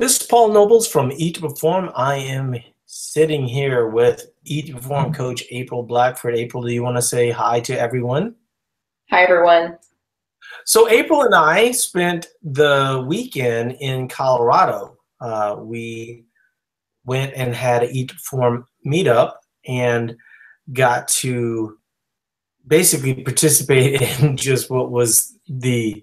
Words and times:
This 0.00 0.18
is 0.18 0.26
Paul 0.26 0.48
Nobles 0.48 0.88
from 0.88 1.12
Eat 1.12 1.34
to 1.34 1.42
Perform. 1.42 1.90
I 1.94 2.16
am 2.16 2.56
sitting 2.86 3.46
here 3.46 3.88
with 3.88 4.30
Eat 4.46 4.68
to 4.68 4.72
Perform 4.72 5.12
coach 5.12 5.44
April 5.50 5.82
Blackford. 5.82 6.34
April, 6.34 6.62
do 6.62 6.72
you 6.72 6.82
want 6.82 6.96
to 6.96 7.02
say 7.02 7.30
hi 7.30 7.60
to 7.60 7.78
everyone? 7.78 8.34
Hi, 9.10 9.24
everyone. 9.24 9.76
So, 10.64 10.88
April 10.88 11.20
and 11.20 11.34
I 11.34 11.72
spent 11.72 12.28
the 12.42 13.04
weekend 13.06 13.72
in 13.72 14.08
Colorado. 14.08 14.96
Uh, 15.20 15.56
we 15.58 16.24
went 17.04 17.34
and 17.34 17.54
had 17.54 17.82
an 17.82 17.90
Eat 17.90 18.08
to 18.08 18.14
Perform 18.14 18.64
meetup 18.86 19.34
and 19.68 20.16
got 20.72 21.08
to 21.08 21.76
basically 22.66 23.12
participate 23.22 24.00
in 24.00 24.38
just 24.38 24.70
what 24.70 24.90
was 24.90 25.36
the 25.46 26.02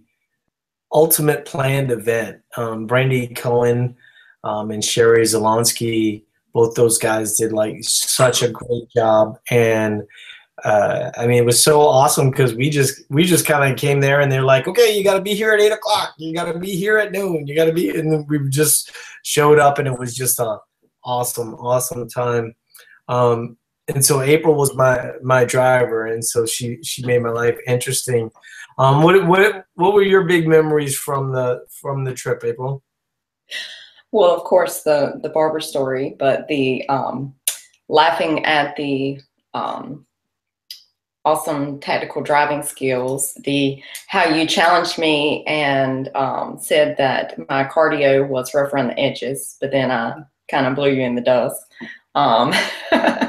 ultimate 0.92 1.46
planned 1.46 1.92
event. 1.92 2.42
Um, 2.56 2.88
Brandy 2.88 3.28
Cohen 3.28 3.96
um, 4.44 4.72
and 4.72 4.84
Sherry 4.84 5.23
Zelonsky, 5.23 6.23
both 6.54 6.76
those 6.76 6.98
guys 6.98 7.36
did 7.38 7.52
like 7.52 7.78
such 7.82 8.41
a 8.41 8.50
great 8.50 8.90
job. 8.95 9.38
And 9.50 10.04
uh, 10.64 11.12
I 11.18 11.28
mean, 11.28 11.38
it 11.38 11.45
was 11.45 11.62
so 11.62 11.81
awesome 11.81 12.31
because 12.31 12.55
we 12.55 12.70
just 12.70 13.04
we 13.09 13.26
just 13.26 13.45
kind 13.45 13.72
of 13.72 13.78
came 13.78 14.00
there 14.00 14.22
and 14.22 14.31
they're 14.31 14.42
like, 14.42 14.68
okay, 14.68 14.98
you 14.98 15.04
got 15.04 15.14
to 15.14 15.22
be 15.22 15.36
here 15.36 15.54
at 15.54 15.62
eight 15.62 15.72
o'clock. 15.72 16.14
You 16.18 16.34
got 16.34 16.52
to 16.52 16.58
be 16.58 16.72
here 16.76 16.98
at 16.98 17.12
noon. 17.12 17.45
You 17.45 17.56
got 17.56 17.66
to 17.66 17.73
be, 17.73 17.90
and 17.90 18.28
we 18.28 18.40
just 18.50 18.92
showed 19.23 19.59
up 19.59 19.78
and 19.78 19.88
it 19.88 20.00
was 20.00 20.16
just 20.16 20.40
a 20.40 20.58
awesome, 21.04 21.54
awesome 21.56 22.09
time. 22.09 22.56
Um, 23.08 23.58
and 23.88 24.04
so 24.04 24.22
April 24.22 24.55
was 24.55 24.76
my 24.76 25.12
my 25.22 25.46
driver, 25.46 26.05
and 26.05 26.23
so 26.23 26.45
she 26.45 26.82
she 26.84 27.05
made 27.05 27.22
my 27.22 27.30
life 27.30 27.58
interesting. 27.68 28.32
Um, 28.78 29.02
what 29.02 29.26
what 29.28 29.66
what 29.76 29.94
were 29.94 30.04
your 30.04 30.26
big 30.26 30.48
memories 30.48 30.95
from 30.95 31.32
the 31.32 31.66
from 31.70 32.04
the 32.04 32.14
trip, 32.14 32.44
April? 32.44 32.84
Well, 34.12 34.36
of 34.36 34.44
course, 34.44 34.84
the 34.84 35.20
the 35.22 35.30
barber 35.30 35.59
story, 35.59 36.16
but 36.20 36.48
the 36.48 36.88
um, 36.89 37.34
laughing 37.88 38.45
at 38.45 38.76
the 38.76 39.20
um, 39.53 40.06
awesome 41.23 41.80
tactical 41.80 42.22
driving 42.22 42.64
skills, 42.64 43.33
the 43.44 43.81
how 44.08 44.26
you 44.26 44.48
challenged 44.48 44.98
me 44.98 45.44
and 45.45 46.09
um, 46.16 46.58
said 46.59 46.98
that 46.98 47.38
my 47.50 47.64
cardio 47.64 48.28
was 48.28 48.54
rough 48.54 48.73
around 48.73 48.88
the 48.88 49.00
edges, 49.00 49.58
but 49.59 49.72
then 49.72 49.92
I 49.92 50.23
kind 50.50 50.66
of 50.66 50.76
blew 50.76 50.92
you 50.92 51.02
in 51.02 51.16
the 51.16 51.22
dust. 51.22 51.61
Um, 52.16 52.54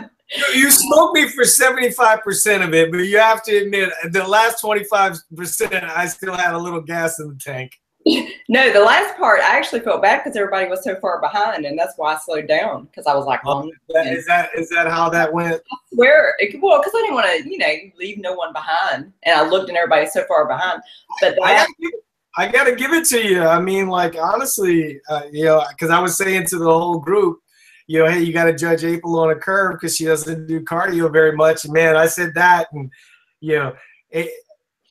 you 0.54 0.70
smoked 0.70 1.14
me 1.14 1.28
for 1.28 1.44
75% 1.44 2.66
of 2.66 2.74
it, 2.74 2.90
but 2.90 2.98
you 2.98 3.18
have 3.18 3.42
to 3.44 3.56
admit 3.56 3.90
the 4.10 4.26
last 4.26 4.62
25% 4.62 5.84
I 5.84 6.06
still 6.06 6.34
had 6.34 6.54
a 6.54 6.58
little 6.58 6.80
gas 6.80 7.18
in 7.18 7.28
the 7.28 7.36
tank. 7.36 7.72
no, 8.48 8.72
the 8.72 8.80
last 8.80 9.16
part 9.18 9.40
I 9.40 9.56
actually 9.56 9.80
felt 9.80 10.02
bad 10.02 10.22
because 10.22 10.36
everybody 10.36 10.68
was 10.68 10.82
so 10.84 10.98
far 11.00 11.20
behind, 11.20 11.66
and 11.66 11.78
that's 11.78 11.94
why 11.96 12.14
I 12.14 12.18
slowed 12.18 12.46
down 12.46 12.84
because 12.84 13.06
I 13.06 13.14
was 13.14 13.26
like, 13.26 13.40
oh, 13.44 13.68
is, 13.68 13.74
that, 13.88 14.06
is 14.06 14.26
that 14.26 14.50
is 14.56 14.68
that 14.70 14.86
how 14.86 15.10
that 15.10 15.32
went? 15.32 15.54
I 15.54 15.76
swear, 15.92 16.34
it, 16.38 16.60
well, 16.62 16.78
because 16.78 16.92
I 16.94 17.00
didn't 17.02 17.14
want 17.14 17.26
to, 17.26 17.50
you 17.50 17.58
know, 17.58 17.74
leave 17.98 18.18
no 18.18 18.34
one 18.34 18.52
behind, 18.52 19.12
and 19.24 19.34
I 19.38 19.46
looked 19.46 19.68
and 19.68 19.76
everybody 19.76 20.06
so 20.06 20.24
far 20.26 20.46
behind. 20.46 20.80
But 21.20 21.38
I, 21.42 21.66
I 22.36 22.48
got 22.50 22.64
to 22.64 22.76
give 22.76 22.92
it 22.92 23.04
to 23.08 23.22
you. 23.22 23.42
I 23.42 23.60
mean, 23.60 23.88
like 23.88 24.16
honestly, 24.16 25.00
uh, 25.10 25.22
you 25.30 25.44
know, 25.44 25.64
because 25.70 25.90
I 25.90 25.98
was 25.98 26.16
saying 26.16 26.46
to 26.46 26.58
the 26.58 26.64
whole 26.64 27.00
group, 27.00 27.40
you 27.88 27.98
know, 27.98 28.08
hey, 28.08 28.22
you 28.22 28.32
got 28.34 28.44
to 28.44 28.54
judge 28.54 28.84
April 28.84 29.18
on 29.18 29.30
a 29.30 29.34
curve 29.34 29.72
because 29.72 29.96
she 29.96 30.04
doesn't 30.04 30.46
do 30.46 30.60
cardio 30.60 31.10
very 31.10 31.32
much. 31.32 31.66
Man, 31.66 31.96
I 31.96 32.06
said 32.06 32.32
that, 32.34 32.68
and 32.72 32.92
you 33.40 33.56
know, 33.56 33.74
it, 34.10 34.30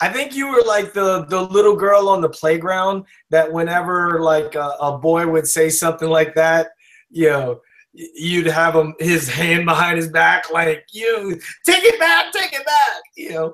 I 0.02 0.10
think 0.10 0.36
you 0.36 0.48
were 0.48 0.64
like 0.64 0.94
the 0.94 1.26
the 1.26 1.42
little 1.44 1.76
girl 1.76 2.10
on 2.10 2.22
the 2.22 2.30
playground 2.30 3.06
that 3.30 3.54
whenever 3.54 4.20
like 4.20 4.56
a, 4.56 4.74
a 4.82 4.98
boy 4.98 5.28
would 5.28 5.48
say 5.48 5.70
something 5.70 6.10
like 6.10 6.34
that, 6.36 6.70
you 7.12 7.30
know, 7.30 7.62
you'd 7.94 8.48
have 8.48 8.76
him 8.76 8.96
his 9.00 9.30
hand 9.34 9.66
behind 9.66 9.98
his 9.98 10.10
back, 10.10 10.52
like 10.52 10.84
you 10.92 11.40
take 11.66 11.84
it 11.84 12.00
back, 12.00 12.34
take 12.34 12.54
it 12.54 12.66
back, 12.66 13.02
you 13.16 13.30
know. 13.30 13.54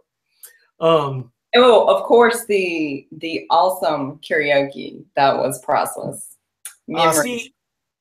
Um, 0.79 1.33
oh, 1.53 1.85
of 1.93 2.03
course, 2.03 2.45
the 2.45 3.07
the 3.11 3.45
awesome 3.49 4.19
karaoke 4.19 5.03
that 5.17 5.35
was 5.35 5.61
priceless. 5.63 6.37
Uh, 6.93 7.11
see, 7.11 7.53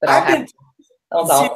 I've 0.06 0.26
been 0.26 0.46
See, 1.12 1.48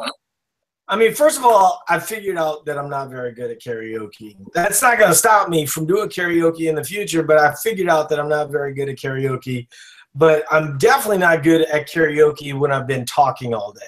I 0.88 0.96
mean, 0.96 1.14
first 1.14 1.38
of 1.38 1.44
all, 1.44 1.82
I 1.88 1.98
figured 1.98 2.38
out 2.38 2.64
that 2.66 2.78
I'm 2.78 2.88
not 2.88 3.10
very 3.10 3.32
good 3.32 3.50
at 3.50 3.60
karaoke. 3.60 4.36
That's 4.54 4.82
not 4.82 4.98
going 4.98 5.10
to 5.10 5.16
stop 5.16 5.48
me 5.48 5.66
from 5.66 5.86
doing 5.86 6.08
karaoke 6.08 6.68
in 6.68 6.76
the 6.76 6.84
future, 6.84 7.24
but 7.24 7.38
I 7.38 7.54
figured 7.54 7.88
out 7.88 8.08
that 8.10 8.20
I'm 8.20 8.28
not 8.28 8.50
very 8.50 8.72
good 8.72 8.88
at 8.88 8.96
karaoke. 8.96 9.66
But 10.14 10.44
I'm 10.50 10.78
definitely 10.78 11.18
not 11.18 11.42
good 11.42 11.62
at 11.62 11.88
karaoke 11.88 12.58
when 12.58 12.72
I've 12.72 12.86
been 12.86 13.04
talking 13.04 13.52
all 13.52 13.72
day. 13.72 13.80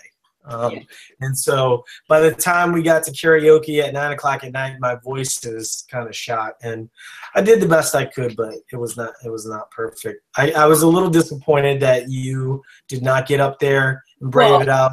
Um, 0.44 0.72
yeah. 0.72 0.82
And 1.20 1.38
so 1.38 1.84
by 2.08 2.20
the 2.20 2.32
time 2.32 2.72
we 2.72 2.82
got 2.82 3.02
to 3.04 3.12
karaoke 3.12 3.82
at 3.82 3.92
nine 3.92 4.12
o'clock 4.12 4.44
at 4.44 4.52
night, 4.52 4.76
my 4.80 4.96
voice 4.96 5.44
is 5.44 5.86
kind 5.90 6.08
of 6.08 6.16
shot. 6.16 6.54
And 6.62 6.90
I 7.34 7.42
did 7.42 7.60
the 7.60 7.68
best 7.68 7.94
I 7.94 8.06
could, 8.06 8.34
but 8.36 8.54
it 8.72 8.76
was 8.76 8.96
not 8.96 9.12
it 9.24 9.30
was 9.30 9.46
not 9.46 9.70
perfect. 9.70 10.22
I, 10.36 10.50
I 10.52 10.66
was 10.66 10.82
a 10.82 10.88
little 10.88 11.10
disappointed 11.10 11.80
that 11.80 12.10
you 12.10 12.62
did 12.88 13.02
not 13.02 13.28
get 13.28 13.40
up 13.40 13.58
there 13.58 14.02
and 14.20 14.30
brave 14.30 14.50
well, 14.50 14.62
it 14.62 14.68
out 14.68 14.92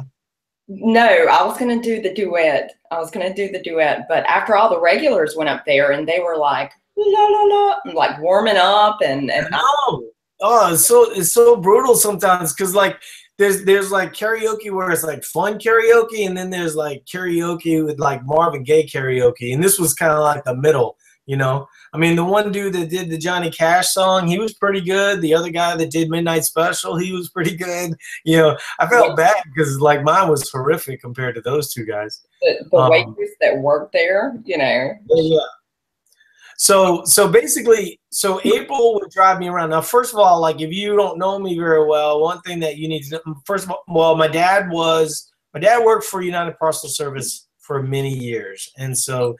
no, 0.68 1.06
I 1.06 1.44
was 1.44 1.58
going 1.58 1.80
to 1.80 1.84
do 1.84 2.02
the 2.02 2.14
duet. 2.14 2.72
I 2.90 2.98
was 2.98 3.10
going 3.10 3.26
to 3.26 3.34
do 3.34 3.52
the 3.52 3.62
duet, 3.62 4.06
but 4.08 4.24
after 4.24 4.56
all 4.56 4.68
the 4.68 4.80
regulars 4.80 5.36
went 5.36 5.50
up 5.50 5.64
there 5.64 5.92
and 5.92 6.08
they 6.08 6.18
were 6.18 6.36
like 6.36 6.72
la 6.96 7.24
la 7.24 7.42
la, 7.42 7.92
like 7.92 8.20
warming 8.20 8.56
up 8.56 8.98
and 9.04 9.30
and 9.30 9.48
no. 9.50 9.60
Oh, 10.38 10.68
oh, 10.68 10.74
it's 10.74 10.84
so 10.84 11.10
it's 11.12 11.32
so 11.32 11.56
brutal 11.56 11.94
sometimes 11.94 12.52
because 12.52 12.74
like 12.74 13.00
there's 13.38 13.64
there's 13.64 13.90
like 13.90 14.12
karaoke 14.12 14.70
where 14.70 14.90
it's 14.90 15.02
like 15.02 15.24
fun 15.24 15.58
karaoke 15.58 16.26
and 16.26 16.36
then 16.36 16.50
there's 16.50 16.76
like 16.76 17.06
karaoke 17.06 17.82
with 17.82 17.98
like 17.98 18.22
Marvin 18.26 18.62
Gaye 18.62 18.86
karaoke 18.86 19.54
and 19.54 19.64
this 19.64 19.78
was 19.78 19.94
kind 19.94 20.12
of 20.12 20.20
like 20.20 20.44
the 20.44 20.54
middle, 20.54 20.98
you 21.24 21.38
know. 21.38 21.66
I 21.92 21.98
mean, 21.98 22.16
the 22.16 22.24
one 22.24 22.52
dude 22.52 22.72
that 22.74 22.90
did 22.90 23.10
the 23.10 23.18
Johnny 23.18 23.50
Cash 23.50 23.88
song, 23.88 24.26
he 24.26 24.38
was 24.38 24.54
pretty 24.54 24.80
good. 24.80 25.20
The 25.20 25.34
other 25.34 25.50
guy 25.50 25.76
that 25.76 25.90
did 25.90 26.10
Midnight 26.10 26.44
Special, 26.44 26.96
he 26.96 27.12
was 27.12 27.30
pretty 27.30 27.56
good. 27.56 27.94
You 28.24 28.36
know, 28.38 28.58
I 28.78 28.86
felt 28.86 29.16
bad 29.16 29.42
because 29.46 29.80
like 29.80 30.02
mine 30.02 30.28
was 30.28 30.50
horrific 30.50 31.00
compared 31.00 31.34
to 31.36 31.40
those 31.40 31.72
two 31.72 31.84
guys. 31.84 32.26
The, 32.42 32.66
the 32.70 32.76
um, 32.76 32.90
waitress 32.90 33.30
that 33.40 33.58
worked 33.58 33.92
there, 33.92 34.38
you 34.44 34.58
know. 34.58 34.92
Yeah. 35.08 35.38
So 36.58 37.04
so 37.04 37.28
basically, 37.28 38.00
so 38.10 38.40
April 38.44 38.94
would 38.94 39.10
drive 39.10 39.38
me 39.38 39.48
around. 39.48 39.70
Now, 39.70 39.82
first 39.82 40.12
of 40.12 40.18
all, 40.18 40.40
like 40.40 40.60
if 40.60 40.72
you 40.72 40.96
don't 40.96 41.18
know 41.18 41.38
me 41.38 41.58
very 41.58 41.86
well, 41.86 42.20
one 42.20 42.40
thing 42.42 42.60
that 42.60 42.76
you 42.76 42.88
need 42.88 43.02
to 43.04 43.20
know, 43.26 43.36
first 43.44 43.64
of 43.64 43.70
all, 43.70 43.84
well, 43.88 44.16
my 44.16 44.28
dad 44.28 44.70
was 44.70 45.30
my 45.52 45.60
dad 45.60 45.84
worked 45.84 46.04
for 46.04 46.22
United 46.22 46.58
Parcel 46.58 46.88
Service 46.88 47.46
for 47.58 47.82
many 47.82 48.12
years, 48.12 48.70
and 48.78 48.96
so 48.96 49.36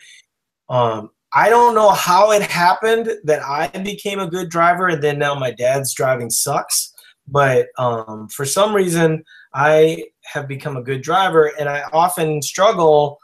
um, 0.69 1.11
I 1.37 1.51
don't 1.51 1.75
know 1.75 1.91
how 1.91 2.31
it 2.33 2.41
happened 2.41 3.11
that 3.25 3.43
I 3.43 3.69
became 3.69 4.21
a 4.21 4.27
good 4.27 4.49
driver 4.49 4.89
and 4.89 5.05
then 5.05 5.19
now 5.19 5.35
my 5.35 5.51
dad's 5.51 5.93
driving 5.93 6.31
sucks. 6.31 6.95
But 7.29 7.67
um, 7.77 8.29
for 8.29 8.47
some 8.47 8.75
reason, 8.75 9.23
I 9.53 10.05
have 10.23 10.49
become 10.49 10.79
a 10.79 10.83
good 10.83 11.03
driver 11.03 11.53
and 11.61 11.69
I 11.69 11.83
often 11.93 12.41
struggle 12.41 13.19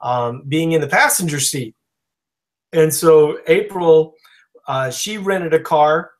um, 0.00 0.44
being 0.48 0.72
in 0.72 0.80
the 0.80 0.86
passenger 0.86 1.40
seat. 1.40 1.74
And 2.72 2.92
so 2.92 3.40
April, 3.46 4.14
uh, 4.66 4.90
she 4.90 5.18
rented 5.18 5.52
a 5.52 5.60
car. 5.60 6.12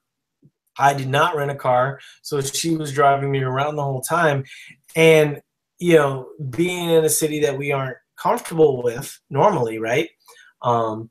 I 0.79 0.93
did 0.93 1.09
not 1.09 1.35
rent 1.35 1.51
a 1.51 1.55
car. 1.55 1.99
So 2.21 2.43
she 2.43 2.77
was 2.77 2.93
driving 2.93 3.31
me 3.31 3.41
around 3.41 3.77
the 3.77 3.85
whole 3.85 4.03
time. 4.03 4.45
And, 4.97 5.41
you 5.79 5.95
know, 5.95 6.29
being 6.51 6.91
in 6.91 7.07
a 7.07 7.09
city 7.09 7.41
that 7.41 7.57
we 7.57 7.73
aren't 7.73 7.97
comfortable 8.19 8.83
with 8.83 9.19
normally, 9.31 9.79
right? 9.79 10.11
Um, 10.61 11.09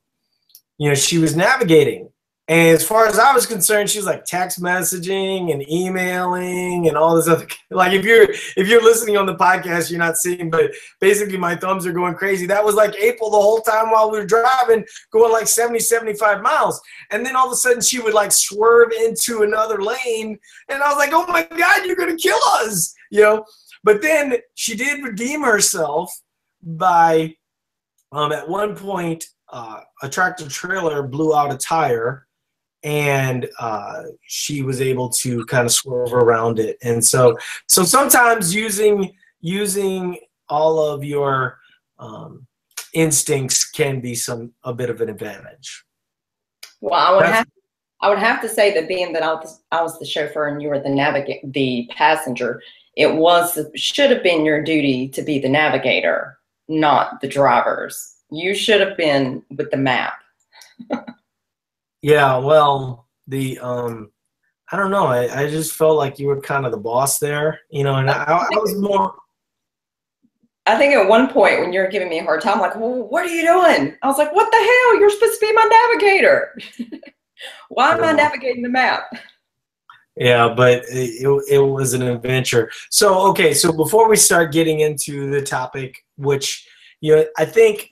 you 0.78 0.90
know, 0.90 0.96
she 0.96 1.18
was 1.18 1.36
navigating. 1.36 2.10
And 2.50 2.78
as 2.78 2.88
far 2.88 3.08
as 3.08 3.20
I 3.20 3.34
was 3.34 3.46
concerned, 3.46 3.90
she 3.90 4.00
was 4.00 4.06
like 4.06 4.24
text 4.24 4.62
messaging 4.62 5.52
and 5.52 5.70
emailing 5.70 6.88
and 6.88 6.96
all 6.96 7.14
this 7.14 7.28
other 7.28 7.46
like 7.72 7.92
if 7.92 8.06
you're 8.06 8.24
if 8.56 8.70
you're 8.70 8.82
listening 8.82 9.18
on 9.18 9.26
the 9.26 9.36
podcast, 9.36 9.92
you're 9.92 10.00
not 10.00 10.16
seeing, 10.16 10.50
but 10.50 10.72
basically 11.02 11.38
my 11.38 11.58
thumbs 11.58 11.86
are 11.86 11.92
going 11.92 12.16
crazy. 12.16 12.46
That 12.46 12.64
was 12.64 12.76
like 12.76 12.96
April 13.02 13.30
the 13.30 13.38
whole 13.38 13.60
time 13.60 13.92
while 13.92 14.10
we 14.10 14.20
were 14.20 14.26
driving, 14.26 14.86
going 15.12 15.34
like 15.34 15.48
70, 15.48 15.80
75 15.80 16.42
miles. 16.42 16.80
And 17.12 17.26
then 17.26 17.36
all 17.36 17.48
of 17.48 17.52
a 17.52 17.58
sudden 17.58 17.82
she 17.82 18.00
would 18.00 18.14
like 18.14 18.32
swerve 18.32 18.94
into 18.94 19.42
another 19.42 19.82
lane. 19.82 20.40
And 20.70 20.82
I 20.82 20.88
was 20.88 20.98
like, 20.98 21.12
oh 21.12 21.28
my 21.28 21.44
God, 21.44 21.86
you're 21.86 21.98
gonna 21.98 22.16
kill 22.16 22.40
us, 22.62 22.94
you 23.12 23.24
know. 23.24 23.46
But 23.84 24.02
then 24.02 24.38
she 24.54 24.76
did 24.78 25.04
redeem 25.04 25.44
herself 25.44 26.18
by 26.64 27.36
um, 28.14 28.32
at 28.32 28.48
one 28.48 28.74
point 28.74 29.26
uh, 29.50 29.82
a 30.02 30.10
tractor 30.10 30.48
trailer 30.48 31.04
blew 31.04 31.36
out 31.36 31.54
a 31.54 31.58
tire 31.58 32.28
and 32.84 33.50
uh, 33.60 34.04
she 34.28 34.62
was 34.62 34.82
able 34.82 35.10
to 35.10 35.46
kind 35.46 35.66
of 35.66 35.72
swerve 35.72 36.14
around 36.14 36.60
it 36.60 36.78
and 36.84 37.04
so 37.04 37.38
so 37.68 37.84
sometimes 37.84 38.54
using 38.54 39.14
using 39.42 40.18
all 40.50 40.80
of 40.80 41.04
your 41.04 41.58
um, 42.00 42.46
instincts 42.94 43.70
can 43.70 44.00
be 44.00 44.14
some 44.14 44.52
a 44.64 44.74
bit 44.74 44.90
of 44.90 45.02
an 45.02 45.10
advantage 45.10 45.84
well 46.82 47.00
i 47.00 47.16
would 47.16 47.26
have 47.26 47.46
I 48.02 48.10
would 48.10 48.20
have 48.20 48.42
to 48.42 48.50
say 48.50 48.74
that 48.74 48.88
being 48.88 49.14
that 49.14 49.24
I 49.24 49.34
was, 49.34 49.62
I 49.72 49.82
was 49.82 49.98
the 49.98 50.06
chauffeur 50.06 50.48
and 50.48 50.62
you 50.62 50.70
were 50.70 50.80
the 50.80 50.90
navigate 50.90 51.52
the 51.52 51.90
passenger, 51.96 52.62
it 52.96 53.14
was 53.14 53.58
should 53.76 54.12
have 54.12 54.24
been 54.24 54.46
your 54.46 54.64
duty 54.64 55.08
to 55.10 55.22
be 55.22 55.40
the 55.40 55.50
navigator, 55.50 56.38
not 56.68 57.22
the 57.22 57.28
drivers. 57.28 58.17
You 58.30 58.54
should 58.54 58.82
have 58.82 58.98
been 58.98 59.44
with 59.56 59.72
the 59.72 59.78
map. 59.78 60.14
yeah, 62.02 62.38
well, 62.38 63.08
the 63.28 63.60
um 63.60 64.12
I 64.72 64.76
don't 64.76 64.92
know. 64.92 65.06
I, 65.06 65.44
I 65.44 65.50
just 65.50 65.74
felt 65.76 65.98
like 65.98 66.20
you 66.20 66.28
were 66.28 66.42
kind 66.42 66.66
of 66.66 66.72
the 66.72 66.78
boss 66.78 67.20
there, 67.20 67.62
you 67.70 67.84
know, 67.84 67.96
and 67.96 68.10
I, 68.10 68.24
I 68.24 68.58
was 68.58 68.76
more 68.76 69.16
I 70.68 70.78
think 70.78 70.94
at 70.94 71.08
one 71.08 71.30
point 71.30 71.62
when 71.62 71.72
you 71.72 71.80
were 71.80 71.88
giving 71.88 72.10
me 72.10 72.20
a 72.20 72.24
hard 72.24 72.42
time, 72.42 72.60
like, 72.60 72.76
well, 72.76 73.08
what 73.08 73.26
are 73.26 73.34
you 73.34 73.42
doing? 73.42 73.96
I 74.02 74.08
was 74.08 74.18
like, 74.18 74.34
what 74.34 74.52
the 74.52 74.58
hell? 74.58 75.00
You're 75.00 75.10
supposed 75.10 75.40
to 75.40 75.46
be 75.46 75.54
my 75.54 75.64
navigator. 75.64 76.60
Why 77.70 77.94
am 77.94 78.04
I 78.04 78.12
navigating 78.12 78.64
the 78.64 78.70
map? 78.70 79.04
Yeah, 80.18 80.54
but 80.54 80.84
it, 80.90 81.24
it 81.50 81.60
was 81.60 81.94
an 81.94 82.02
adventure. 82.02 82.70
So, 82.90 83.30
okay, 83.30 83.54
so 83.54 83.72
before 83.72 84.10
we 84.10 84.18
start 84.18 84.52
getting 84.52 84.82
into 84.82 85.30
the 85.30 85.42
topic, 85.42 86.04
which, 86.18 86.68
you 87.00 87.16
know, 87.16 87.26
I 87.38 87.46
think 87.46 87.92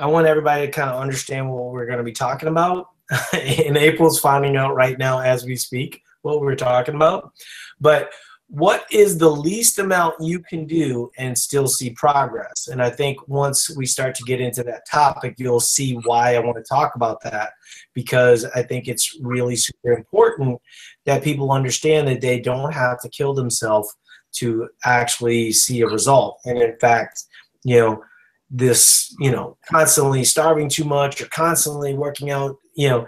I 0.00 0.06
want 0.06 0.26
everybody 0.26 0.64
to 0.64 0.72
kind 0.72 0.88
of 0.88 0.98
understand 0.98 1.50
what 1.50 1.72
we're 1.72 1.84
going 1.84 1.98
to 1.98 2.04
be 2.04 2.12
talking 2.12 2.48
about. 2.48 2.88
and 3.34 3.76
April's 3.76 4.18
finding 4.18 4.56
out 4.56 4.74
right 4.74 4.98
now 4.98 5.20
as 5.20 5.44
we 5.44 5.56
speak 5.56 6.02
what 6.22 6.40
we're 6.40 6.56
talking 6.56 6.94
about. 6.94 7.32
But 7.80 8.10
what 8.48 8.86
is 8.90 9.18
the 9.18 9.28
least 9.28 9.78
amount 9.78 10.14
you 10.20 10.40
can 10.40 10.66
do 10.66 11.10
and 11.18 11.36
still 11.36 11.68
see 11.68 11.90
progress? 11.90 12.68
And 12.68 12.82
I 12.82 12.88
think 12.88 13.28
once 13.28 13.76
we 13.76 13.84
start 13.84 14.14
to 14.16 14.24
get 14.24 14.40
into 14.40 14.62
that 14.64 14.88
topic, 14.90 15.34
you'll 15.36 15.60
see 15.60 15.94
why 16.04 16.34
I 16.34 16.40
want 16.40 16.56
to 16.56 16.64
talk 16.64 16.94
about 16.94 17.20
that 17.22 17.52
because 17.92 18.46
I 18.46 18.62
think 18.62 18.88
it's 18.88 19.16
really 19.20 19.54
super 19.54 19.92
important 19.92 20.60
that 21.04 21.22
people 21.22 21.52
understand 21.52 22.08
that 22.08 22.22
they 22.22 22.40
don't 22.40 22.72
have 22.72 23.00
to 23.02 23.08
kill 23.10 23.34
themselves 23.34 23.94
to 24.32 24.68
actually 24.84 25.52
see 25.52 25.82
a 25.82 25.86
result. 25.86 26.40
And 26.46 26.58
in 26.58 26.76
fact, 26.78 27.24
you 27.64 27.76
know, 27.76 28.02
this, 28.50 29.14
you 29.20 29.30
know, 29.30 29.56
constantly 29.70 30.24
starving 30.24 30.68
too 30.68 30.84
much 30.84 31.22
or 31.22 31.26
constantly 31.26 31.94
working 31.94 32.30
out, 32.30 32.56
you 32.74 32.88
know, 32.88 33.06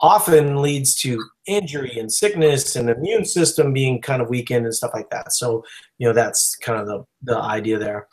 often 0.00 0.62
leads 0.62 0.94
to 0.94 1.22
injury 1.46 1.98
and 1.98 2.12
sickness 2.12 2.76
and 2.76 2.88
immune 2.88 3.24
system 3.24 3.72
being 3.72 4.00
kind 4.00 4.22
of 4.22 4.28
weakened 4.28 4.64
and 4.64 4.74
stuff 4.74 4.92
like 4.94 5.10
that. 5.10 5.32
So, 5.32 5.64
you 5.98 6.06
know, 6.06 6.12
that's 6.12 6.56
kind 6.56 6.80
of 6.80 6.86
the, 6.86 7.04
the 7.22 7.38
idea 7.38 7.78
there. 7.78 8.06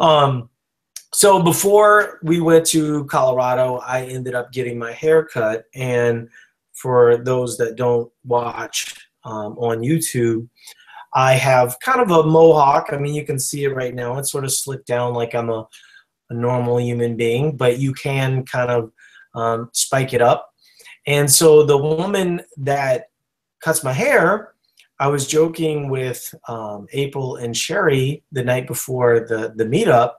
Um, 0.00 0.50
so 1.12 1.40
before 1.40 2.18
we 2.24 2.40
went 2.40 2.66
to 2.66 3.04
Colorado, 3.04 3.76
I 3.76 4.02
ended 4.06 4.34
up 4.34 4.52
getting 4.52 4.78
my 4.78 4.92
hair 4.92 5.24
cut. 5.24 5.64
And 5.74 6.28
for 6.72 7.16
those 7.18 7.56
that 7.58 7.76
don't 7.76 8.10
watch 8.24 8.96
um, 9.22 9.56
on 9.58 9.78
YouTube, 9.78 10.48
I 11.12 11.34
have 11.34 11.78
kind 11.78 12.00
of 12.00 12.10
a 12.10 12.24
mohawk. 12.24 12.88
I 12.90 12.96
mean, 12.96 13.14
you 13.14 13.24
can 13.24 13.38
see 13.38 13.62
it 13.62 13.68
right 13.68 13.94
now. 13.94 14.18
It's 14.18 14.32
sort 14.32 14.44
of 14.44 14.52
slicked 14.52 14.88
down 14.88 15.14
like 15.14 15.36
I'm 15.36 15.48
a, 15.48 15.68
a 16.30 16.34
normal 16.34 16.80
human 16.80 17.16
being, 17.16 17.56
but 17.56 17.78
you 17.78 17.92
can 17.92 18.44
kind 18.44 18.70
of 18.70 18.92
um, 19.34 19.68
spike 19.72 20.12
it 20.12 20.22
up 20.22 20.54
and 21.06 21.30
so 21.30 21.62
the 21.64 21.76
woman 21.76 22.42
that 22.56 23.08
cuts 23.60 23.84
my 23.84 23.92
hair, 23.92 24.54
I 24.98 25.08
was 25.08 25.26
joking 25.26 25.88
with 25.90 26.34
um, 26.48 26.86
April 26.92 27.36
and 27.36 27.56
Sherry 27.56 28.22
the 28.32 28.44
night 28.44 28.66
before 28.66 29.20
the, 29.20 29.52
the 29.54 29.64
meetup. 29.64 30.14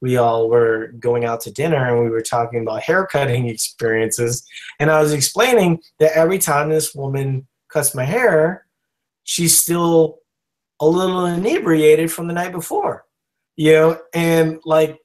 We 0.00 0.18
all 0.18 0.50
were 0.50 0.88
going 0.98 1.24
out 1.24 1.40
to 1.42 1.52
dinner 1.52 1.88
and 1.88 2.04
we 2.04 2.10
were 2.10 2.20
talking 2.20 2.60
about 2.60 2.82
hair 2.82 3.06
cutting 3.06 3.48
experiences. 3.48 4.46
And 4.78 4.90
I 4.90 5.00
was 5.00 5.12
explaining 5.12 5.82
that 6.00 6.16
every 6.16 6.38
time 6.38 6.68
this 6.68 6.94
woman 6.94 7.46
cuts 7.68 7.94
my 7.94 8.04
hair, 8.04 8.66
she's 9.24 9.56
still 9.56 10.18
a 10.80 10.86
little 10.86 11.24
inebriated 11.24 12.12
from 12.12 12.28
the 12.28 12.34
night 12.34 12.52
before. 12.52 13.04
You 13.58 13.72
know, 13.72 14.00
and 14.12 14.60
like, 14.66 14.98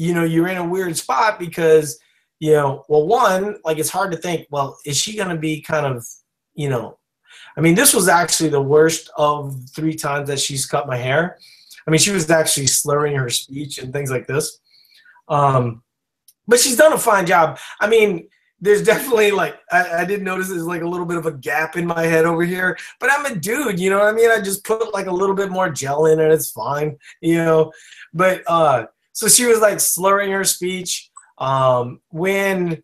you 0.00 0.14
know, 0.14 0.24
you're 0.24 0.48
in 0.48 0.56
a 0.56 0.64
weird 0.64 0.96
spot 0.96 1.38
because 1.38 2.00
you 2.40 2.52
know, 2.52 2.84
well, 2.88 3.06
one, 3.06 3.58
like 3.64 3.78
it's 3.78 3.90
hard 3.90 4.10
to 4.12 4.16
think, 4.16 4.46
well, 4.50 4.78
is 4.86 4.96
she 4.96 5.14
going 5.14 5.28
to 5.28 5.36
be 5.36 5.60
kind 5.60 5.84
of, 5.84 6.06
you 6.54 6.70
know, 6.70 6.98
I 7.56 7.60
mean, 7.60 7.74
this 7.74 7.92
was 7.92 8.08
actually 8.08 8.48
the 8.48 8.62
worst 8.62 9.10
of 9.16 9.54
three 9.74 9.94
times 9.94 10.28
that 10.28 10.40
she's 10.40 10.64
cut 10.64 10.86
my 10.86 10.96
hair. 10.96 11.38
I 11.86 11.90
mean, 11.90 11.98
she 11.98 12.12
was 12.12 12.30
actually 12.30 12.66
slurring 12.66 13.14
her 13.16 13.28
speech 13.28 13.76
and 13.78 13.92
things 13.92 14.10
like 14.10 14.26
this. 14.26 14.58
Um, 15.28 15.82
but 16.48 16.58
she's 16.58 16.76
done 16.76 16.94
a 16.94 16.98
fine 16.98 17.26
job. 17.26 17.58
I 17.78 17.88
mean, 17.88 18.26
there's 18.58 18.82
definitely 18.82 19.30
like 19.30 19.58
I, 19.70 20.02
I 20.02 20.04
did 20.04 20.22
notice 20.22 20.48
there's 20.48 20.64
like 20.64 20.82
a 20.82 20.88
little 20.88 21.06
bit 21.06 21.18
of 21.18 21.26
a 21.26 21.32
gap 21.32 21.76
in 21.76 21.86
my 21.86 22.04
head 22.04 22.24
over 22.24 22.42
here. 22.42 22.76
But 22.98 23.10
I'm 23.12 23.26
a 23.26 23.34
dude, 23.34 23.78
you 23.78 23.90
know 23.90 23.98
what 23.98 24.08
I 24.08 24.12
mean? 24.12 24.30
I 24.30 24.40
just 24.40 24.64
put 24.64 24.94
like 24.94 25.06
a 25.06 25.12
little 25.12 25.34
bit 25.34 25.50
more 25.50 25.70
gel 25.70 26.06
in 26.06 26.20
and 26.20 26.32
it's 26.32 26.50
fine, 26.50 26.98
you 27.20 27.36
know. 27.36 27.72
But 28.12 28.42
uh 28.46 28.86
so 29.12 29.28
she 29.28 29.46
was 29.46 29.60
like 29.60 29.80
slurring 29.80 30.32
her 30.32 30.44
speech 30.44 31.10
um, 31.38 32.00
when 32.10 32.82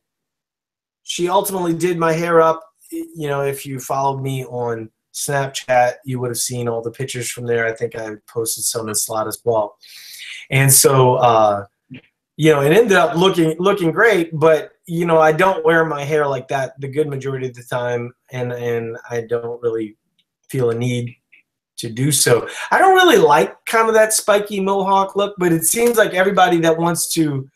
she 1.03 1.29
ultimately 1.29 1.75
did 1.75 1.99
my 1.99 2.13
hair 2.13 2.41
up, 2.41 2.63
you 2.91 3.29
know, 3.29 3.43
if 3.43 3.67
you 3.67 3.79
followed 3.79 4.23
me 4.23 4.45
on 4.47 4.91
Snapchat, 5.15 5.95
you 6.05 6.19
would 6.21 6.31
have 6.31 6.39
seen 6.39 6.69
all 6.69 6.83
the 6.83 6.91
pictures 6.91 7.31
from 7.31 7.47
there. 7.47 7.67
I 7.67 7.73
think 7.73 7.95
I 7.95 8.17
posted 8.29 8.65
some 8.65 8.89
in 8.89 8.95
slot 8.95 9.29
as 9.29 9.41
well. 9.45 9.77
And 10.51 10.73
so, 10.73 11.15
uh, 11.17 11.67
you 12.37 12.53
know, 12.53 12.61
it 12.61 12.73
ended 12.73 12.97
up 12.97 13.17
looking 13.17 13.57
looking 13.59 13.93
great, 13.93 14.31
but 14.39 14.73
you 14.87 15.07
know, 15.07 15.19
I 15.19 15.33
don't 15.33 15.65
wear 15.65 15.85
my 15.85 16.05
hair 16.05 16.27
like 16.27 16.49
that 16.49 16.79
the 16.81 16.89
good 16.89 17.09
majority 17.09 17.49
of 17.49 17.55
the 17.55 17.63
time, 17.63 18.13
and 18.31 18.53
and 18.53 18.99
I 19.09 19.23
don't 19.23 19.61
really 19.63 19.97
feel 20.51 20.71
a 20.71 20.75
need 20.75 21.17
to 21.79 21.91
do 21.91 22.11
so. 22.13 22.49
I 22.71 22.79
don't 22.79 22.95
really 22.95 23.19
like 23.19 23.55
kind 23.67 23.89
of 23.89 23.95
that 23.95 24.13
spiky 24.13 24.61
mohawk 24.61 25.17
look, 25.17 25.35
but 25.39 25.53
it 25.53 25.65
seems 25.65 25.97
like 25.97 26.15
everybody 26.15 26.59
that 26.61 26.79
wants 26.79 27.13
to 27.15 27.49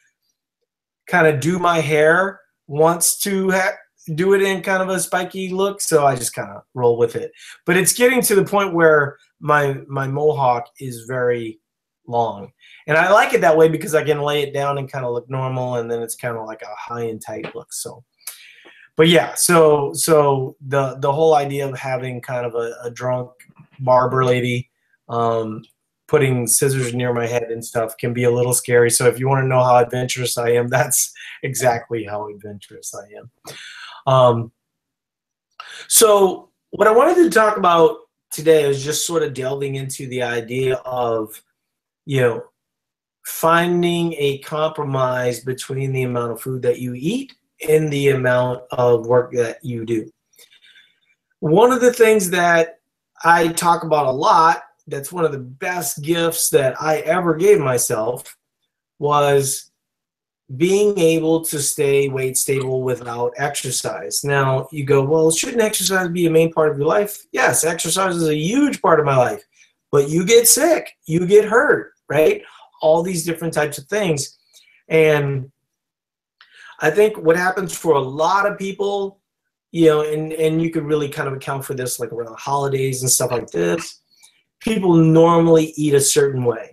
kind 1.07 1.27
of 1.27 1.41
do 1.41 1.59
my 1.59 1.81
hair 1.81 2.41
wants 2.67 3.19
to 3.19 3.51
ha- 3.51 3.77
do 4.15 4.35
it 4.35 4.43
in 4.43 4.63
kind 4.63 4.83
of 4.83 4.89
a 4.89 5.01
spiky 5.01 5.51
look, 5.51 5.81
so 5.81 6.07
I 6.07 6.17
just 6.17 6.35
kind 6.35 6.51
of 6.51 6.63
roll 6.75 6.97
with 6.97 7.17
it. 7.17 7.33
But 7.67 7.77
it's 7.77 7.93
getting 7.93 8.23
to 8.23 8.35
the 8.35 8.45
point 8.45 8.75
where 8.75 9.19
my 9.41 9.79
my 9.89 10.07
mohawk 10.07 10.67
is 10.79 11.05
very 11.07 11.61
long, 12.07 12.51
and 12.87 12.97
I 12.97 13.11
like 13.13 13.35
it 13.35 13.41
that 13.43 13.57
way 13.57 13.69
because 13.69 13.95
I 13.95 14.05
can 14.05 14.21
lay 14.21 14.43
it 14.43 14.55
down 14.55 14.79
and 14.79 14.91
kind 14.91 15.05
of 15.05 15.13
look 15.13 15.29
normal, 15.29 15.77
and 15.77 15.91
then 15.91 16.03
it's 16.03 16.17
kind 16.17 16.37
of 16.37 16.47
like 16.47 16.63
a 16.63 16.75
high 16.77 17.05
and 17.05 17.21
tight 17.21 17.55
look. 17.55 17.73
So, 17.73 18.05
but 18.97 19.09
yeah, 19.09 19.35
so 19.35 19.93
so 19.95 20.57
the 20.67 20.97
the 21.01 21.13
whole 21.13 21.35
idea 21.35 21.69
of 21.69 21.79
having 21.79 22.21
kind 22.21 22.47
of 22.47 22.55
a, 22.55 22.75
a 22.85 22.91
drunk 22.91 23.31
barber 23.81 24.25
lady 24.25 24.71
um, 25.09 25.63
putting 26.11 26.47
scissors 26.47 26.93
near 26.93 27.15
my 27.15 27.27
head 27.27 27.45
and 27.45 27.65
stuff 27.65 27.97
can 27.97 28.13
be 28.13 28.25
a 28.25 28.31
little 28.31 28.53
scary. 28.53 28.91
So 28.91 29.07
if 29.07 29.19
you 29.19 29.29
want 29.29 29.45
to 29.45 29.49
know 29.49 29.63
how 29.63 29.77
adventurous 29.77 30.37
I 30.37 30.51
am, 30.51 30.69
that's 30.77 31.13
exactly 31.43 32.05
how 32.05 32.29
adventurous 32.29 32.95
I 32.95 33.07
am. 33.19 33.31
Um, 34.07 34.53
so 35.89 36.51
what 36.71 36.89
I 36.89 36.93
wanted 36.93 37.17
to 37.17 37.31
talk 37.31 37.57
about 37.57 37.99
today 38.31 38.69
is 38.69 38.85
just 38.85 39.07
sort 39.07 39.23
of 39.23 39.35
delving 39.35 39.77
into 39.77 40.09
the 40.09 40.23
idea 40.23 40.77
of, 40.85 41.41
you 42.07 42.21
know, 42.21 42.45
finding 43.25 44.15
a 44.15 44.39
compromise 44.39 45.41
between 45.41 45.93
the 45.93 46.03
amount 46.03 46.33
of 46.33 46.41
food 46.41 46.63
that 46.63 46.81
you 46.81 46.95
eat 46.95 47.35
and 47.69 47.93
the 47.93 48.09
amount 48.11 48.63
of 48.73 49.07
work 49.07 49.33
that 49.33 49.65
you 49.65 49.85
do. 49.85 50.11
One 51.39 51.73
of 51.73 51.81
the 51.81 51.93
things 51.93 52.31
that 52.31 52.80
I 53.23 53.49
talk 53.49 53.85
about 53.85 54.07
a 54.07 54.13
lot 54.13 54.63
that's 54.87 55.13
one 55.13 55.25
of 55.25 55.33
the 55.33 55.39
best 55.39 56.03
gifts 56.03 56.49
that 56.51 56.81
I 56.81 56.99
ever 56.99 57.35
gave 57.35 57.59
myself 57.59 58.37
was 58.99 59.71
being 60.57 60.99
able 60.99 61.43
to 61.45 61.61
stay 61.61 62.09
weight 62.09 62.37
stable 62.37 62.83
without 62.83 63.33
exercise. 63.37 64.25
Now 64.25 64.69
you 64.73 64.85
go, 64.85 65.03
well, 65.05 65.31
shouldn't 65.31 65.63
exercise 65.63 66.09
be 66.09 66.27
a 66.27 66.31
main 66.31 66.53
part 66.53 66.73
of 66.73 66.79
your 66.79 66.89
life? 66.89 67.25
Yes, 67.31 67.63
exercise 67.65 68.17
is 68.17 68.29
a 68.29 68.37
huge 68.37 68.83
part 68.83 68.99
of 68.99 69.07
my 69.07 69.17
life, 69.17 69.45
but 69.93 70.09
you 70.09 70.25
get 70.25 70.49
sick, 70.49 70.91
you 71.07 71.27
get 71.27 71.45
hurt, 71.45 71.93
right? 72.09 72.43
All 72.83 73.03
these 73.03 73.25
different 73.25 73.55
types 73.55 73.79
of 73.79 73.85
things. 73.87 74.39
And 74.89 75.53
I 76.81 76.91
think 76.91 77.17
what 77.17 77.37
happens 77.37 77.77
for 77.77 77.95
a 77.95 78.01
lot 78.01 78.51
of 78.51 78.59
people, 78.59 79.20
you 79.73 79.87
know, 79.87 80.03
and, 80.03 80.33
and 80.33 80.61
you 80.61 80.71
could 80.71 80.85
really 80.85 81.09
kind 81.09 81.29
of 81.29 81.35
account 81.35 81.65
for 81.65 81.75
this 81.75 82.01
like 82.01 82.13
around 82.13 82.37
holidays 82.39 83.03
and 83.03 83.11
stuff 83.11 83.31
like 83.31 83.51
this 83.51 84.01
people 84.61 84.95
normally 84.95 85.73
eat 85.77 85.95
a 85.95 86.01
certain 86.01 86.45
way. 86.45 86.73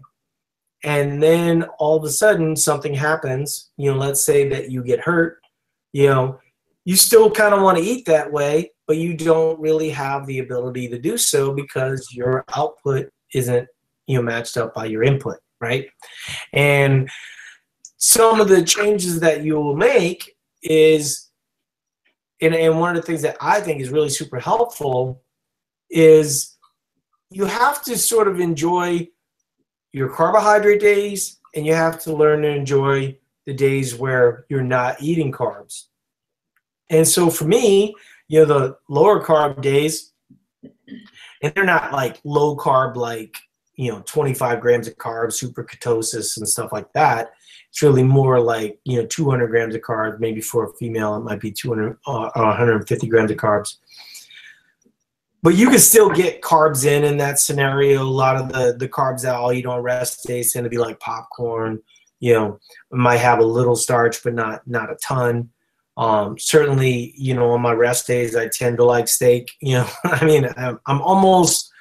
And 0.83 1.21
then 1.23 1.63
all 1.79 1.97
of 1.97 2.03
a 2.03 2.09
sudden 2.09 2.55
something 2.55 2.93
happens, 2.93 3.71
you 3.77 3.91
know, 3.91 3.97
let's 3.97 4.23
say 4.23 4.47
that 4.49 4.69
you 4.69 4.83
get 4.83 4.99
hurt, 4.99 5.39
you 5.91 6.07
know, 6.07 6.39
you 6.85 6.95
still 6.95 7.31
kind 7.31 7.53
of 7.53 7.61
want 7.61 7.77
to 7.77 7.83
eat 7.83 8.05
that 8.05 8.31
way, 8.31 8.71
but 8.85 8.97
you 8.97 9.15
don't 9.15 9.59
really 9.59 9.89
have 9.89 10.27
the 10.27 10.39
ability 10.39 10.87
to 10.89 10.99
do 10.99 11.17
so 11.17 11.51
because 11.51 12.07
your 12.13 12.45
output 12.55 13.09
isn't, 13.33 13.67
you 14.05 14.17
know, 14.17 14.21
matched 14.21 14.55
up 14.55 14.73
by 14.73 14.85
your 14.85 15.03
input, 15.03 15.37
right? 15.59 15.87
And 16.53 17.09
some 17.97 18.39
of 18.39 18.47
the 18.47 18.63
changes 18.63 19.19
that 19.21 19.43
you 19.43 19.55
will 19.55 19.75
make 19.75 20.35
is 20.61 21.26
and, 22.41 22.53
and 22.53 22.79
one 22.79 22.95
of 22.95 23.01
the 23.01 23.05
things 23.05 23.21
that 23.23 23.37
I 23.41 23.61
think 23.61 23.81
is 23.81 23.89
really 23.89 24.09
super 24.09 24.39
helpful 24.39 25.23
is 25.89 26.57
you 27.29 27.45
have 27.45 27.83
to 27.83 27.97
sort 27.97 28.27
of 28.27 28.39
enjoy 28.39 29.07
your 29.91 30.09
carbohydrate 30.09 30.79
days 30.79 31.39
and 31.55 31.65
you 31.65 31.73
have 31.73 31.99
to 32.03 32.13
learn 32.13 32.43
to 32.43 32.49
enjoy 32.49 33.17
the 33.45 33.53
days 33.53 33.95
where 33.95 34.45
you're 34.49 34.61
not 34.61 35.01
eating 35.01 35.31
carbs. 35.31 35.85
And 36.89 37.07
so 37.07 37.29
for 37.29 37.45
me, 37.45 37.95
you 38.27 38.39
know, 38.39 38.45
the 38.45 38.77
lower 38.89 39.23
carb 39.23 39.61
days, 39.61 40.13
and 41.41 41.53
they're 41.53 41.65
not 41.65 41.91
like 41.91 42.19
low 42.23 42.55
carb, 42.55 42.95
like, 42.95 43.37
you 43.75 43.91
know, 43.91 44.01
25 44.05 44.59
grams 44.59 44.87
of 44.87 44.97
carbs, 44.97 45.33
super 45.33 45.63
ketosis 45.63 46.37
and 46.37 46.47
stuff 46.47 46.71
like 46.71 46.91
that. 46.93 47.31
It's 47.69 47.81
really 47.81 48.03
more 48.03 48.39
like, 48.39 48.79
you 48.85 48.99
know, 48.99 49.05
200 49.05 49.47
grams 49.47 49.75
of 49.75 49.81
carbs. 49.81 50.19
Maybe 50.19 50.41
for 50.41 50.65
a 50.65 50.73
female, 50.73 51.15
it 51.15 51.21
might 51.21 51.39
be 51.39 51.51
200, 51.51 51.97
or 52.07 52.31
150 52.33 53.07
grams 53.07 53.31
of 53.31 53.37
carbs. 53.37 53.75
But 55.43 55.55
you 55.55 55.69
can 55.69 55.79
still 55.79 56.09
get 56.09 56.41
carbs 56.41 56.85
in 56.85 57.03
in 57.03 57.17
that 57.17 57.39
scenario. 57.39 58.01
A 58.01 58.03
lot 58.03 58.35
of 58.35 58.49
the, 58.51 58.75
the 58.77 58.89
carbs 58.89 59.21
that 59.21 59.35
I'll 59.35 59.53
eat 59.53 59.65
on 59.65 59.81
rest 59.81 60.25
days 60.25 60.51
tend 60.51 60.63
to 60.63 60.69
be 60.69 60.77
like 60.77 60.99
popcorn. 60.99 61.81
You 62.19 62.33
know, 62.33 62.59
might 62.91 63.17
have 63.17 63.39
a 63.39 63.45
little 63.45 63.75
starch, 63.75 64.23
but 64.23 64.33
not 64.33 64.65
not 64.65 64.91
a 64.91 64.95
ton. 64.95 65.51
Um, 65.97 66.37
certainly, 66.37 67.13
you 67.17 67.33
know, 67.33 67.51
on 67.51 67.61
my 67.61 67.73
rest 67.73 68.07
days, 68.07 68.35
I 68.35 68.47
tend 68.47 68.77
to 68.77 68.83
like 68.83 69.07
steak. 69.07 69.51
You 69.61 69.75
know, 69.75 69.89
I 70.03 70.25
mean, 70.25 70.47
I'm, 70.57 70.79
I'm 70.85 71.01
almost, 71.01 71.71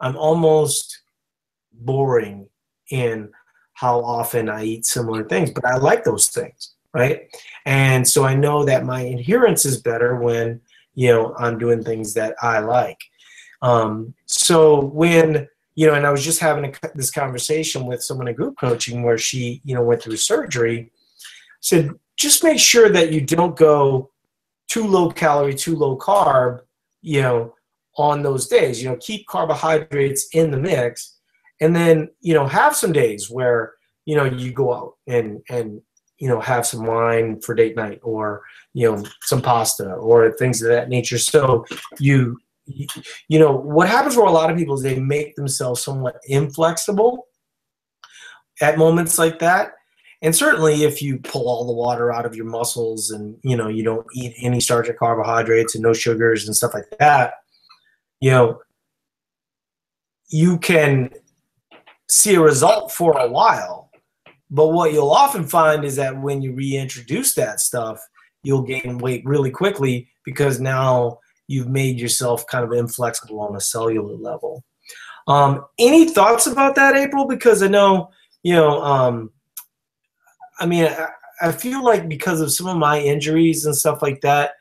I'm 0.00 0.16
almost 0.16 1.02
boring 1.72 2.48
in 2.90 3.30
how 3.78 4.00
often 4.00 4.48
I 4.48 4.64
eat 4.64 4.86
similar 4.86 5.22
things, 5.22 5.52
but 5.52 5.64
I 5.64 5.76
like 5.76 6.02
those 6.02 6.28
things, 6.28 6.74
right? 6.92 7.30
And 7.64 8.06
so 8.06 8.24
I 8.24 8.34
know 8.34 8.64
that 8.64 8.84
my 8.84 9.02
adherence 9.02 9.64
is 9.64 9.80
better 9.80 10.16
when 10.16 10.60
you 10.94 11.08
know 11.12 11.34
I'm 11.38 11.58
doing 11.58 11.84
things 11.84 12.14
that 12.14 12.34
I 12.42 12.58
like. 12.58 12.98
Um, 13.62 14.14
so 14.26 14.84
when 14.86 15.48
you 15.76 15.86
know, 15.86 15.94
and 15.94 16.04
I 16.04 16.10
was 16.10 16.24
just 16.24 16.40
having 16.40 16.64
a, 16.64 16.72
this 16.96 17.12
conversation 17.12 17.86
with 17.86 18.02
someone 18.02 18.26
in 18.26 18.34
group 18.34 18.56
coaching 18.58 19.04
where 19.04 19.16
she, 19.16 19.60
you 19.64 19.76
know, 19.76 19.82
went 19.82 20.02
through 20.02 20.16
surgery. 20.16 20.90
Said 21.60 21.92
just 22.16 22.42
make 22.42 22.58
sure 22.58 22.88
that 22.88 23.12
you 23.12 23.20
don't 23.20 23.56
go 23.56 24.10
too 24.66 24.84
low 24.84 25.08
calorie, 25.08 25.54
too 25.54 25.76
low 25.76 25.96
carb, 25.96 26.62
you 27.00 27.22
know, 27.22 27.54
on 27.96 28.22
those 28.22 28.48
days. 28.48 28.82
You 28.82 28.88
know, 28.88 28.96
keep 28.96 29.28
carbohydrates 29.28 30.30
in 30.32 30.50
the 30.50 30.56
mix, 30.56 31.17
and 31.60 31.74
then 31.74 32.08
you 32.20 32.34
know 32.34 32.46
have 32.46 32.76
some 32.76 32.92
days 32.92 33.30
where 33.30 33.74
you 34.04 34.16
know 34.16 34.24
you 34.24 34.52
go 34.52 34.72
out 34.72 34.94
and 35.06 35.40
and 35.48 35.80
you 36.18 36.28
know 36.28 36.40
have 36.40 36.66
some 36.66 36.86
wine 36.86 37.40
for 37.40 37.54
date 37.54 37.76
night 37.76 38.00
or 38.02 38.42
you 38.74 38.90
know 38.90 39.04
some 39.22 39.42
pasta 39.42 39.92
or 39.94 40.32
things 40.32 40.62
of 40.62 40.68
that 40.68 40.88
nature. 40.88 41.18
So 41.18 41.64
you 41.98 42.38
you 43.28 43.38
know 43.38 43.52
what 43.52 43.88
happens 43.88 44.14
for 44.14 44.26
a 44.26 44.30
lot 44.30 44.50
of 44.50 44.56
people 44.56 44.74
is 44.74 44.82
they 44.82 44.98
make 44.98 45.34
themselves 45.36 45.82
somewhat 45.82 46.16
inflexible 46.26 47.26
at 48.60 48.76
moments 48.76 49.18
like 49.18 49.38
that 49.38 49.72
and 50.20 50.34
certainly 50.34 50.84
if 50.84 51.00
you 51.00 51.18
pull 51.18 51.48
all 51.48 51.66
the 51.66 51.72
water 51.72 52.12
out 52.12 52.26
of 52.26 52.34
your 52.34 52.44
muscles 52.44 53.10
and 53.10 53.36
you 53.42 53.56
know 53.56 53.68
you 53.68 53.82
don't 53.82 54.06
eat 54.14 54.34
any 54.42 54.60
starch 54.60 54.88
or 54.88 54.92
carbohydrates 54.92 55.74
and 55.74 55.82
no 55.82 55.94
sugars 55.94 56.46
and 56.46 56.54
stuff 56.54 56.74
like 56.74 56.84
that 56.98 57.34
you 58.20 58.30
know 58.30 58.60
you 60.28 60.58
can 60.58 61.10
see 62.08 62.34
a 62.34 62.40
result 62.40 62.92
for 62.92 63.18
a 63.18 63.28
while 63.28 63.90
but 64.50 64.68
what 64.68 64.92
you'll 64.92 65.10
often 65.10 65.44
find 65.44 65.84
is 65.84 65.96
that 65.96 66.18
when 66.20 66.40
you 66.40 66.52
reintroduce 66.52 67.34
that 67.34 67.60
stuff 67.60 68.00
you'll 68.42 68.62
gain 68.62 68.98
weight 68.98 69.24
really 69.24 69.50
quickly 69.50 70.08
because 70.24 70.60
now 70.60 71.18
you've 71.48 71.68
made 71.68 71.98
yourself 71.98 72.46
kind 72.46 72.64
of 72.64 72.72
inflexible 72.72 73.40
on 73.40 73.56
a 73.56 73.60
cellular 73.60 74.14
level 74.16 74.64
um, 75.26 75.64
any 75.78 76.08
thoughts 76.08 76.46
about 76.46 76.74
that 76.74 76.96
april 76.96 77.26
because 77.26 77.62
i 77.62 77.68
know 77.68 78.10
you 78.42 78.54
know 78.54 78.82
um, 78.82 79.30
I 80.58 80.66
mean, 80.66 80.84
I, 80.84 81.08
I 81.40 81.52
feel 81.52 81.84
like 81.84 82.08
because 82.08 82.40
of 82.40 82.52
some 82.52 82.66
of 82.66 82.76
my 82.76 83.00
injuries 83.00 83.64
and 83.64 83.76
stuff 83.76 84.02
like 84.02 84.20
that, 84.22 84.52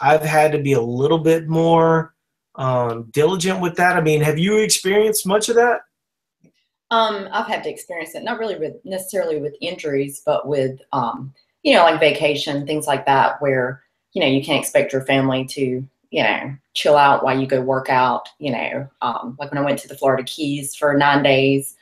I've 0.00 0.22
had 0.22 0.52
to 0.52 0.58
be 0.58 0.72
a 0.72 0.80
little 0.80 1.18
bit 1.18 1.48
more 1.48 2.14
um, 2.56 3.08
diligent 3.12 3.60
with 3.60 3.76
that. 3.76 3.96
I 3.96 4.00
mean, 4.00 4.20
have 4.20 4.38
you 4.38 4.58
experienced 4.58 5.26
much 5.26 5.48
of 5.48 5.54
that? 5.56 5.80
Um, 6.90 7.28
I've 7.32 7.46
had 7.46 7.64
to 7.64 7.70
experience 7.70 8.14
it, 8.14 8.22
not 8.22 8.38
really 8.38 8.56
with 8.56 8.74
necessarily 8.84 9.40
with 9.40 9.54
injuries, 9.60 10.22
but 10.24 10.46
with, 10.46 10.80
um, 10.92 11.34
you 11.62 11.74
know, 11.74 11.82
like 11.82 11.98
vacation, 11.98 12.66
things 12.66 12.86
like 12.86 13.06
that, 13.06 13.40
where, 13.40 13.82
you 14.12 14.20
know, 14.20 14.28
you 14.28 14.44
can't 14.44 14.60
expect 14.60 14.92
your 14.92 15.02
family 15.02 15.44
to, 15.46 15.84
you 16.10 16.22
know, 16.22 16.54
chill 16.74 16.96
out 16.96 17.24
while 17.24 17.38
you 17.38 17.46
go 17.46 17.60
work 17.60 17.88
out, 17.88 18.28
you 18.38 18.52
know, 18.52 18.88
um, 19.02 19.36
like 19.40 19.50
when 19.50 19.58
I 19.58 19.64
went 19.64 19.78
to 19.80 19.88
the 19.88 19.96
Florida 19.96 20.22
Keys 20.24 20.74
for 20.74 20.94
nine 20.94 21.22
days, 21.22 21.76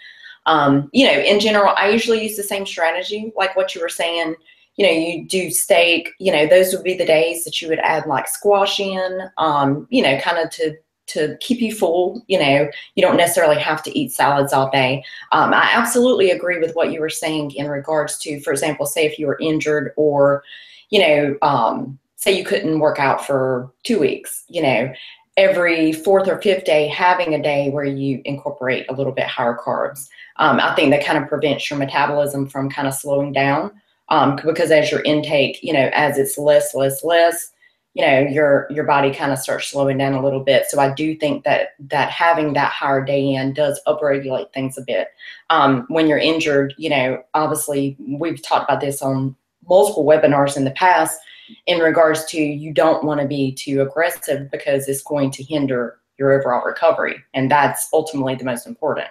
um, 0.46 0.90
you 0.92 1.06
know, 1.06 1.18
in 1.18 1.40
general, 1.40 1.74
I 1.76 1.90
usually 1.90 2.22
use 2.22 2.36
the 2.36 2.42
same 2.42 2.66
strategy, 2.66 3.32
like 3.36 3.56
what 3.56 3.74
you 3.74 3.80
were 3.80 3.88
saying. 3.88 4.34
You 4.76 4.86
know, 4.86 4.92
you 4.92 5.26
do 5.26 5.50
steak. 5.50 6.10
You 6.18 6.32
know, 6.32 6.46
those 6.46 6.72
would 6.72 6.82
be 6.82 6.96
the 6.96 7.04
days 7.04 7.44
that 7.44 7.60
you 7.60 7.68
would 7.68 7.78
add 7.80 8.06
like 8.06 8.26
squash 8.26 8.80
in. 8.80 9.20
Um, 9.36 9.86
you 9.90 10.02
know, 10.02 10.18
kind 10.18 10.38
of 10.38 10.50
to 10.52 10.74
to 11.12 11.36
keep 11.40 11.60
you 11.60 11.74
full. 11.74 12.24
You 12.28 12.38
know, 12.38 12.70
you 12.94 13.02
don't 13.02 13.16
necessarily 13.16 13.58
have 13.58 13.82
to 13.84 13.98
eat 13.98 14.12
salads 14.12 14.52
all 14.52 14.70
day. 14.70 15.04
Um, 15.32 15.52
I 15.52 15.70
absolutely 15.72 16.30
agree 16.30 16.58
with 16.58 16.74
what 16.74 16.92
you 16.92 17.00
were 17.00 17.10
saying 17.10 17.52
in 17.52 17.68
regards 17.68 18.18
to, 18.18 18.40
for 18.40 18.52
example, 18.52 18.86
say 18.86 19.06
if 19.06 19.18
you 19.18 19.26
were 19.26 19.38
injured 19.40 19.92
or, 19.96 20.44
you 20.90 21.00
know, 21.00 21.36
um, 21.42 21.98
say 22.16 22.36
you 22.36 22.44
couldn't 22.44 22.80
work 22.80 22.98
out 22.98 23.26
for 23.26 23.72
two 23.82 23.98
weeks. 23.98 24.44
You 24.48 24.62
know, 24.62 24.92
every 25.36 25.92
fourth 25.92 26.28
or 26.28 26.40
fifth 26.40 26.64
day 26.64 26.88
having 26.88 27.34
a 27.34 27.42
day 27.42 27.70
where 27.70 27.84
you 27.84 28.20
incorporate 28.24 28.86
a 28.88 28.94
little 28.94 29.12
bit 29.12 29.26
higher 29.26 29.56
carbs 29.56 30.08
um, 30.36 30.60
I 30.60 30.74
think 30.74 30.90
that 30.90 31.04
kind 31.04 31.22
of 31.22 31.28
prevents 31.28 31.68
your 31.70 31.78
metabolism 31.78 32.48
from 32.48 32.70
kind 32.70 32.88
of 32.88 32.94
slowing 32.94 33.32
down 33.32 33.70
um, 34.08 34.38
because 34.44 34.70
as 34.70 34.90
your 34.90 35.02
intake, 35.02 35.62
you 35.62 35.72
know, 35.72 35.90
as 35.92 36.18
it's 36.18 36.38
less, 36.38 36.74
less, 36.74 37.04
less, 37.04 37.52
you 37.94 38.04
know, 38.06 38.20
your 38.20 38.66
your 38.70 38.84
body 38.84 39.12
kind 39.12 39.32
of 39.32 39.38
starts 39.38 39.68
slowing 39.68 39.98
down 39.98 40.14
a 40.14 40.22
little 40.22 40.40
bit. 40.40 40.66
So 40.68 40.80
I 40.80 40.92
do 40.94 41.14
think 41.16 41.44
that 41.44 41.70
that 41.90 42.10
having 42.10 42.54
that 42.54 42.72
higher 42.72 43.04
day 43.04 43.34
in 43.34 43.52
does 43.52 43.80
upregulate 43.86 44.52
things 44.52 44.78
a 44.78 44.82
bit. 44.82 45.08
Um, 45.50 45.84
when 45.88 46.06
you're 46.06 46.18
injured, 46.18 46.74
you 46.78 46.88
know, 46.88 47.22
obviously 47.34 47.96
we've 48.18 48.42
talked 48.42 48.70
about 48.70 48.80
this 48.80 49.02
on 49.02 49.36
multiple 49.68 50.04
webinars 50.04 50.56
in 50.56 50.64
the 50.64 50.70
past 50.72 51.20
in 51.66 51.80
regards 51.80 52.24
to 52.26 52.40
you 52.40 52.72
don't 52.72 53.04
want 53.04 53.20
to 53.20 53.26
be 53.26 53.52
too 53.52 53.82
aggressive 53.82 54.50
because 54.50 54.88
it's 54.88 55.02
going 55.02 55.30
to 55.32 55.42
hinder 55.42 55.98
your 56.18 56.32
overall 56.32 56.64
recovery, 56.64 57.22
and 57.34 57.50
that's 57.50 57.88
ultimately 57.92 58.34
the 58.34 58.44
most 58.44 58.66
important. 58.66 59.10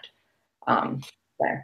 Um, 0.67 1.01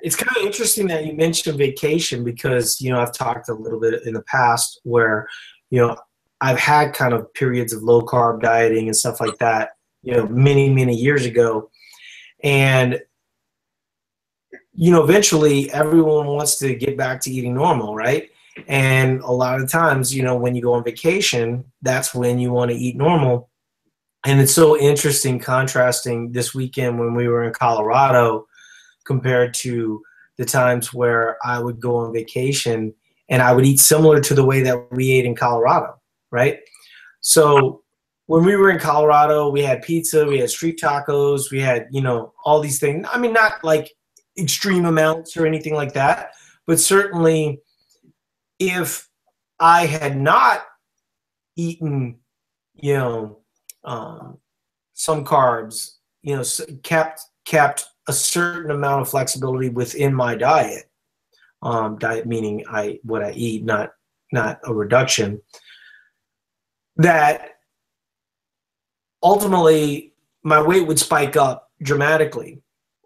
It's 0.01 0.15
kind 0.15 0.35
of 0.37 0.43
interesting 0.43 0.87
that 0.87 1.05
you 1.05 1.13
mentioned 1.13 1.57
vacation 1.57 2.23
because 2.23 2.81
you 2.81 2.91
know 2.91 2.99
I've 2.99 3.13
talked 3.13 3.49
a 3.49 3.53
little 3.53 3.79
bit 3.79 4.03
in 4.05 4.13
the 4.13 4.23
past 4.23 4.81
where 4.83 5.27
you 5.69 5.79
know 5.79 5.97
I've 6.41 6.59
had 6.59 6.93
kind 6.93 7.13
of 7.13 7.33
periods 7.33 7.73
of 7.73 7.83
low 7.83 8.01
carb 8.01 8.41
dieting 8.41 8.87
and 8.87 8.95
stuff 8.95 9.19
like 9.19 9.37
that 9.39 9.71
you 10.07 10.13
know 10.13 10.27
many 10.27 10.69
many 10.69 10.95
years 10.95 11.25
ago, 11.25 11.69
and 12.43 13.01
you 14.73 14.91
know 14.91 15.03
eventually 15.03 15.69
everyone 15.71 16.27
wants 16.27 16.57
to 16.59 16.75
get 16.75 16.97
back 16.97 17.19
to 17.21 17.31
eating 17.31 17.53
normal, 17.53 17.93
right? 17.93 18.29
And 18.67 19.21
a 19.21 19.31
lot 19.31 19.59
of 19.59 19.69
times, 19.69 20.15
you 20.15 20.23
know, 20.23 20.35
when 20.35 20.55
you 20.55 20.61
go 20.61 20.73
on 20.73 20.83
vacation, 20.83 21.63
that's 21.81 22.15
when 22.15 22.39
you 22.39 22.51
want 22.51 22.71
to 22.71 22.77
eat 22.77 22.95
normal. 22.95 23.49
And 24.25 24.39
it's 24.41 24.53
so 24.53 24.79
interesting 24.79 25.39
contrasting 25.39 26.31
this 26.31 26.55
weekend 26.55 26.97
when 26.97 27.13
we 27.13 27.27
were 27.27 27.43
in 27.43 27.53
Colorado 27.53 28.47
compared 29.05 29.53
to 29.55 30.01
the 30.37 30.45
times 30.45 30.91
where 30.91 31.37
I 31.45 31.59
would 31.59 31.79
go 31.79 31.97
on 31.97 32.13
vacation 32.13 32.93
and 33.29 33.41
I 33.41 33.53
would 33.53 33.65
eat 33.65 33.79
similar 33.79 34.21
to 34.21 34.33
the 34.33 34.45
way 34.45 34.63
that 34.63 34.91
we 34.91 35.11
ate 35.11 35.25
in 35.25 35.35
Colorado, 35.35 35.99
right? 36.31 36.59
So 37.21 37.83
when 38.27 38.43
we 38.43 38.55
were 38.55 38.69
in 38.69 38.79
Colorado, 38.79 39.49
we 39.49 39.61
had 39.63 39.81
pizza, 39.81 40.25
we 40.25 40.39
had 40.39 40.49
street 40.49 40.79
tacos, 40.81 41.51
we 41.51 41.61
had, 41.61 41.87
you 41.91 42.01
know, 42.01 42.33
all 42.45 42.59
these 42.59 42.79
things. 42.79 43.07
I 43.11 43.17
mean, 43.17 43.33
not 43.33 43.63
like 43.63 43.91
extreme 44.37 44.85
amounts 44.85 45.35
or 45.37 45.45
anything 45.45 45.73
like 45.73 45.93
that, 45.93 46.31
but 46.65 46.79
certainly 46.79 47.59
if 48.59 49.07
I 49.59 49.85
had 49.85 50.17
not 50.17 50.63
eaten, 51.55 52.19
you 52.75 52.93
know, 52.93 53.39
um, 53.83 54.37
some 54.93 55.23
carbs, 55.23 55.95
you 56.21 56.35
know, 56.35 56.43
kept 56.83 57.21
kept 57.45 57.85
a 58.07 58.13
certain 58.13 58.71
amount 58.71 59.01
of 59.01 59.09
flexibility 59.09 59.69
within 59.69 60.13
my 60.13 60.35
diet. 60.35 60.85
Um, 61.61 61.97
diet 61.97 62.27
meaning 62.27 62.63
I 62.69 62.99
what 63.03 63.23
I 63.23 63.31
eat, 63.31 63.63
not 63.63 63.91
not 64.31 64.59
a 64.65 64.73
reduction. 64.73 65.41
That 66.97 67.59
ultimately 69.23 70.13
my 70.43 70.61
weight 70.61 70.87
would 70.87 70.99
spike 70.99 71.35
up 71.35 71.71
dramatically. 71.81 72.61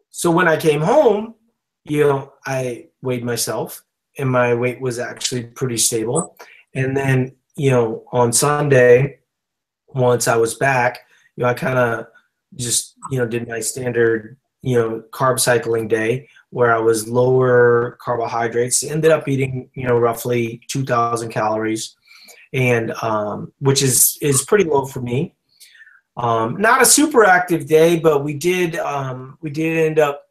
So 0.10 0.30
when 0.32 0.48
I 0.48 0.58
came 0.58 0.82
home, 0.82 1.36
you 1.86 2.02
know, 2.02 2.34
I 2.46 2.88
weighed 3.02 3.24
myself 3.24 3.84
and 4.18 4.30
my 4.30 4.54
weight 4.54 4.82
was 4.82 5.00
actually 5.00 5.46
pretty 5.46 5.78
stable. 5.78 6.38
And 6.76 6.96
then, 6.96 7.36
you 7.56 7.72
know, 7.72 8.04
on 8.12 8.32
Sunday, 8.34 9.20
once 9.88 10.28
I 10.28 10.38
was 10.38 10.56
back, 10.56 11.00
you 11.36 11.44
know, 11.44 11.50
I 11.50 11.54
kind 11.54 11.78
of 11.78 12.08
just 12.56 12.96
you 13.10 13.18
know 13.18 13.26
did 13.26 13.48
my 13.48 13.60
standard 13.60 14.38
you 14.62 14.76
know 14.76 15.04
carb 15.12 15.40
cycling 15.40 15.88
day 15.88 16.28
where 16.50 16.76
I 16.76 16.80
was 16.80 17.08
lower 17.08 17.98
carbohydrates. 18.02 18.84
Ended 18.84 19.12
up 19.12 19.28
eating 19.28 19.70
you 19.74 19.88
know 19.88 19.98
roughly 19.98 20.62
2,000 20.68 21.30
calories, 21.30 21.96
and 22.54 22.92
um, 23.02 23.54
which 23.60 23.82
is 23.82 24.18
is 24.22 24.44
pretty 24.44 24.66
low 24.66 24.86
for 24.86 25.02
me. 25.02 25.36
Um, 26.18 26.58
not 26.58 26.82
a 26.82 26.86
super 26.86 27.24
active 27.24 27.68
day, 27.68 28.00
but 28.00 28.24
we 28.24 28.34
did 28.34 28.76
um, 28.78 29.38
we 29.42 29.50
did 29.50 29.78
end 29.78 30.00
up 30.00 30.24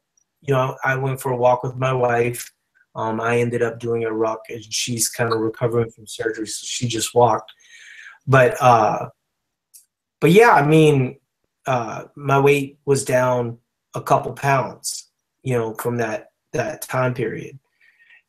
you 0.42 0.54
know 0.54 0.76
I 0.84 0.96
went 0.96 1.20
for 1.20 1.32
a 1.32 1.36
walk 1.36 1.62
with 1.62 1.76
my 1.76 1.92
wife. 1.92 2.52
Um, 2.94 3.20
I 3.20 3.38
ended 3.38 3.62
up 3.62 3.78
doing 3.78 4.04
a 4.04 4.12
ruck, 4.12 4.40
and 4.48 4.62
she's 4.72 5.08
kind 5.08 5.32
of 5.32 5.38
recovering 5.38 5.90
from 5.90 6.06
surgery, 6.06 6.46
so 6.46 6.64
she 6.64 6.88
just 6.88 7.14
walked. 7.14 7.52
But 8.26 8.60
uh, 8.60 9.08
but 10.20 10.32
yeah, 10.32 10.50
I 10.50 10.66
mean, 10.66 11.18
uh, 11.66 12.04
my 12.16 12.38
weight 12.38 12.78
was 12.84 13.04
down 13.04 13.58
a 13.94 14.02
couple 14.02 14.32
pounds, 14.32 15.08
you 15.42 15.56
know, 15.56 15.74
from 15.74 15.96
that 15.98 16.32
that 16.52 16.82
time 16.82 17.14
period. 17.14 17.58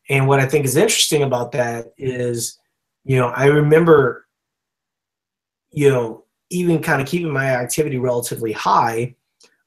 And 0.10 0.28
what 0.28 0.40
I 0.40 0.46
think 0.46 0.66
is 0.66 0.76
interesting 0.76 1.24
about 1.24 1.52
that 1.54 1.94
is, 1.98 2.60
you 3.04 3.18
know, 3.18 3.28
I 3.30 3.46
remember, 3.46 4.28
you 5.72 5.90
know, 5.90 6.26
even 6.50 6.82
kind 6.82 7.02
of 7.02 7.08
keeping 7.08 7.32
my 7.32 7.46
activity 7.46 7.98
relatively 7.98 8.52
high 8.52 9.16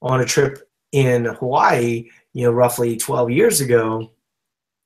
on 0.02 0.20
a 0.20 0.24
trip 0.24 0.68
in 0.92 1.24
Hawaii, 1.24 2.08
you 2.32 2.44
know, 2.44 2.52
roughly 2.52 2.96
12 2.96 3.30
years 3.30 3.60
ago, 3.60 4.12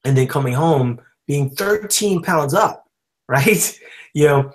and 0.05 0.17
then 0.17 0.27
coming 0.27 0.55
home 0.55 1.01
being 1.27 1.51
13 1.51 2.23
pounds 2.23 2.55
up, 2.55 2.87
right? 3.29 3.79
you 4.15 4.27
know, 4.27 4.53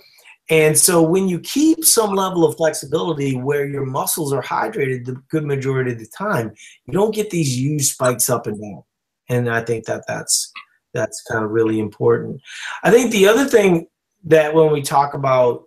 and 0.49 0.77
so 0.77 1.01
when 1.01 1.29
you 1.29 1.39
keep 1.39 1.85
some 1.85 2.15
level 2.15 2.43
of 2.43 2.57
flexibility 2.57 3.35
where 3.35 3.65
your 3.65 3.85
muscles 3.85 4.33
are 4.33 4.43
hydrated 4.43 5.05
the 5.05 5.21
good 5.29 5.45
majority 5.45 5.91
of 5.93 5.99
the 5.99 6.07
time, 6.07 6.53
you 6.85 6.93
don't 6.93 7.15
get 7.15 7.29
these 7.29 7.57
huge 7.57 7.91
spikes 7.91 8.29
up 8.29 8.47
and 8.47 8.59
down. 8.59 8.83
And 9.29 9.49
I 9.49 9.61
think 9.61 9.85
that 9.85 10.03
that's 10.07 10.51
that's 10.93 11.21
kind 11.23 11.43
of 11.43 11.51
really 11.51 11.79
important. 11.79 12.41
I 12.83 12.91
think 12.91 13.11
the 13.11 13.27
other 13.27 13.45
thing 13.45 13.87
that 14.25 14.53
when 14.53 14.71
we 14.71 14.81
talk 14.81 15.13
about, 15.13 15.63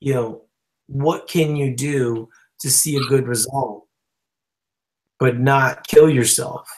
you 0.00 0.14
know, 0.14 0.42
what 0.86 1.28
can 1.28 1.56
you 1.56 1.74
do 1.74 2.28
to 2.60 2.70
see 2.70 2.96
a 2.96 3.08
good 3.08 3.26
result, 3.26 3.86
but 5.18 5.38
not 5.38 5.86
kill 5.86 6.08
yourself? 6.08 6.68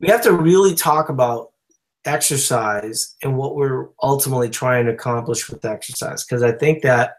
We 0.00 0.08
have 0.08 0.22
to 0.22 0.32
really 0.32 0.74
talk 0.74 1.08
about 1.08 1.50
exercise 2.04 3.16
and 3.22 3.36
what 3.36 3.56
we're 3.56 3.88
ultimately 4.02 4.48
trying 4.48 4.86
to 4.86 4.92
accomplish 4.92 5.50
with 5.50 5.64
exercise. 5.64 6.24
Because 6.24 6.42
I 6.42 6.52
think 6.52 6.82
that, 6.82 7.16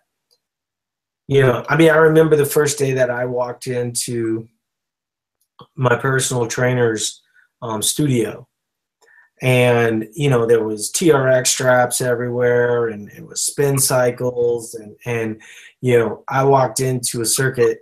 you 1.28 1.42
know, 1.42 1.64
I 1.70 1.78
mean, 1.78 1.92
I 1.92 1.98
remember 1.98 2.36
the 2.36 2.46
first 2.46 2.80
day 2.80 2.94
that 2.94 3.12
I 3.12 3.26
walked 3.26 3.68
into 3.68 4.48
my 5.76 5.96
personal 5.96 6.48
trainer's 6.48 7.22
um, 7.62 7.82
studio. 7.82 8.48
And, 9.42 10.08
you 10.14 10.30
know, 10.30 10.46
there 10.46 10.64
was 10.64 10.92
TRX 10.92 11.48
straps 11.48 12.02
everywhere 12.02 12.90
and 12.90 13.10
it 13.10 13.26
was 13.26 13.42
spin 13.42 13.78
cycles. 13.80 14.74
And, 14.74 14.96
and, 15.06 15.42
you 15.82 15.98
know, 15.98 16.24
I 16.28 16.44
walked 16.44 16.82
into 16.82 17.22
a 17.22 17.26
circuit 17.26 17.80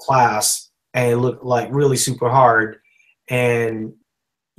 class 0.00 0.70
and 0.94 1.10
it 1.10 1.16
looked 1.16 1.44
like 1.44 1.68
really 1.72 1.96
super 1.96 2.30
hard. 2.30 2.78
And 3.28 3.94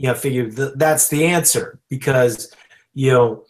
you 0.01 0.08
know, 0.08 0.15
figured 0.15 0.55
th- 0.55 0.74
that's 0.77 1.10
the 1.10 1.25
answer 1.25 1.79
because, 1.88 2.51
you 2.96 3.12
know, 3.12 3.46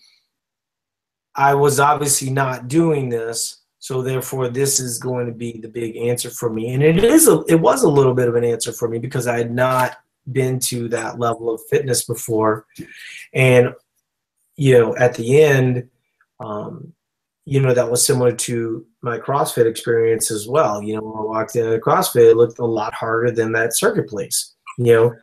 I 1.33 1.53
was 1.53 1.79
obviously 1.79 2.29
not 2.29 2.67
doing 2.67 3.07
this, 3.07 3.61
so 3.79 4.01
therefore 4.01 4.49
this 4.49 4.81
is 4.81 4.99
going 4.99 5.27
to 5.27 5.31
be 5.31 5.59
the 5.59 5.69
big 5.69 5.95
answer 5.95 6.29
for 6.29 6.49
me. 6.49 6.73
And 6.73 6.83
it 6.83 7.01
is 7.05 7.29
a, 7.29 7.41
it 7.47 7.55
was 7.55 7.83
a 7.83 7.89
little 7.89 8.13
bit 8.13 8.27
of 8.27 8.35
an 8.35 8.43
answer 8.43 8.73
for 8.73 8.89
me 8.89 8.99
because 8.99 9.27
I 9.27 9.37
had 9.37 9.53
not 9.53 9.95
been 10.29 10.59
to 10.59 10.87
that 10.89 11.19
level 11.19 11.53
of 11.53 11.61
fitness 11.69 12.05
before, 12.05 12.65
and 13.33 13.73
you 14.55 14.77
know, 14.77 14.95
at 14.97 15.15
the 15.15 15.41
end, 15.41 15.89
um, 16.39 16.93
you 17.45 17.59
know, 17.59 17.73
that 17.73 17.89
was 17.89 18.05
similar 18.05 18.31
to 18.31 18.85
my 19.01 19.17
CrossFit 19.17 19.65
experience 19.65 20.29
as 20.29 20.47
well. 20.47 20.81
You 20.83 20.95
know, 20.95 21.01
when 21.01 21.17
I 21.17 21.25
walked 21.25 21.55
in 21.55 21.73
a 21.73 21.79
CrossFit, 21.79 22.31
it 22.31 22.37
looked 22.37 22.59
a 22.59 22.65
lot 22.65 22.93
harder 22.93 23.31
than 23.31 23.51
that 23.53 23.75
circuit 23.75 24.07
place. 24.07 24.53
You 24.77 24.93
know, 24.93 25.15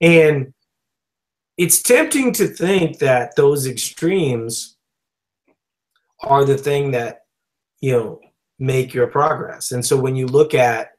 and 0.00 0.54
it's 1.56 1.82
tempting 1.82 2.32
to 2.34 2.46
think 2.46 2.98
that 2.98 3.36
those 3.36 3.66
extremes 3.66 4.76
are 6.20 6.44
the 6.44 6.56
thing 6.56 6.90
that, 6.92 7.26
you 7.80 7.92
know, 7.92 8.20
make 8.58 8.94
your 8.94 9.06
progress. 9.06 9.72
And 9.72 9.84
so 9.84 9.96
when 10.00 10.16
you 10.16 10.26
look 10.26 10.54
at, 10.54 10.93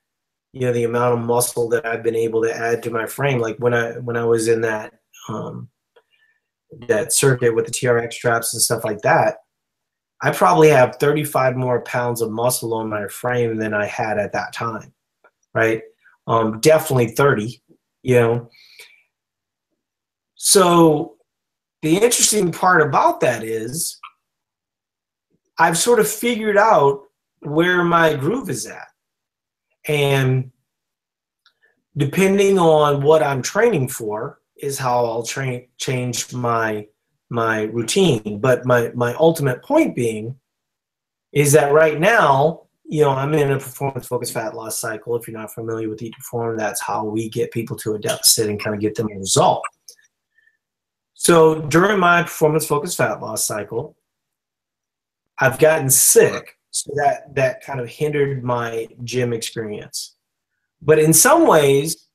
you 0.56 0.62
know, 0.62 0.72
the 0.72 0.86
amount 0.86 1.20
of 1.20 1.26
muscle 1.26 1.68
that 1.68 1.86
I've 1.86 2.02
been 2.02 2.16
able 2.16 2.42
to 2.44 2.56
add 2.56 2.82
to 2.84 2.90
my 2.90 3.06
frame, 3.06 3.40
like 3.40 3.58
when 3.58 3.74
I 3.74 3.98
when 3.98 4.16
I 4.16 4.24
was 4.24 4.48
in 4.48 4.62
that 4.62 4.94
um, 5.28 5.68
that 6.88 7.12
circuit 7.12 7.54
with 7.54 7.66
the 7.66 7.74
TRX 7.74 8.14
straps 8.14 8.54
and 8.54 8.62
stuff 8.62 8.86
like 8.86 9.02
that, 9.02 9.40
I 10.22 10.32
probably 10.32 10.70
have 10.70 10.96
35 10.96 11.58
more 11.58 11.82
pounds 11.82 12.22
of 12.22 12.32
muscle 12.32 12.74
on 12.74 12.90
my 12.90 13.06
frame 13.10 13.58
than 13.58 13.74
I 13.74 13.86
had 13.86 14.18
at 14.18 14.32
that 14.32 14.54
time, 14.54 14.94
right? 15.54 15.82
Um, 16.26 16.62
definitely 16.62 17.10
30, 17.10 17.62
you 18.04 18.16
know. 18.16 18.50
So 20.36 21.18
the 21.82 21.98
interesting 21.98 22.54
part 22.54 22.82
about 22.82 23.20
that 23.20 23.44
is 23.44 24.00
I've 25.60 25.78
sort 25.78 26.00
of 26.00 26.08
figured 26.08 26.58
out 26.58 27.02
where 27.42 27.84
my 27.84 28.14
groove 28.14 28.50
is 28.50 28.66
at. 28.66 28.88
And 29.88 30.52
depending 31.98 32.58
on 32.60 33.02
what 33.02 33.24
I'm 33.24 33.42
training 33.42 33.90
for 33.90 34.42
is 34.58 34.78
how 34.78 35.06
I'll 35.06 35.24
train 35.24 35.68
change 35.78 36.34
my 36.34 36.88
my 37.30 37.64
routine. 37.64 38.40
But 38.40 38.66
my 38.66 38.92
my 38.96 39.14
ultimate 39.16 39.64
point 39.64 39.96
being 39.96 40.36
is 41.34 41.52
that 41.52 41.74
right 41.74 42.00
now, 42.00 42.64
you 42.86 43.02
know, 43.02 43.12
I'm 43.12 43.34
in 43.34 43.52
a 43.52 43.60
performance 43.60 44.08
focused 44.08 44.34
fat 44.34 44.56
loss 44.56 44.80
cycle. 44.80 45.16
If 45.16 45.28
you're 45.28 45.38
not 45.38 45.54
familiar 45.54 45.90
with 45.90 46.02
Eat 46.02 46.14
Perform, 46.14 46.58
that's 46.58 46.82
how 46.82 47.04
we 47.04 47.30
get 47.30 47.52
people 47.52 47.76
to 47.78 47.96
a 47.96 48.00
deficit 48.00 48.50
and 48.50 48.60
kind 48.60 48.76
of 48.76 48.82
get 48.82 48.96
them 48.96 49.10
a 49.12 49.20
result. 49.20 49.64
So 51.14 51.62
during 51.62 52.00
my 52.00 52.24
performance 52.24 52.66
focused 52.68 52.98
fat 52.98 53.22
loss 53.22 53.46
cycle, 53.46 53.96
I've 55.40 55.60
gotten 55.60 55.90
sick. 55.90 56.58
So 56.76 56.92
that, 56.96 57.34
that 57.36 57.62
kind 57.62 57.80
of 57.80 57.88
hindered 57.88 58.44
my 58.44 58.90
gym 59.06 59.32
experience. 59.32 60.18
But 60.82 61.00
in 61.00 61.14
some 61.14 61.48
ways, 61.48 62.10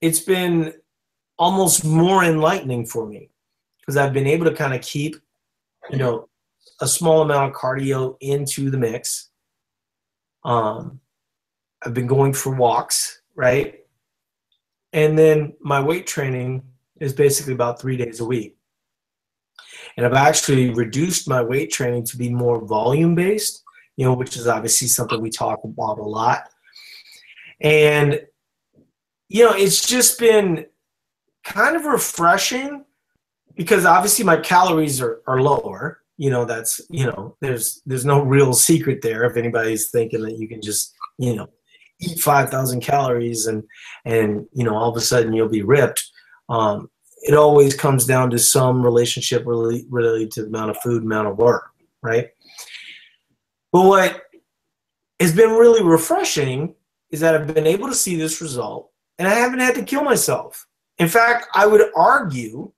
it's 0.00 0.20
been 0.20 0.74
almost 1.36 1.84
more 1.84 2.22
enlightening 2.22 2.86
for 2.86 3.04
me 3.04 3.30
because 3.80 3.96
I've 3.96 4.12
been 4.12 4.28
able 4.28 4.44
to 4.44 4.54
kind 4.54 4.74
of 4.74 4.80
keep, 4.80 5.16
you 5.90 5.98
know, 5.98 6.28
a 6.80 6.86
small 6.86 7.22
amount 7.22 7.50
of 7.52 7.60
cardio 7.60 8.16
into 8.20 8.70
the 8.70 8.78
mix. 8.78 9.30
Um, 10.44 11.00
I've 11.84 11.94
been 11.94 12.06
going 12.06 12.32
for 12.32 12.54
walks, 12.54 13.22
right? 13.34 13.80
And 14.92 15.18
then 15.18 15.54
my 15.60 15.82
weight 15.82 16.06
training 16.06 16.62
is 17.00 17.12
basically 17.12 17.54
about 17.54 17.80
three 17.80 17.96
days 17.96 18.20
a 18.20 18.24
week. 18.24 18.56
And 19.96 20.06
I've 20.06 20.12
actually 20.12 20.70
reduced 20.70 21.28
my 21.28 21.42
weight 21.42 21.72
training 21.72 22.04
to 22.04 22.16
be 22.16 22.28
more 22.28 22.64
volume 22.64 23.16
based, 23.16 23.64
you 23.96 24.04
know, 24.04 24.14
which 24.14 24.36
is 24.36 24.46
obviously 24.46 24.88
something 24.88 25.20
we 25.20 25.30
talk 25.30 25.60
about 25.64 25.98
a 25.98 26.02
lot. 26.02 26.48
And, 27.60 28.20
you 29.28 29.44
know, 29.44 29.52
it's 29.52 29.86
just 29.86 30.18
been 30.18 30.66
kind 31.44 31.76
of 31.76 31.84
refreshing 31.84 32.84
because 33.54 33.86
obviously 33.86 34.24
my 34.24 34.36
calories 34.36 35.00
are, 35.00 35.22
are 35.26 35.40
lower. 35.40 36.00
You 36.18 36.30
know, 36.30 36.44
that's, 36.44 36.80
you 36.88 37.06
know, 37.06 37.36
there's 37.40 37.82
there's 37.84 38.04
no 38.04 38.22
real 38.22 38.52
secret 38.52 39.00
there 39.02 39.24
if 39.24 39.36
anybody's 39.36 39.90
thinking 39.90 40.22
that 40.22 40.38
you 40.38 40.48
can 40.48 40.62
just, 40.62 40.94
you 41.18 41.36
know, 41.36 41.48
eat 42.00 42.20
5,000 42.20 42.80
calories 42.80 43.46
and, 43.46 43.62
and, 44.04 44.46
you 44.52 44.64
know, 44.64 44.74
all 44.74 44.90
of 44.90 44.96
a 44.96 45.00
sudden 45.00 45.32
you'll 45.32 45.48
be 45.48 45.62
ripped 45.62 46.10
um, 46.48 46.90
it 47.22 47.34
always 47.34 47.74
comes 47.74 48.06
down 48.06 48.30
to 48.30 48.38
some 48.38 48.82
relationship 48.82 49.44
related, 49.46 49.86
related 49.90 50.30
to 50.32 50.42
the 50.42 50.48
amount 50.48 50.70
of 50.70 50.76
food, 50.78 51.02
amount 51.02 51.28
of 51.28 51.38
work, 51.38 51.70
right? 52.02 52.28
But 53.76 53.84
what 53.84 54.22
has 55.20 55.34
been 55.34 55.50
really 55.50 55.82
refreshing 55.82 56.74
is 57.10 57.20
that 57.20 57.34
I've 57.34 57.52
been 57.52 57.66
able 57.66 57.88
to 57.88 57.94
see 57.94 58.16
this 58.16 58.40
result 58.40 58.90
and 59.18 59.28
I 59.28 59.34
haven't 59.34 59.58
had 59.58 59.74
to 59.74 59.82
kill 59.82 60.02
myself. 60.02 60.66
In 60.96 61.08
fact, 61.08 61.48
I 61.54 61.66
would 61.66 61.82
argue 61.94 62.72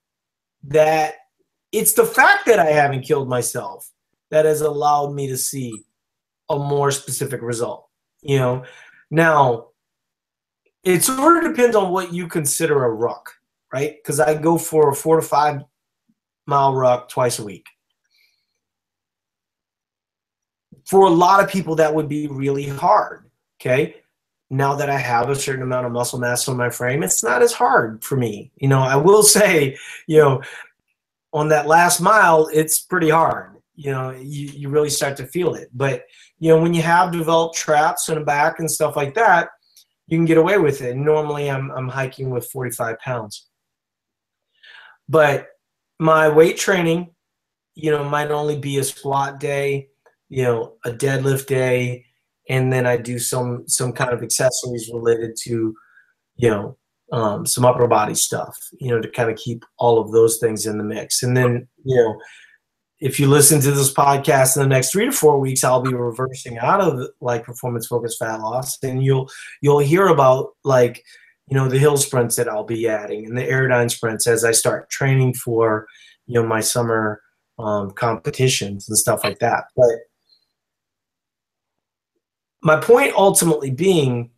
that 0.63 1.13
it's 1.71 1.93
the 1.93 2.05
fact 2.05 2.45
that 2.47 2.59
I 2.59 2.71
haven't 2.71 3.03
killed 3.03 3.29
myself 3.29 3.89
that 4.29 4.43
has 4.43 4.59
allowed 4.59 5.13
me 5.13 5.29
to 5.29 5.37
see 5.37 5.85
a 6.49 6.59
more 6.59 6.91
specific 6.91 7.41
result. 7.41 7.87
You 8.21 8.39
know, 8.39 8.65
now 9.09 9.67
it 10.83 11.05
sort 11.05 11.37
of 11.37 11.49
depends 11.49 11.77
on 11.77 11.93
what 11.93 12.11
you 12.11 12.27
consider 12.27 12.83
a 12.83 12.91
ruck 12.91 13.31
right? 13.71 13.95
Because 13.95 14.19
I 14.19 14.33
go 14.33 14.57
for 14.57 14.89
a 14.89 14.95
four 14.95 15.17
to 15.17 15.21
five 15.21 15.61
mile 16.45 16.73
ruck 16.73 17.07
twice 17.07 17.39
a 17.39 17.45
week. 17.45 17.67
For 20.89 21.05
a 21.05 21.09
lot 21.11 21.43
of 21.43 21.49
people, 21.51 21.75
that 21.75 21.93
would 21.93 22.09
be 22.09 22.27
really 22.27 22.67
hard. 22.67 23.29
Okay. 23.61 23.95
now 24.49 24.73
that 24.73 24.89
I 24.89 24.97
have 24.97 25.29
a 25.29 25.35
certain 25.35 25.61
amount 25.61 25.85
of 25.85 25.91
muscle 25.91 26.17
mass 26.17 26.47
on 26.47 26.57
my 26.57 26.71
frame, 26.71 27.03
it's 27.03 27.23
not 27.23 27.43
as 27.43 27.53
hard 27.53 28.03
for 28.03 28.15
me. 28.15 28.51
You 28.55 28.69
know, 28.69 28.79
I 28.79 28.95
will 28.95 29.21
say, 29.37 29.77
you 30.07 30.17
know, 30.17 30.41
on 31.31 31.49
that 31.49 31.67
last 31.67 32.01
mile, 32.01 32.49
it's 32.51 32.79
pretty 32.79 33.09
hard. 33.09 33.57
You 33.75 33.91
know, 33.91 34.09
you, 34.09 34.47
you 34.47 34.69
really 34.69 34.89
start 34.89 35.15
to 35.17 35.27
feel 35.27 35.53
it. 35.53 35.69
But, 35.73 36.05
you 36.39 36.49
know, 36.49 36.59
when 36.59 36.73
you 36.73 36.81
have 36.81 37.11
developed 37.11 37.55
traps 37.55 38.09
in 38.09 38.15
the 38.15 38.25
back 38.25 38.59
and 38.59 38.69
stuff 38.69 38.95
like 38.95 39.13
that, 39.13 39.49
you 40.07 40.17
can 40.17 40.25
get 40.25 40.39
away 40.39 40.57
with 40.57 40.81
it. 40.81 40.97
Normally, 40.97 41.51
I'm, 41.51 41.69
I'm 41.69 41.87
hiking 41.87 42.31
with 42.31 42.47
45 42.47 42.97
pounds. 42.97 43.47
But 45.07 45.49
my 45.99 46.27
weight 46.29 46.57
training, 46.57 47.11
you 47.75 47.91
know, 47.91 48.03
might 48.03 48.31
only 48.31 48.57
be 48.57 48.79
a 48.79 48.83
squat 48.83 49.39
day, 49.39 49.89
you 50.29 50.43
know, 50.43 50.75
a 50.85 50.91
deadlift 50.91 51.47
day, 51.47 52.05
and 52.49 52.71
then 52.71 52.85
I 52.85 52.97
do 52.97 53.19
some 53.19 53.67
some 53.67 53.91
kind 53.91 54.13
of 54.13 54.23
accessories 54.23 54.89
related 54.93 55.35
to, 55.43 55.75
you 56.35 56.49
know, 56.49 56.77
um, 57.11 57.45
some 57.45 57.65
upper 57.65 57.87
body 57.87 58.15
stuff, 58.15 58.57
you 58.79 58.89
know, 58.89 59.01
to 59.01 59.09
kind 59.09 59.29
of 59.29 59.37
keep 59.37 59.65
all 59.77 59.99
of 59.99 60.11
those 60.11 60.37
things 60.37 60.65
in 60.65 60.77
the 60.77 60.83
mix. 60.83 61.23
And 61.23 61.35
then, 61.35 61.67
you 61.83 61.95
know, 61.95 62.19
if 62.99 63.19
you 63.19 63.27
listen 63.27 63.61
to 63.61 63.71
this 63.71 63.93
podcast 63.93 64.55
in 64.55 64.61
the 64.61 64.67
next 64.67 64.91
three 64.91 65.05
to 65.05 65.11
four 65.11 65.39
weeks, 65.39 65.63
I'll 65.63 65.81
be 65.81 65.93
reversing 65.93 66.57
out 66.57 66.81
of 66.81 67.07
like 67.21 67.45
performance 67.45 67.87
focused 67.87 68.19
fat 68.19 68.41
loss, 68.41 68.77
and 68.83 69.03
you'll 69.03 69.29
you'll 69.61 69.79
hear 69.79 70.07
about 70.07 70.49
like 70.63 71.03
you 71.47 71.55
know 71.55 71.67
the 71.67 71.79
hill 71.79 71.97
sprints 71.97 72.35
that 72.35 72.49
I'll 72.49 72.65
be 72.65 72.87
adding 72.87 73.25
and 73.25 73.37
the 73.37 73.43
airdyne 73.43 73.89
sprints 73.89 74.27
as 74.27 74.43
I 74.43 74.51
start 74.51 74.89
training 74.89 75.33
for 75.33 75.87
you 76.27 76.35
know 76.35 76.47
my 76.47 76.59
summer 76.59 77.21
um, 77.57 77.91
competitions 77.91 78.87
and 78.89 78.97
stuff 78.97 79.23
like 79.23 79.39
that. 79.39 79.65
But 79.75 79.89
my 82.61 82.79
point 82.79 83.13
ultimately 83.15 83.71
being 83.71 84.31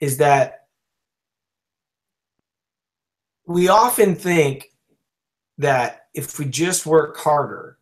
is 0.00 0.16
that 0.18 0.66
we 3.46 3.68
often 3.68 4.14
think 4.14 4.72
that 5.58 6.06
if 6.14 6.38
we 6.38 6.46
just 6.46 6.86
work 6.86 7.16
harder 7.16 7.78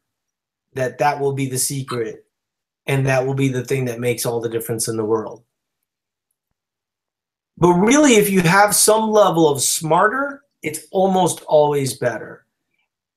that 0.74 0.98
that 0.98 1.20
will 1.20 1.32
be 1.32 1.48
the 1.48 1.58
secret 1.58 2.24
and 2.86 3.06
that 3.06 3.24
will 3.24 3.34
be 3.34 3.48
the 3.48 3.64
thing 3.64 3.84
that 3.84 4.00
makes 4.00 4.24
all 4.24 4.40
the 4.40 4.48
difference 4.48 4.88
in 4.88 4.96
the 4.96 5.04
world. 5.04 5.42
But 7.56 7.72
really 7.72 8.14
if 8.14 8.30
you 8.30 8.40
have 8.42 8.74
some 8.74 9.10
level 9.10 9.48
of 9.48 9.60
smarter 9.60 10.42
it's 10.62 10.86
almost 10.90 11.42
always 11.42 11.96
better. 11.96 12.44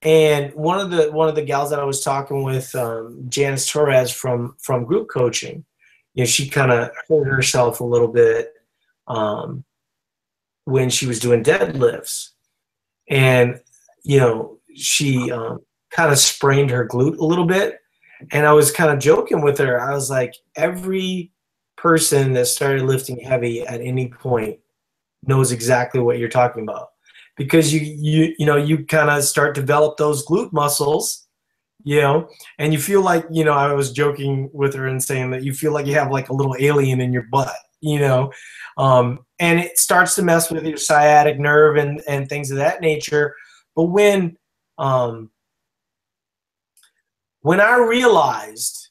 And 0.04 0.54
one 0.54 0.80
of 0.80 0.92
the 0.92 1.12
one 1.12 1.28
of 1.28 1.36
the 1.36 1.44
gals 1.44 1.70
that 1.70 1.80
i 1.80 1.84
was 1.84 2.04
talking 2.04 2.44
with 2.44 2.74
um, 2.76 3.24
janice 3.30 3.70
torres 3.70 4.12
from 4.12 4.56
from 4.60 4.86
group 4.86 5.10
coaching 5.10 5.64
you 6.14 6.24
know, 6.24 6.28
she 6.28 6.50
kind 6.50 6.72
of 6.72 6.92
hurt 7.08 7.26
herself 7.26 7.80
a 7.80 7.86
little 7.86 8.08
bit 8.08 8.54
um, 9.08 9.64
when 10.66 10.90
she 10.90 11.06
was 11.06 11.20
doing 11.20 11.44
deadlifts, 11.44 12.30
and 13.10 13.60
you 14.04 14.20
know, 14.20 14.60
she 14.76 15.32
um, 15.32 15.60
kind 15.92 16.12
of 16.12 16.18
sprained 16.18 16.70
her 16.72 16.88
glute 16.88 17.18
a 17.18 17.26
little 17.26 17.46
bit. 17.46 17.78
And 18.32 18.46
I 18.46 18.54
was 18.54 18.72
kind 18.72 18.92
of 18.92 19.00
joking 19.00 19.42
with 19.42 19.58
her. 19.58 19.82
I 19.82 19.94
was 19.94 20.10
like, 20.10 20.36
every 20.56 21.32
person 21.76 22.34
that 22.34 22.46
started 22.46 22.84
lifting 22.84 23.20
heavy 23.20 23.66
at 23.66 23.82
any 23.82 24.10
point 24.10 24.60
knows 25.26 25.52
exactly 25.52 26.00
what 26.00 26.20
you're 26.20 26.30
talking 26.30 26.64
about 26.64 26.90
because 27.36 27.74
you 27.74 27.80
you 27.80 28.36
you 28.38 28.46
know 28.46 28.58
you 28.58 28.86
kind 28.86 29.10
of 29.10 29.24
start 29.24 29.56
develop 29.56 29.98
those 29.98 30.26
glute 30.26 30.52
muscles 30.52 31.28
you 31.84 32.02
know? 32.02 32.30
And 32.60 32.74
you 32.74 32.80
feel 32.80 33.02
like 33.02 33.26
you 33.32 33.44
know 33.44 33.54
i 33.54 33.74
was 33.74 33.92
joking 33.92 34.50
with 34.54 34.74
her 34.76 34.88
and 34.88 35.04
saying 35.04 35.32
that 35.32 35.44
you 35.44 35.54
feel 35.54 35.74
like 35.74 35.86
you 35.86 35.94
have 35.96 36.12
like 36.12 36.30
a 36.30 36.34
little 36.34 36.56
alien 36.60 37.02
in 37.02 37.14
your 37.14 37.28
butt 37.32 37.56
you 37.84 38.00
know? 38.00 38.32
Um, 38.78 39.26
and 39.40 39.60
it 39.60 39.80
starts 39.80 40.14
to 40.14 40.22
mess 40.22 40.52
with 40.52 40.64
your 40.66 40.78
sciatic 40.78 41.40
nerve 41.40 41.78
and 41.78 42.02
and 42.08 42.30
things 42.30 42.52
of 42.52 42.58
that 42.58 42.80
nature. 42.80 43.36
But 43.76 43.86
when 43.86 44.38
um, 44.78 45.32
when 47.42 47.60
i 47.60 47.76
realized 47.78 48.90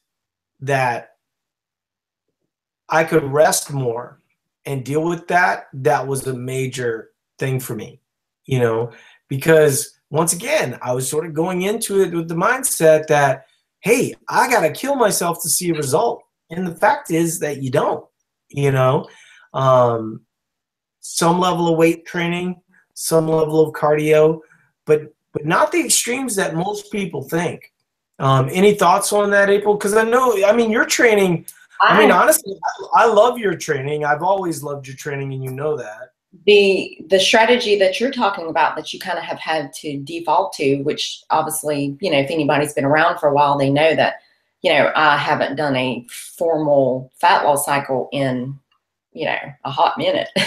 that 0.60 1.10
i 2.88 3.04
could 3.04 3.24
rest 3.24 3.72
more 3.72 4.20
and 4.66 4.84
deal 4.84 5.04
with 5.04 5.26
that 5.28 5.68
that 5.72 6.06
was 6.06 6.26
a 6.26 6.34
major 6.34 7.10
thing 7.38 7.58
for 7.60 7.74
me 7.74 8.00
you 8.50 8.58
know? 8.58 8.90
Because 9.28 9.99
once 10.10 10.32
again, 10.32 10.78
I 10.82 10.92
was 10.92 11.08
sort 11.08 11.24
of 11.24 11.34
going 11.34 11.62
into 11.62 12.02
it 12.02 12.12
with 12.12 12.28
the 12.28 12.34
mindset 12.34 13.06
that, 13.06 13.46
hey, 13.80 14.14
I 14.28 14.50
got 14.50 14.62
to 14.62 14.72
kill 14.72 14.96
myself 14.96 15.40
to 15.42 15.48
see 15.48 15.70
a 15.70 15.74
result. 15.74 16.22
And 16.50 16.66
the 16.66 16.74
fact 16.74 17.10
is 17.10 17.38
that 17.38 17.62
you 17.62 17.70
don't, 17.70 18.04
you 18.48 18.72
know, 18.72 19.08
um, 19.54 20.22
some 21.00 21.38
level 21.38 21.68
of 21.68 21.78
weight 21.78 22.04
training, 22.06 22.60
some 22.94 23.28
level 23.28 23.66
of 23.66 23.72
cardio, 23.72 24.40
but 24.84 25.14
but 25.32 25.46
not 25.46 25.70
the 25.70 25.84
extremes 25.84 26.34
that 26.34 26.56
most 26.56 26.90
people 26.90 27.22
think. 27.22 27.72
Um, 28.18 28.48
any 28.52 28.74
thoughts 28.74 29.12
on 29.12 29.30
that, 29.30 29.48
April? 29.48 29.74
Because 29.74 29.94
I 29.94 30.02
know, 30.02 30.44
I 30.44 30.52
mean, 30.52 30.72
your 30.72 30.84
training. 30.84 31.46
I, 31.80 31.94
I 31.94 31.98
mean, 32.00 32.10
honestly, 32.10 32.52
I, 32.96 33.04
I 33.04 33.06
love 33.06 33.38
your 33.38 33.54
training. 33.54 34.04
I've 34.04 34.24
always 34.24 34.64
loved 34.64 34.88
your 34.88 34.96
training, 34.96 35.32
and 35.32 35.44
you 35.44 35.52
know 35.52 35.76
that 35.76 36.09
the 36.46 36.98
the 37.08 37.20
strategy 37.20 37.78
that 37.78 38.00
you're 38.00 38.10
talking 38.10 38.48
about 38.48 38.76
that 38.76 38.92
you 38.92 38.98
kind 38.98 39.18
of 39.18 39.24
have 39.24 39.38
had 39.38 39.72
to 39.72 39.98
default 40.00 40.52
to 40.54 40.82
which 40.82 41.22
obviously 41.30 41.96
you 42.00 42.10
know 42.10 42.18
if 42.18 42.30
anybody's 42.30 42.72
been 42.72 42.84
around 42.84 43.18
for 43.18 43.28
a 43.28 43.34
while 43.34 43.58
they 43.58 43.70
know 43.70 43.94
that 43.94 44.16
you 44.62 44.72
know 44.72 44.90
i 44.96 45.16
haven't 45.16 45.56
done 45.56 45.76
a 45.76 46.06
formal 46.08 47.12
fat 47.20 47.44
loss 47.44 47.66
cycle 47.66 48.08
in 48.12 48.58
you 49.12 49.24
know 49.24 49.38
a 49.64 49.70
hot 49.70 49.96
minute. 49.98 50.28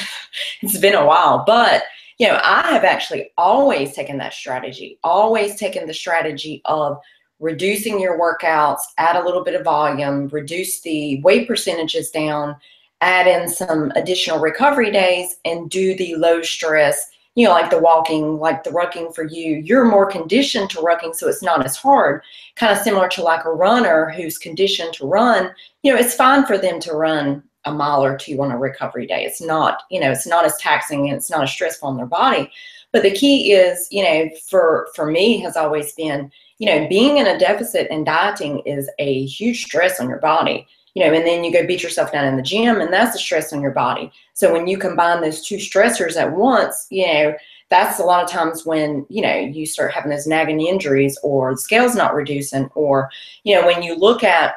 It's 0.64 0.80
been 0.80 0.96
a 0.96 1.06
while 1.06 1.44
but 1.46 1.84
you 2.18 2.28
know 2.28 2.40
i 2.44 2.72
have 2.72 2.84
actually 2.84 3.32
always 3.38 3.94
taken 3.94 4.18
that 4.18 4.34
strategy 4.34 4.98
always 5.04 5.58
taken 5.58 5.86
the 5.86 5.94
strategy 5.94 6.62
of 6.66 6.98
reducing 7.40 8.00
your 8.00 8.20
workouts 8.20 8.80
add 8.98 9.16
a 9.16 9.24
little 9.24 9.44
bit 9.44 9.54
of 9.54 9.64
volume 9.64 10.28
reduce 10.30 10.82
the 10.82 11.22
weight 11.22 11.48
percentages 11.48 12.10
down 12.10 12.56
add 13.04 13.28
in 13.28 13.50
some 13.50 13.92
additional 13.96 14.40
recovery 14.40 14.90
days 14.90 15.36
and 15.44 15.70
do 15.70 15.96
the 15.96 16.16
low 16.16 16.42
stress, 16.42 17.10
you 17.36 17.46
know, 17.46 17.52
like 17.52 17.70
the 17.70 17.80
walking, 17.80 18.40
like 18.40 18.64
the 18.64 18.70
rucking 18.70 19.14
for 19.14 19.26
you, 19.26 19.58
you're 19.58 19.84
more 19.86 20.06
conditioned 20.06 20.70
to 20.70 20.78
rucking, 20.78 21.14
so 21.14 21.28
it's 21.28 21.44
not 21.44 21.66
as 21.66 21.76
hard. 21.76 22.22
Kind 22.56 22.72
of 22.72 22.84
similar 22.84 23.10
to 23.10 23.22
like 23.22 23.44
a 23.44 23.52
runner 23.52 24.10
who's 24.10 24.38
conditioned 24.38 24.94
to 24.94 25.08
run, 25.08 25.52
you 25.84 25.92
know, 25.92 26.00
it's 26.00 26.16
fine 26.16 26.46
for 26.46 26.58
them 26.58 26.80
to 26.80 26.94
run 26.94 27.44
a 27.66 27.74
mile 27.74 28.04
or 28.04 28.18
two 28.18 28.42
on 28.42 28.52
a 28.52 28.58
recovery 28.58 29.06
day. 29.06 29.24
It's 29.26 29.42
not, 29.42 29.84
you 29.90 30.00
know, 30.00 30.12
it's 30.12 30.28
not 30.28 30.46
as 30.46 30.58
taxing 30.58 31.08
and 31.10 31.18
it's 31.18 31.30
not 31.30 31.44
as 31.44 31.52
stressful 31.52 31.90
on 31.90 31.98
their 31.98 32.06
body. 32.06 32.50
But 32.92 33.04
the 33.04 33.12
key 33.12 33.54
is, 33.54 33.88
you 33.92 34.04
know, 34.04 34.30
for 34.50 34.88
for 34.96 35.10
me 35.10 35.40
has 35.40 35.58
always 35.58 35.94
been, 35.94 36.32
you 36.60 36.68
know, 36.68 36.88
being 36.88 37.18
in 37.18 37.28
a 37.28 37.40
deficit 37.40 37.88
and 37.90 38.06
dieting 38.06 38.60
is 38.66 38.90
a 39.00 39.26
huge 39.26 39.66
stress 39.66 40.00
on 40.00 40.08
your 40.08 40.20
body 40.20 40.68
you 40.94 41.04
know, 41.04 41.14
and 41.14 41.26
then 41.26 41.44
you 41.44 41.52
go 41.52 41.66
beat 41.66 41.84
yourself 41.84 42.12
down 42.12 42.26
in 42.26 42.36
the 42.36 42.42
gym, 42.42 42.80
and 42.80 42.94
that's 42.94 43.16
a 43.16 43.20
stress 43.20 43.52
on 43.52 43.62
your 43.62 43.72
body. 43.72 44.12
So 44.34 44.52
when 44.52 44.68
you 44.68 44.78
combine 44.78 45.22
those 45.22 45.46
two 45.46 45.58
stressors 45.58 46.18
at 46.18 46.34
once, 46.34 46.88
you 46.90 47.08
know, 47.08 47.36
that's 47.70 48.00
a 48.00 48.04
lot 48.04 48.24
of 48.24 48.30
times 48.30 48.66
when 48.66 49.06
you 49.10 49.22
know 49.22 49.36
you 49.36 49.66
start 49.66 49.94
having 49.94 50.12
those 50.12 50.28
nagging 50.28 50.62
injuries, 50.62 51.18
or 51.24 51.52
the 51.52 51.62
scale's 51.62 51.96
not 51.96 52.14
reducing, 52.14 52.70
or 52.76 53.10
you 53.44 53.56
know, 53.56 53.66
when 53.66 53.82
you 53.82 53.96
look 53.96 54.24
at, 54.24 54.56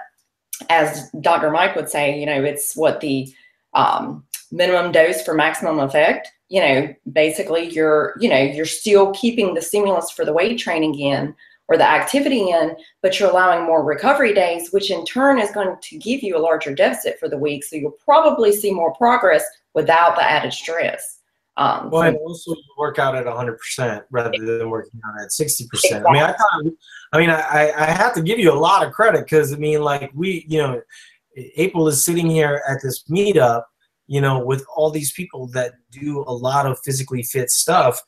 as 0.68 1.10
Dr. 1.20 1.50
Mike 1.50 1.76
would 1.76 1.88
say, 1.88 2.18
you 2.18 2.26
know, 2.26 2.42
it's 2.44 2.76
what 2.76 3.00
the 3.00 3.32
um, 3.74 4.24
minimum 4.50 4.92
dose 4.92 5.22
for 5.22 5.34
maximum 5.34 5.78
effect 5.80 6.32
you 6.48 6.60
know 6.60 6.94
basically 7.12 7.68
you're 7.70 8.14
you 8.20 8.28
know 8.28 8.38
you're 8.38 8.64
still 8.64 9.12
keeping 9.12 9.54
the 9.54 9.62
stimulus 9.62 10.10
for 10.10 10.24
the 10.24 10.32
weight 10.32 10.58
training 10.58 10.98
in 10.98 11.34
or 11.68 11.76
the 11.76 11.88
activity 11.88 12.50
in, 12.50 12.76
but 13.02 13.18
you're 13.18 13.30
allowing 13.30 13.64
more 13.64 13.84
recovery 13.84 14.32
days, 14.32 14.70
which 14.70 14.90
in 14.90 15.04
turn 15.04 15.38
is 15.38 15.50
going 15.50 15.76
to 15.80 15.98
give 15.98 16.22
you 16.22 16.36
a 16.36 16.38
larger 16.38 16.74
deficit 16.74 17.18
for 17.18 17.28
the 17.28 17.38
week. 17.38 17.64
So 17.64 17.76
you'll 17.76 17.96
probably 18.04 18.52
see 18.52 18.72
more 18.72 18.94
progress 18.94 19.44
without 19.74 20.16
the 20.16 20.22
added 20.22 20.52
stress. 20.52 21.20
Um, 21.58 21.90
well, 21.90 22.02
so, 22.02 22.08
and 22.08 22.16
also 22.18 22.50
you 22.52 22.74
work 22.76 22.98
out 22.98 23.16
at 23.16 23.24
100% 23.24 24.02
rather 24.10 24.38
than 24.38 24.68
working 24.68 25.00
out 25.06 25.20
at 25.22 25.30
60%. 25.30 25.64
Exactly. 25.72 26.06
I 26.06 26.12
mean, 26.12 26.22
I, 26.22 26.32
thought, 26.32 26.72
I 27.12 27.18
mean, 27.18 27.30
I, 27.30 27.72
I 27.76 27.84
have 27.86 28.14
to 28.14 28.22
give 28.22 28.38
you 28.38 28.52
a 28.52 28.54
lot 28.54 28.86
of 28.86 28.92
credit 28.92 29.24
because 29.24 29.52
I 29.52 29.56
mean, 29.56 29.80
like 29.80 30.10
we, 30.14 30.44
you 30.48 30.58
know, 30.58 30.82
April 31.56 31.88
is 31.88 32.04
sitting 32.04 32.28
here 32.28 32.62
at 32.68 32.78
this 32.82 33.04
meetup, 33.04 33.64
you 34.06 34.20
know, 34.20 34.44
with 34.44 34.64
all 34.74 34.90
these 34.90 35.12
people 35.12 35.48
that 35.48 35.72
do 35.90 36.24
a 36.26 36.32
lot 36.32 36.66
of 36.66 36.78
physically 36.84 37.22
fit 37.22 37.50
stuff. 37.50 38.00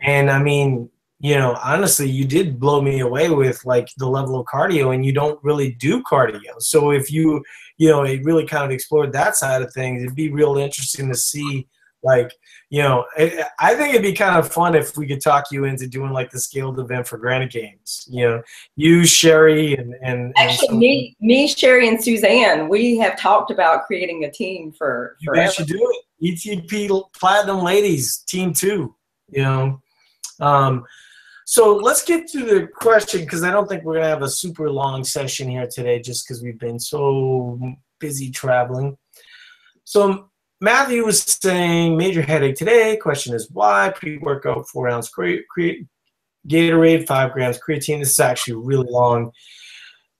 And 0.00 0.30
I 0.30 0.42
mean, 0.42 0.88
you 1.24 1.36
know, 1.36 1.56
honestly, 1.64 2.06
you 2.06 2.26
did 2.26 2.60
blow 2.60 2.82
me 2.82 3.00
away 3.00 3.30
with 3.30 3.64
like 3.64 3.88
the 3.96 4.06
level 4.06 4.38
of 4.38 4.44
cardio, 4.44 4.94
and 4.94 5.06
you 5.06 5.12
don't 5.14 5.42
really 5.42 5.72
do 5.72 6.02
cardio. 6.02 6.52
So 6.58 6.90
if 6.90 7.10
you, 7.10 7.42
you 7.78 7.88
know, 7.88 8.02
it 8.02 8.22
really 8.24 8.44
kind 8.44 8.62
of 8.62 8.70
explored 8.70 9.10
that 9.14 9.34
side 9.34 9.62
of 9.62 9.72
things, 9.72 10.02
it'd 10.02 10.14
be 10.14 10.30
real 10.30 10.58
interesting 10.58 11.08
to 11.08 11.14
see 11.14 11.66
Like, 12.04 12.30
you 12.68 12.82
know, 12.82 13.06
I, 13.16 13.46
I 13.58 13.74
think 13.74 13.94
it'd 13.94 14.02
be 14.02 14.12
kind 14.12 14.36
of 14.36 14.52
fun 14.52 14.74
if 14.74 14.96
we 14.98 15.06
could 15.06 15.22
talk 15.22 15.46
you 15.50 15.64
into 15.64 15.86
doing 15.86 16.12
like 16.12 16.30
the 16.30 16.38
scaled 16.38 16.78
event 16.78 17.08
for 17.08 17.16
Granite 17.16 17.50
Games. 17.50 18.06
You 18.10 18.28
know, 18.28 18.42
you, 18.76 19.06
Sherry, 19.06 19.74
and 19.74 19.94
and 20.02 20.34
actually 20.36 20.68
and 20.68 20.78
me, 20.78 21.16
me, 21.20 21.48
Sherry, 21.48 21.88
and 21.88 22.02
Suzanne, 22.02 22.68
we 22.68 22.98
have 22.98 23.18
talked 23.18 23.50
about 23.50 23.86
creating 23.86 24.24
a 24.24 24.30
team 24.30 24.72
for. 24.72 25.16
You 25.20 25.32
guys 25.34 25.54
should 25.54 25.68
do 25.68 25.80
it. 25.80 26.04
ETP 26.22 27.02
Platinum 27.18 27.62
Ladies 27.62 28.18
Team 28.18 28.52
Two. 28.52 28.94
You 29.30 29.42
know, 29.42 29.82
um, 30.40 30.84
so 31.44 31.76
let's 31.76 32.04
get 32.04 32.26
to 32.28 32.44
the 32.44 32.68
question 32.68 33.20
because 33.20 33.42
I 33.42 33.50
don't 33.50 33.68
think 33.68 33.84
we're 33.84 33.94
gonna 33.94 34.08
have 34.08 34.22
a 34.22 34.28
super 34.28 34.70
long 34.70 35.04
session 35.04 35.48
here 35.48 35.68
today, 35.70 36.00
just 36.00 36.26
because 36.26 36.42
we've 36.42 36.58
been 36.58 36.78
so 36.78 37.58
busy 38.00 38.30
traveling. 38.30 38.96
So 39.84 40.30
Matthew 40.60 41.04
was 41.04 41.22
saying 41.22 41.96
major 41.96 42.22
headache 42.22 42.56
today. 42.56 42.96
Question 42.96 43.34
is 43.34 43.50
why? 43.50 43.92
Pre-workout 43.94 44.68
four 44.68 44.88
ounce 44.88 45.08
cre- 45.08 45.44
cre- 45.50 45.84
Gatorade, 46.48 47.06
five 47.06 47.32
grams 47.32 47.58
creatine. 47.58 48.00
This 48.00 48.12
is 48.12 48.20
actually 48.20 48.54
really 48.54 48.86
long. 48.90 49.30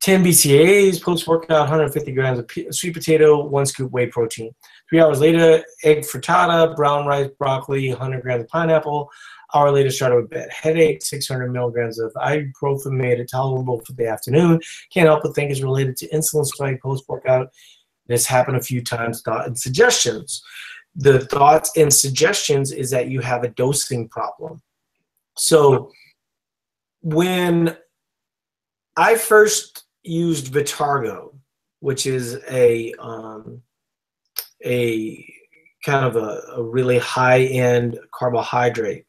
10 0.01 0.23
BCAAs, 0.23 1.01
post-workout, 1.01 1.61
150 1.61 2.13
grams 2.13 2.39
of 2.39 2.75
sweet 2.75 2.93
potato, 2.93 3.43
one 3.43 3.65
scoop 3.65 3.91
whey 3.91 4.07
protein. 4.07 4.55
Three 4.91 5.01
hours 5.01 5.21
later, 5.21 5.65
egg 5.83 6.01
frittata, 6.01 6.77
brown 6.77 7.07
rice, 7.07 7.31
broccoli, 7.39 7.89
100 7.89 8.21
grams 8.21 8.43
of 8.43 8.49
pineapple. 8.51 9.11
Hour 9.55 9.71
later, 9.71 9.91
started 9.91 10.17
with 10.17 10.31
bad 10.31 10.51
headache, 10.51 11.03
600 11.03 11.53
milligrams 11.53 11.99
of 11.99 12.13
ibuprofen 12.15 12.93
made 12.93 13.21
it 13.21 13.31
tolerable 13.31 13.81
for 13.81 13.93
the 13.93 14.09
afternoon. 14.09 14.61
Can't 14.93 15.09
help 15.09 15.23
but 15.23 15.35
think 15.35 15.51
it's 15.51 15.63
related 15.63 15.97
to 15.99 16.09
insulin 16.09 16.47
spike 16.47 16.81
post-workout. 16.81 17.49
This 18.07 18.27
happened 18.27 18.57
a 18.57 18.63
few 18.63 18.83
times. 18.83 19.23
Thought 19.23 19.47
and 19.47 19.59
suggestions. 19.59 20.43
The 20.95 21.21
thoughts 21.27 21.73
and 21.77 21.93
suggestions 21.93 22.71
is 22.71 22.91
that 22.91 23.09
you 23.09 23.21
have 23.21 23.43
a 23.43 23.49
dosing 23.49 24.09
problem. 24.09 24.63
So 25.37 25.91
when 27.03 27.77
I 28.97 29.17
first 29.17 29.85
used 30.05 30.53
Vitargo, 30.53 31.35
which 31.81 32.07
is 32.07 32.39
a 32.51 32.95
um, 32.99 33.61
a 34.65 35.31
kind 35.85 36.05
of 36.05 36.17
a, 36.17 36.43
a 36.57 36.63
really 36.63 36.99
high 36.99 37.43
end 37.43 37.99
carbohydrate. 38.13 39.05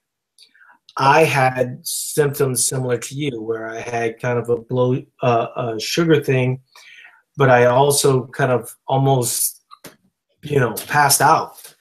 I 0.97 1.23
had 1.25 1.85
symptoms 1.85 2.65
similar 2.67 2.97
to 2.97 3.15
you, 3.15 3.41
where 3.41 3.67
I 3.67 3.81
had 3.81 4.19
kind 4.19 4.39
of 4.39 4.49
a 4.49 4.57
blow, 4.57 5.01
uh, 5.21 5.47
a 5.55 5.79
sugar 5.79 6.23
thing, 6.23 6.61
but 7.35 7.49
I 7.49 7.65
also 7.65 8.27
kind 8.27 8.51
of 8.51 8.73
almost, 8.87 9.63
you 10.41 10.59
know, 10.59 10.73
passed 10.87 11.21
out, 11.21 11.75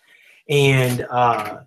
and 0.48 1.07
uh, 1.11 1.61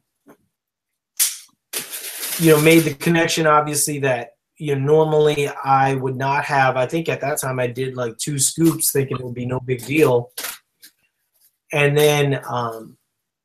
you 2.40 2.52
know, 2.52 2.62
made 2.62 2.80
the 2.80 2.94
connection. 2.94 3.48
Obviously, 3.48 4.00
that 4.00 4.32
you 4.58 4.76
know, 4.76 4.82
normally 4.82 5.48
I 5.48 5.96
would 5.96 6.18
not 6.18 6.44
have. 6.46 6.76
I 6.76 6.86
think 6.86 7.08
at 7.08 7.22
that 7.22 7.40
time 7.40 7.60
I 7.60 7.68
did 7.68 7.96
like 7.96 8.18
two 8.18 8.40
scoops, 8.40 8.92
thinking 8.92 9.18
it 9.18 9.24
would 9.24 9.36
be 9.36 9.46
no 9.46 9.62
big 9.62 9.86
deal, 9.86 10.32
and 11.72 11.98
then 11.98 12.42
um, 12.46 12.98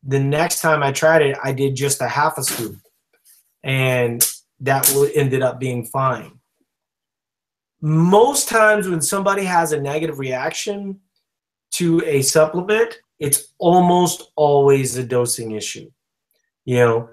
the 0.03 0.19
next 0.19 0.61
time 0.61 0.83
I 0.83 0.91
tried 0.91 1.23
it, 1.23 1.39
I 1.43 1.53
did 1.53 1.77
just 1.77 2.01
a 2.01 2.09
half 2.09 2.37
a 2.37 2.43
scoop, 2.43 2.77
and 3.63 4.29
that 4.61 4.91
ended 5.15 5.43
up 5.43 5.59
being 5.59 5.85
fine 5.85 6.39
most 7.83 8.49
times 8.49 8.89
when 8.89 9.03
somebody 9.03 9.45
has 9.45 9.73
a 9.73 9.81
negative 9.81 10.21
reaction 10.21 11.01
to 11.73 12.01
a 12.07 12.23
supplement, 12.23 12.99
it's 13.19 13.53
almost 13.59 14.31
always 14.37 14.97
a 14.97 15.03
dosing 15.03 15.51
issue. 15.51 15.91
You 16.65 16.77
know, 16.77 17.11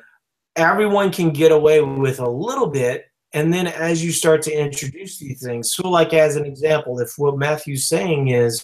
everyone 0.56 1.12
can 1.12 1.32
get 1.32 1.52
away 1.52 1.82
with 1.82 2.20
a 2.20 2.30
little 2.30 2.68
bit. 2.68 3.06
And 3.34 3.52
then 3.52 3.66
as 3.66 4.04
you 4.04 4.12
start 4.12 4.44
to 4.44 4.52
introduce 4.52 5.18
these 5.18 5.42
things, 5.42 5.74
so 5.74 5.90
like 5.90 6.14
as 6.14 6.36
an 6.36 6.46
example, 6.46 7.00
if 7.00 7.14
what 7.18 7.38
Matthew's 7.38 7.88
saying 7.88 8.30
is 8.30 8.64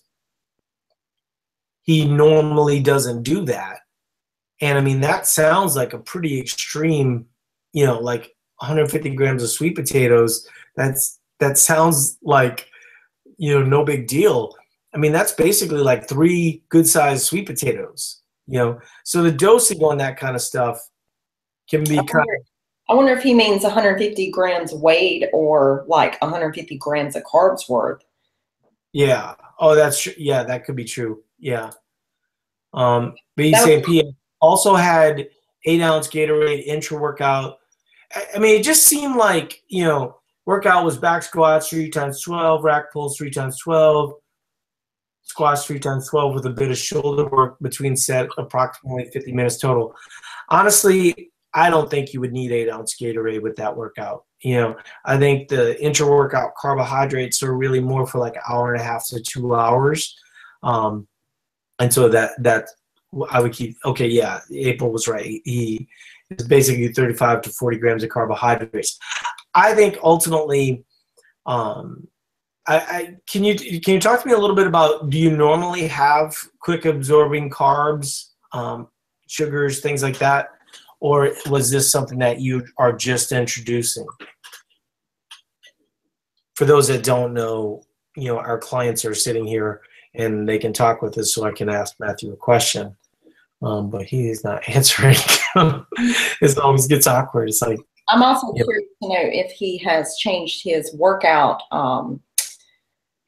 he 1.82 2.06
normally 2.06 2.80
doesn't 2.80 3.24
do 3.24 3.46
that. 3.46 3.80
And 4.62 4.78
I 4.78 4.82
mean, 4.82 5.02
that 5.02 5.28
sounds 5.28 5.76
like 5.76 5.94
a 5.94 6.00
pretty 6.00 6.40
extreme, 6.40 7.26
you 7.76 7.86
know, 7.86 8.00
like 8.00 8.36
150 8.58 9.12
grams 9.12 9.44
of 9.44 9.50
sweet 9.50 9.76
potatoes. 9.76 10.48
That's 10.76 11.20
that 11.40 11.58
sounds 11.58 12.18
like 12.24 12.68
you 13.38 13.54
know 13.54 13.66
no 13.66 13.84
big 13.84 14.08
deal. 14.08 14.56
I 14.94 14.98
mean 14.98 15.12
that's 15.12 15.34
basically 15.34 15.82
like 15.82 16.08
three 16.08 16.64
good 16.70 16.88
sized 16.88 17.26
sweet 17.26 17.46
potatoes 17.46 18.22
you 18.48 18.60
know? 18.60 18.80
So 19.04 19.24
the 19.24 19.32
dosing 19.32 19.84
on 19.84 19.98
that 19.98 20.18
kind 20.18 20.36
of 20.36 20.42
stuff 20.42 20.80
can 21.70 21.84
be 21.84 21.98
I 21.98 22.04
kind 22.04 22.10
wonder, 22.14 22.36
of 22.36 22.42
I 22.90 22.94
wonder 22.94 23.14
if 23.14 23.24
he 23.24 23.34
means 23.34 23.64
150 23.64 24.32
grams 24.32 24.74
weighed 24.74 25.28
or 25.34 25.86
like 25.88 26.22
150 26.22 26.78
grams 26.78 27.16
of 27.16 27.24
carbs 27.24 27.68
worth. 27.68 28.04
Yeah. 28.94 29.36
Oh 29.60 29.76
that's 29.76 30.00
true 30.00 30.14
yeah 30.18 30.44
that 30.44 30.66
could 30.66 30.76
be 30.76 30.86
true. 30.86 31.24
Yeah. 31.40 31.72
Um 32.74 33.16
but 33.36 33.46
he's 33.46 33.64
saying 33.64 33.80
was- 33.82 33.88
P 33.88 34.14
also 34.42 34.76
had 34.76 35.28
eight 35.66 35.82
ounce 35.82 36.08
gatorade 36.08 36.64
intra 36.66 36.98
workout 36.98 37.58
I- 38.16 38.40
mean 38.40 38.60
it 38.60 38.64
just 38.64 38.86
seemed 38.88 39.16
like 39.16 39.62
you 39.68 39.84
know 39.84 40.18
Workout 40.46 40.86
was 40.86 40.98
back 40.98 41.24
squats 41.24 41.70
three 41.70 41.90
times 41.90 42.22
12, 42.22 42.64
rack 42.64 42.94
pulls 42.94 43.18
three 43.18 43.32
times 43.32 43.60
12, 43.60 44.14
squats 45.24 45.66
three 45.66 45.80
times 45.80 46.08
12 46.10 46.36
with 46.36 46.46
a 46.46 46.52
bit 46.52 46.70
of 46.70 46.78
shoulder 46.78 47.26
work 47.28 47.58
between 47.62 47.96
set, 47.96 48.30
approximately 48.38 49.10
50 49.12 49.34
minutes 49.34 49.58
total. 49.58 49.96
Honestly, 50.50 51.32
I 51.56 51.72
don't 51.72 51.90
think 51.90 52.14
you 52.14 52.20
would 52.20 52.32
need 52.32 52.52
eight 52.52 52.70
ounce 52.70 52.96
Gatorade 53.02 53.42
with 53.42 53.56
that 53.56 53.76
workout. 53.76 54.26
You 54.42 54.58
know, 54.58 54.76
I 55.04 55.18
think 55.18 55.48
the 55.48 55.82
intra 55.84 56.08
workout 56.08 56.54
carbohydrates 56.56 57.42
are 57.42 57.58
really 57.58 57.80
more 57.80 58.06
for 58.06 58.20
like 58.20 58.36
an 58.36 58.44
hour 58.48 58.72
and 58.72 58.80
a 58.80 58.84
half 58.84 59.08
to 59.08 59.22
two 59.22 59.56
hours. 59.56 60.16
Um, 60.62 61.08
and 61.80 61.92
so 61.92 62.08
that, 62.10 62.32
that 62.44 62.68
I 63.32 63.40
would 63.40 63.54
keep, 63.54 63.78
okay, 63.84 64.08
yeah, 64.08 64.42
April 64.54 64.92
was 64.92 65.08
right. 65.08 65.42
He 65.44 65.88
is 66.32 66.48
basically 66.48 66.88
35 66.90 67.42
to 67.44 67.50
40 67.50 67.78
grams 67.78 68.04
of 68.04 68.10
carbohydrates. 68.10 68.98
I 69.54 69.74
think 69.74 69.98
ultimately, 70.04 70.84
um, 71.46 72.08
I, 72.68 72.78
I, 72.78 73.16
can 73.30 73.44
you 73.44 73.56
can 73.80 73.94
you 73.94 74.00
talk 74.00 74.22
to 74.22 74.28
me 74.28 74.34
a 74.34 74.38
little 74.38 74.56
bit 74.56 74.68
about 74.68 75.10
do 75.10 75.20
you 75.20 75.36
normally 75.36 75.88
have 75.88 76.36
quick 76.60 76.86
absorbing 76.86 77.50
carbs, 77.52 78.30
um, 78.54 78.88
sugars, 79.28 79.82
things 79.82 80.02
like 80.02 80.18
that, 80.18 80.50
or 81.00 81.32
was 81.48 81.70
this 81.70 81.92
something 81.92 82.18
that 82.20 82.42
you 82.42 82.66
are 82.78 82.92
just 82.92 83.32
introducing? 83.32 84.08
For 86.56 86.66
those 86.66 86.88
that 86.88 87.04
don't 87.04 87.34
know, 87.34 87.84
you 88.18 88.30
know 88.30 88.40
our 88.40 88.58
clients 88.58 89.06
are 89.06 89.14
sitting 89.14 89.46
here 89.46 89.82
and 90.16 90.48
they 90.48 90.58
can 90.58 90.74
talk 90.74 91.02
with 91.02 91.18
us, 91.18 91.34
so 91.34 91.44
I 91.44 91.52
can 91.52 91.70
ask 91.70 91.94
Matthew 92.00 92.32
a 92.34 92.38
question, 92.38 92.96
um, 93.62 93.92
but 93.92 94.04
he's 94.04 94.44
not 94.44 94.68
answering. 94.70 95.18
it 96.42 96.58
always 96.58 96.88
gets 96.88 97.08
awkward. 97.08 97.50
It's 97.50 97.62
like 97.62 97.80
I'm 98.10 98.22
also 98.22 98.54
Yep. 98.56 98.66
curious 98.66 98.90
to 99.02 99.10
know 99.10 99.16
if 99.22 99.52
he 99.52 99.78
has 99.80 100.16
changed 100.18 100.64
his 100.64 100.94
workout, 100.96 101.62
um, 101.72 102.22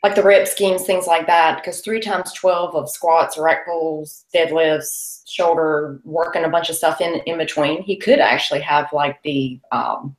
like 0.04 0.16
the 0.16 0.24
rep 0.24 0.48
schemes, 0.48 0.84
things 0.84 1.08
like 1.08 1.26
that. 1.28 1.58
Because 1.58 1.82
three 1.82 2.00
times 2.00 2.32
12 2.34 2.76
of 2.76 2.90
squats, 2.90 3.38
rack 3.38 3.66
pulls, 3.66 4.26
deadlifts, 4.34 5.22
shoulder, 5.28 6.00
working 6.04 6.44
a 6.44 6.50
bunch 6.50 6.70
of 6.70 6.76
stuff 6.76 7.02
in, 7.02 7.22
in 7.26 7.38
between, 7.38 7.82
he 7.82 7.98
could 7.98 8.20
actually 8.20 8.62
have 8.62 8.92
like 8.94 9.22
the, 9.24 9.60
um, 9.72 10.16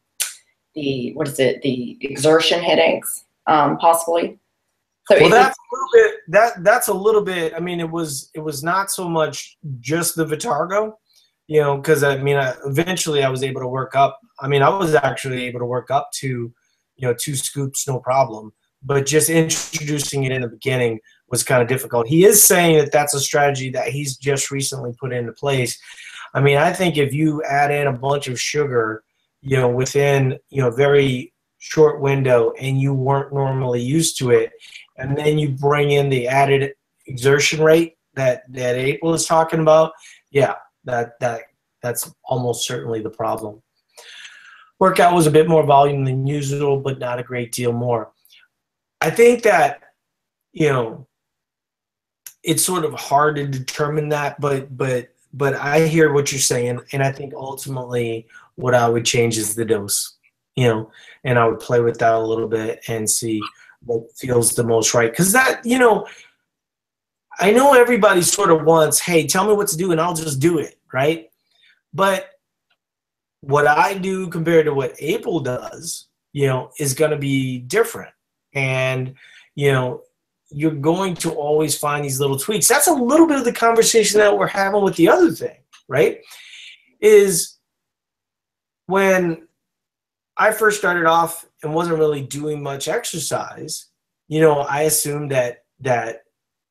the, 0.74 1.12
what 1.14 1.28
is 1.28 1.38
it, 1.38 1.62
the 1.62 1.96
exertion 2.00 2.60
headaches, 2.60 3.24
um, 3.46 3.78
possibly. 3.78 4.38
So 5.08 5.18
well 5.20 5.30
that's 5.30 5.56
a 5.56 5.74
little 5.74 5.88
bit 5.94 6.20
that 6.28 6.64
that's 6.64 6.88
a 6.88 6.92
little 6.92 7.22
bit 7.22 7.54
i 7.54 7.60
mean 7.60 7.80
it 7.80 7.90
was 7.90 8.30
it 8.34 8.40
was 8.40 8.62
not 8.62 8.90
so 8.90 9.08
much 9.08 9.56
just 9.80 10.16
the 10.16 10.24
vitargo 10.26 10.92
you 11.48 11.60
know 11.60 11.76
because 11.76 12.04
i 12.04 12.16
mean 12.16 12.36
I, 12.36 12.54
eventually 12.64 13.24
i 13.24 13.28
was 13.28 13.42
able 13.42 13.60
to 13.60 13.66
work 13.66 13.96
up 13.96 14.20
i 14.40 14.46
mean 14.46 14.62
i 14.62 14.68
was 14.68 14.94
actually 14.94 15.44
able 15.46 15.58
to 15.58 15.66
work 15.66 15.90
up 15.90 16.10
to 16.20 16.52
you 16.98 17.08
know 17.08 17.14
two 17.14 17.34
scoops 17.34 17.88
no 17.88 17.98
problem. 17.98 18.52
But 18.82 19.06
just 19.06 19.28
introducing 19.30 20.24
it 20.24 20.30
in 20.30 20.42
the 20.42 20.48
beginning 20.48 21.00
was 21.28 21.42
kind 21.42 21.60
of 21.60 21.66
difficult. 21.66 22.06
He 22.06 22.24
is 22.24 22.40
saying 22.40 22.78
that 22.78 22.92
that's 22.92 23.12
a 23.12 23.18
strategy 23.18 23.70
that 23.70 23.88
he's 23.88 24.16
just 24.16 24.52
recently 24.52 24.92
put 25.00 25.12
into 25.12 25.32
place. 25.32 25.80
I 26.34 26.40
mean 26.40 26.58
i 26.58 26.72
think 26.72 26.98
if 26.98 27.14
you 27.14 27.42
add 27.44 27.70
in 27.70 27.86
a 27.86 27.92
bunch 27.92 28.28
of 28.28 28.38
sugar 28.38 29.02
you 29.40 29.56
know 29.56 29.68
within 29.68 30.38
you 30.50 30.60
know 30.60 30.70
very 30.70 31.32
short 31.58 32.00
window 32.00 32.52
and 32.60 32.80
you 32.80 32.92
weren't 32.92 33.32
normally 33.32 33.80
used 33.80 34.18
to 34.18 34.30
it 34.30 34.52
and 34.98 35.16
then 35.16 35.38
you 35.38 35.48
bring 35.48 35.90
in 35.90 36.10
the 36.10 36.28
added 36.28 36.72
exertion 37.06 37.62
rate 37.62 37.94
that 38.14 38.42
that 38.52 38.76
April 38.76 39.14
is 39.14 39.24
talking 39.24 39.60
about, 39.60 39.92
yeah, 40.30 40.54
that 40.88 41.20
that 41.20 41.42
that's 41.82 42.10
almost 42.24 42.66
certainly 42.66 43.00
the 43.00 43.10
problem. 43.10 43.62
Workout 44.80 45.14
was 45.14 45.26
a 45.26 45.30
bit 45.30 45.48
more 45.48 45.64
volume 45.64 46.04
than 46.04 46.26
usual, 46.26 46.80
but 46.80 46.98
not 46.98 47.18
a 47.18 47.22
great 47.22 47.52
deal 47.52 47.72
more. 47.72 48.10
I 49.00 49.10
think 49.10 49.42
that 49.44 49.80
you 50.52 50.68
know 50.68 51.06
it's 52.42 52.64
sort 52.64 52.84
of 52.84 52.94
hard 52.94 53.36
to 53.36 53.46
determine 53.46 54.08
that, 54.08 54.40
but 54.40 54.76
but 54.76 55.08
but 55.32 55.54
I 55.54 55.86
hear 55.86 56.12
what 56.12 56.32
you're 56.32 56.40
saying, 56.40 56.80
and 56.92 57.02
I 57.02 57.12
think 57.12 57.34
ultimately 57.34 58.26
what 58.56 58.74
I 58.74 58.88
would 58.88 59.04
change 59.04 59.38
is 59.38 59.54
the 59.54 59.64
dose, 59.64 60.16
you 60.56 60.66
know, 60.66 60.90
and 61.24 61.38
I 61.38 61.46
would 61.46 61.60
play 61.60 61.80
with 61.80 61.98
that 61.98 62.14
a 62.14 62.18
little 62.18 62.48
bit 62.48 62.80
and 62.88 63.08
see 63.08 63.40
what 63.84 64.10
feels 64.16 64.54
the 64.54 64.64
most 64.64 64.94
right. 64.94 65.10
Because 65.10 65.32
that, 65.32 65.64
you 65.64 65.78
know, 65.78 66.06
I 67.38 67.52
know 67.52 67.74
everybody 67.74 68.22
sort 68.22 68.50
of 68.50 68.64
wants, 68.64 68.98
hey, 68.98 69.26
tell 69.26 69.46
me 69.46 69.54
what 69.54 69.68
to 69.68 69.76
do 69.76 69.92
and 69.92 70.00
I'll 70.00 70.14
just 70.14 70.40
do 70.40 70.58
it, 70.58 70.78
right? 70.92 71.30
But 71.94 72.30
what 73.40 73.66
I 73.66 73.94
do 73.94 74.28
compared 74.28 74.66
to 74.66 74.74
what 74.74 74.94
April 74.98 75.40
does, 75.40 76.08
you 76.32 76.46
know, 76.46 76.72
is 76.78 76.94
going 76.94 77.12
to 77.12 77.16
be 77.16 77.60
different. 77.60 78.12
And, 78.54 79.14
you 79.54 79.70
know, 79.70 80.02
you're 80.50 80.72
going 80.72 81.14
to 81.14 81.30
always 81.32 81.78
find 81.78 82.04
these 82.04 82.20
little 82.20 82.38
tweaks. 82.38 82.66
That's 82.66 82.88
a 82.88 82.92
little 82.92 83.26
bit 83.26 83.38
of 83.38 83.44
the 83.44 83.52
conversation 83.52 84.18
that 84.18 84.36
we're 84.36 84.46
having 84.46 84.82
with 84.82 84.96
the 84.96 85.08
other 85.08 85.30
thing, 85.30 85.58
right? 85.88 86.20
Is 87.00 87.58
when 88.86 89.46
I 90.36 90.52
first 90.52 90.78
started 90.78 91.06
off 91.06 91.46
and 91.62 91.74
wasn't 91.74 91.98
really 91.98 92.22
doing 92.22 92.62
much 92.62 92.88
exercise, 92.88 93.86
you 94.28 94.40
know, 94.40 94.60
I 94.60 94.82
assumed 94.82 95.30
that 95.32 95.64
that 95.80 96.22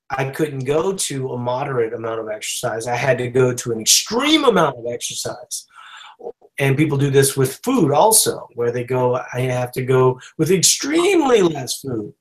I 0.09 0.29
couldn't 0.29 0.63
go 0.63 0.93
to 0.93 1.33
a 1.33 1.37
moderate 1.37 1.93
amount 1.93 2.21
of 2.21 2.29
exercise. 2.29 2.87
I 2.87 2.95
had 2.95 3.17
to 3.17 3.29
go 3.29 3.53
to 3.53 3.71
an 3.71 3.79
extreme 3.79 4.45
amount 4.45 4.77
of 4.77 4.85
exercise. 4.87 5.67
And 6.59 6.77
people 6.77 6.97
do 6.97 7.11
this 7.11 7.37
with 7.37 7.59
food 7.63 7.91
also, 7.91 8.47
where 8.55 8.71
they 8.71 8.83
go, 8.83 9.19
I 9.33 9.41
have 9.41 9.71
to 9.73 9.83
go 9.83 10.19
with 10.37 10.49
extremely 10.49 11.41
less 11.41 11.81
food. 11.81 12.13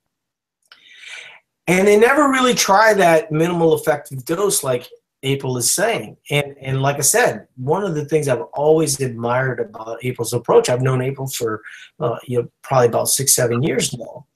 And 1.69 1.87
they 1.87 1.99
never 1.99 2.29
really 2.29 2.55
try 2.55 2.93
that 2.95 3.33
minimal 3.33 3.75
effective 3.75 4.25
dose 4.25 4.63
like 4.63 4.89
April 5.23 5.57
is 5.57 5.73
saying. 5.73 6.17
And 6.31 6.55
and 6.61 6.83
like 6.83 6.97
I 6.97 7.01
said, 7.01 7.49
one 7.57 7.83
of 7.83 7.95
the 7.95 8.05
things 8.05 8.29
I've 8.29 8.43
always 8.53 9.01
admired 9.01 9.61
about 9.61 10.05
April's 10.05 10.33
approach, 10.33 10.69
I've 10.69 10.83
known 10.83 11.03
April 11.03 11.27
for 11.27 11.63
uh, 11.99 12.19
you 12.27 12.43
know 12.43 12.49
probably 12.63 12.89
about 12.89 13.09
six 13.09 13.35
seven 13.35 13.63
years 13.63 13.97
now, 13.97 14.27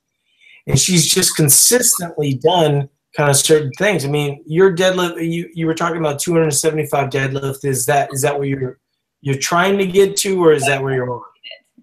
and 0.67 0.79
she's 0.79 1.07
just 1.07 1.37
consistently 1.37 2.35
done 2.35 2.89
kind 3.17 3.31
of 3.31 3.37
certain 3.37 3.73
things. 3.73 4.05
I 4.05 4.09
mean, 4.09 4.43
your 4.47 4.75
deadlift, 4.75 5.17
you 5.29 5.51
you 5.55 5.67
were 5.67 5.75
talking 5.75 5.99
about 5.99 6.19
275 6.19 7.11
deadlift. 7.11 7.65
Is 7.65 7.87
that 7.87 8.13
is 8.13 8.23
that 8.23 8.39
where 8.39 8.49
you're 8.49 8.79
you're 9.21 9.39
trying 9.39 9.79
to 9.79 9.87
get 9.87 10.17
to, 10.19 10.43
or 10.43 10.53
is 10.53 10.65
that 10.67 10.83
where 10.83 10.95
you're 10.95 11.11
on? 11.11 11.23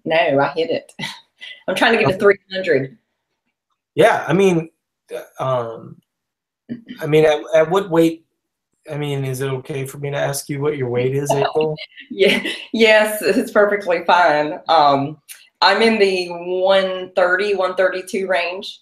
No, 0.04 0.40
I 0.40 0.52
hit 0.54 0.70
it. 0.70 0.92
I'm 1.68 1.74
trying 1.74 1.96
to 1.98 2.04
get 2.04 2.12
to 2.12 2.18
300. 2.18 2.96
Yeah, 3.94 4.24
I 4.26 4.32
mean, 4.32 4.70
um, 5.38 6.00
I 7.00 7.06
mean, 7.06 7.24
at, 7.24 7.40
at 7.54 7.70
what 7.70 7.90
weight? 7.90 8.24
I 8.90 8.96
mean, 8.96 9.24
is 9.24 9.42
it 9.42 9.48
okay 9.48 9.84
for 9.84 9.98
me 9.98 10.10
to 10.10 10.16
ask 10.16 10.48
you 10.48 10.60
what 10.60 10.78
your 10.78 10.88
weight 10.88 11.14
is, 11.14 11.30
April? 11.30 11.76
yeah, 12.10 12.42
yes, 12.72 13.20
it's 13.20 13.50
perfectly 13.50 14.02
fine. 14.06 14.60
Um, 14.68 15.18
I'm 15.60 15.82
in 15.82 15.98
the 15.98 16.28
130, 16.28 17.54
132 17.54 18.26
range. 18.26 18.80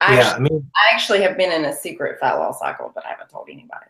I 0.00 0.14
yeah, 0.14 0.20
actually, 0.20 0.34
I 0.34 0.48
mean, 0.48 0.70
I 0.74 0.94
actually 0.94 1.22
have 1.22 1.36
been 1.36 1.52
in 1.52 1.66
a 1.66 1.76
secret 1.76 2.18
fat 2.20 2.34
loss 2.34 2.58
cycle, 2.58 2.90
but 2.94 3.04
I 3.04 3.10
haven't 3.10 3.30
told 3.30 3.48
anybody. 3.50 3.86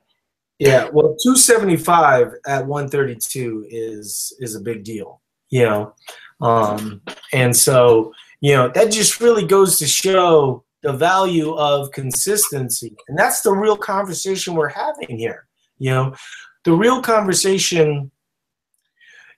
Yeah, 0.59 0.91
well, 0.93 1.17
275 1.23 2.35
at 2.47 2.67
132 2.67 3.67
is 3.71 4.37
is 4.41 4.55
a 4.57 4.61
big 4.61 4.85
deal, 4.85 5.23
you 5.49 5.65
know, 5.65 5.95
um, 6.41 7.01
and 7.33 7.57
so 7.57 8.13
you 8.41 8.55
know 8.55 8.69
that 8.69 8.91
just 8.91 9.21
really 9.21 9.47
goes 9.47 9.79
to 9.79 9.87
show 9.87 10.65
the 10.83 10.93
value 10.93 11.53
of 11.55 11.91
consistency. 11.93 12.97
And 13.09 13.19
that's 13.19 13.43
the 13.43 13.53
real 13.53 13.77
conversation 13.77 14.55
we're 14.55 14.69
having 14.69 15.17
here. 15.19 15.47
You 15.79 15.91
know, 15.91 16.15
the 16.65 16.73
real 16.73 17.03
conversation, 17.03 18.11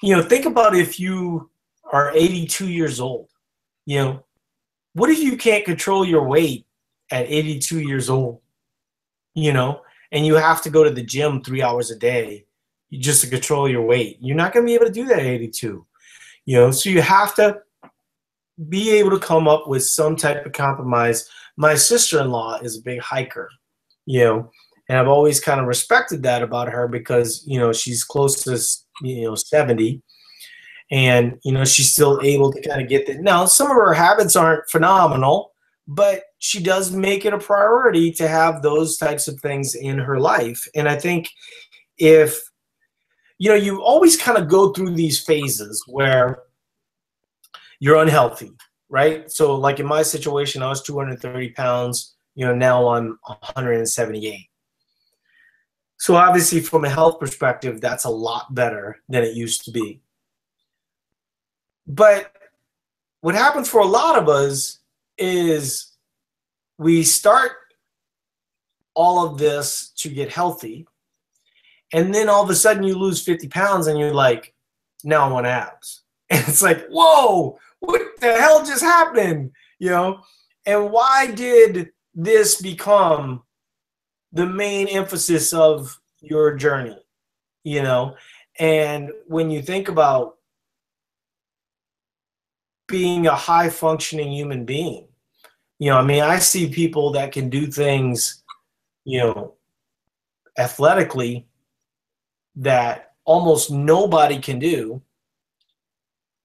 you 0.02 0.16
know, 0.16 0.22
think 0.22 0.46
about 0.46 0.76
if 0.76 0.98
you 0.98 1.50
are 1.92 2.12
82 2.14 2.68
years 2.68 3.00
old, 3.00 3.28
you 3.86 3.98
know, 3.98 4.24
what 4.94 5.10
if 5.10 5.18
you 5.18 5.36
can't 5.36 5.64
control 5.64 6.04
your 6.04 6.26
weight 6.26 6.66
at 7.10 7.26
82 7.26 7.80
years 7.80 8.10
old, 8.10 8.40
you 9.34 9.52
know, 9.52 9.82
and 10.10 10.26
you 10.26 10.34
have 10.34 10.62
to 10.62 10.70
go 10.70 10.84
to 10.84 10.90
the 10.90 11.02
gym 11.02 11.42
three 11.42 11.62
hours 11.62 11.90
a 11.90 11.96
day 11.96 12.44
just 12.92 13.22
to 13.22 13.30
control 13.30 13.68
your 13.68 13.82
weight? 13.82 14.18
You're 14.20 14.36
not 14.36 14.52
going 14.52 14.66
to 14.66 14.70
be 14.70 14.74
able 14.74 14.86
to 14.86 14.92
do 14.92 15.06
that 15.06 15.20
at 15.20 15.26
82, 15.26 15.86
you 16.44 16.56
know, 16.56 16.70
so 16.70 16.90
you 16.90 17.00
have 17.00 17.34
to 17.36 17.60
be 18.68 18.90
able 18.90 19.10
to 19.10 19.18
come 19.18 19.48
up 19.48 19.66
with 19.66 19.84
some 19.84 20.16
type 20.16 20.44
of 20.44 20.52
compromise. 20.52 21.28
My 21.56 21.74
sister-in-law 21.74 22.60
is 22.62 22.78
a 22.78 22.82
big 22.82 23.00
hiker, 23.00 23.50
you 24.06 24.24
know, 24.24 24.50
and 24.88 24.98
I've 24.98 25.08
always 25.08 25.40
kind 25.40 25.60
of 25.60 25.66
respected 25.66 26.22
that 26.24 26.42
about 26.42 26.68
her 26.68 26.88
because 26.88 27.44
you 27.46 27.58
know 27.58 27.72
she's 27.72 28.04
close 28.04 28.42
to 28.44 28.58
you 29.06 29.24
know 29.24 29.34
70, 29.34 30.02
and 30.92 31.38
you 31.42 31.50
know 31.50 31.64
she's 31.64 31.90
still 31.90 32.20
able 32.22 32.52
to 32.52 32.60
kind 32.60 32.80
of 32.80 32.88
get 32.88 33.06
that. 33.06 33.20
Now 33.20 33.46
some 33.46 33.68
of 33.68 33.76
her 33.76 33.94
habits 33.94 34.36
aren't 34.36 34.70
phenomenal, 34.70 35.52
but 35.88 36.24
she 36.38 36.62
does 36.62 36.92
make 36.92 37.24
it 37.24 37.32
a 37.32 37.38
priority 37.38 38.12
to 38.12 38.28
have 38.28 38.62
those 38.62 38.98
types 38.98 39.26
of 39.26 39.40
things 39.40 39.74
in 39.74 39.98
her 39.98 40.20
life, 40.20 40.68
and 40.76 40.88
I 40.88 40.96
think 40.96 41.28
if 41.98 42.38
you 43.38 43.48
know 43.48 43.56
you 43.56 43.82
always 43.82 44.16
kind 44.16 44.38
of 44.38 44.48
go 44.48 44.72
through 44.72 44.94
these 44.94 45.18
phases 45.18 45.82
where 45.88 46.42
you're 47.80 47.96
unhealthy, 47.96 48.52
right? 48.90 49.28
So 49.30 49.56
like 49.56 49.80
in 49.80 49.86
my 49.86 50.02
situation, 50.02 50.62
I 50.62 50.68
was 50.68 50.82
230 50.82 51.50
pounds. 51.50 52.14
You 52.34 52.46
know, 52.46 52.54
now 52.54 52.88
I'm 52.90 53.18
178. 53.24 54.48
So 55.98 56.14
obviously, 56.14 56.60
from 56.60 56.84
a 56.84 56.88
health 56.88 57.18
perspective, 57.18 57.80
that's 57.80 58.04
a 58.04 58.10
lot 58.10 58.54
better 58.54 58.98
than 59.08 59.24
it 59.24 59.34
used 59.34 59.64
to 59.64 59.70
be. 59.70 60.00
But 61.86 62.32
what 63.20 63.34
happens 63.34 63.68
for 63.68 63.80
a 63.80 63.86
lot 63.86 64.18
of 64.18 64.28
us 64.28 64.78
is 65.18 65.92
we 66.78 67.02
start 67.02 67.52
all 68.94 69.26
of 69.26 69.38
this 69.38 69.90
to 69.96 70.08
get 70.08 70.32
healthy, 70.32 70.86
and 71.92 72.14
then 72.14 72.28
all 72.28 72.42
of 72.42 72.50
a 72.50 72.54
sudden 72.54 72.82
you 72.82 72.96
lose 72.96 73.22
50 73.22 73.48
pounds, 73.48 73.86
and 73.86 73.98
you're 73.98 74.14
like, 74.14 74.54
now 75.04 75.28
I 75.28 75.32
want 75.32 75.46
abs. 75.46 76.02
And 76.30 76.48
it's 76.48 76.62
like, 76.62 76.86
whoa, 76.88 77.58
what 77.80 78.00
the 78.20 78.32
hell 78.32 78.64
just 78.64 78.82
happened? 78.82 79.50
You 79.78 79.90
know? 79.90 80.20
And 80.64 80.90
why 80.90 81.30
did 81.30 81.90
this 82.14 82.60
become 82.62 83.42
the 84.32 84.46
main 84.46 84.88
emphasis 84.88 85.52
of 85.52 86.00
your 86.20 86.56
journey? 86.56 86.96
You 87.64 87.82
know? 87.82 88.16
And 88.58 89.10
when 89.26 89.50
you 89.50 89.60
think 89.60 89.88
about 89.88 90.38
being 92.92 93.26
a 93.26 93.34
high 93.34 93.70
functioning 93.70 94.30
human 94.30 94.64
being, 94.64 95.08
you 95.78 95.90
know, 95.90 95.98
I 95.98 96.02
mean, 96.02 96.22
I 96.22 96.38
see 96.38 96.68
people 96.68 97.10
that 97.12 97.32
can 97.32 97.48
do 97.48 97.66
things, 97.66 98.44
you 99.04 99.18
know, 99.18 99.54
athletically 100.56 101.48
that 102.54 103.14
almost 103.24 103.70
nobody 103.70 104.38
can 104.38 104.60
do 104.60 105.02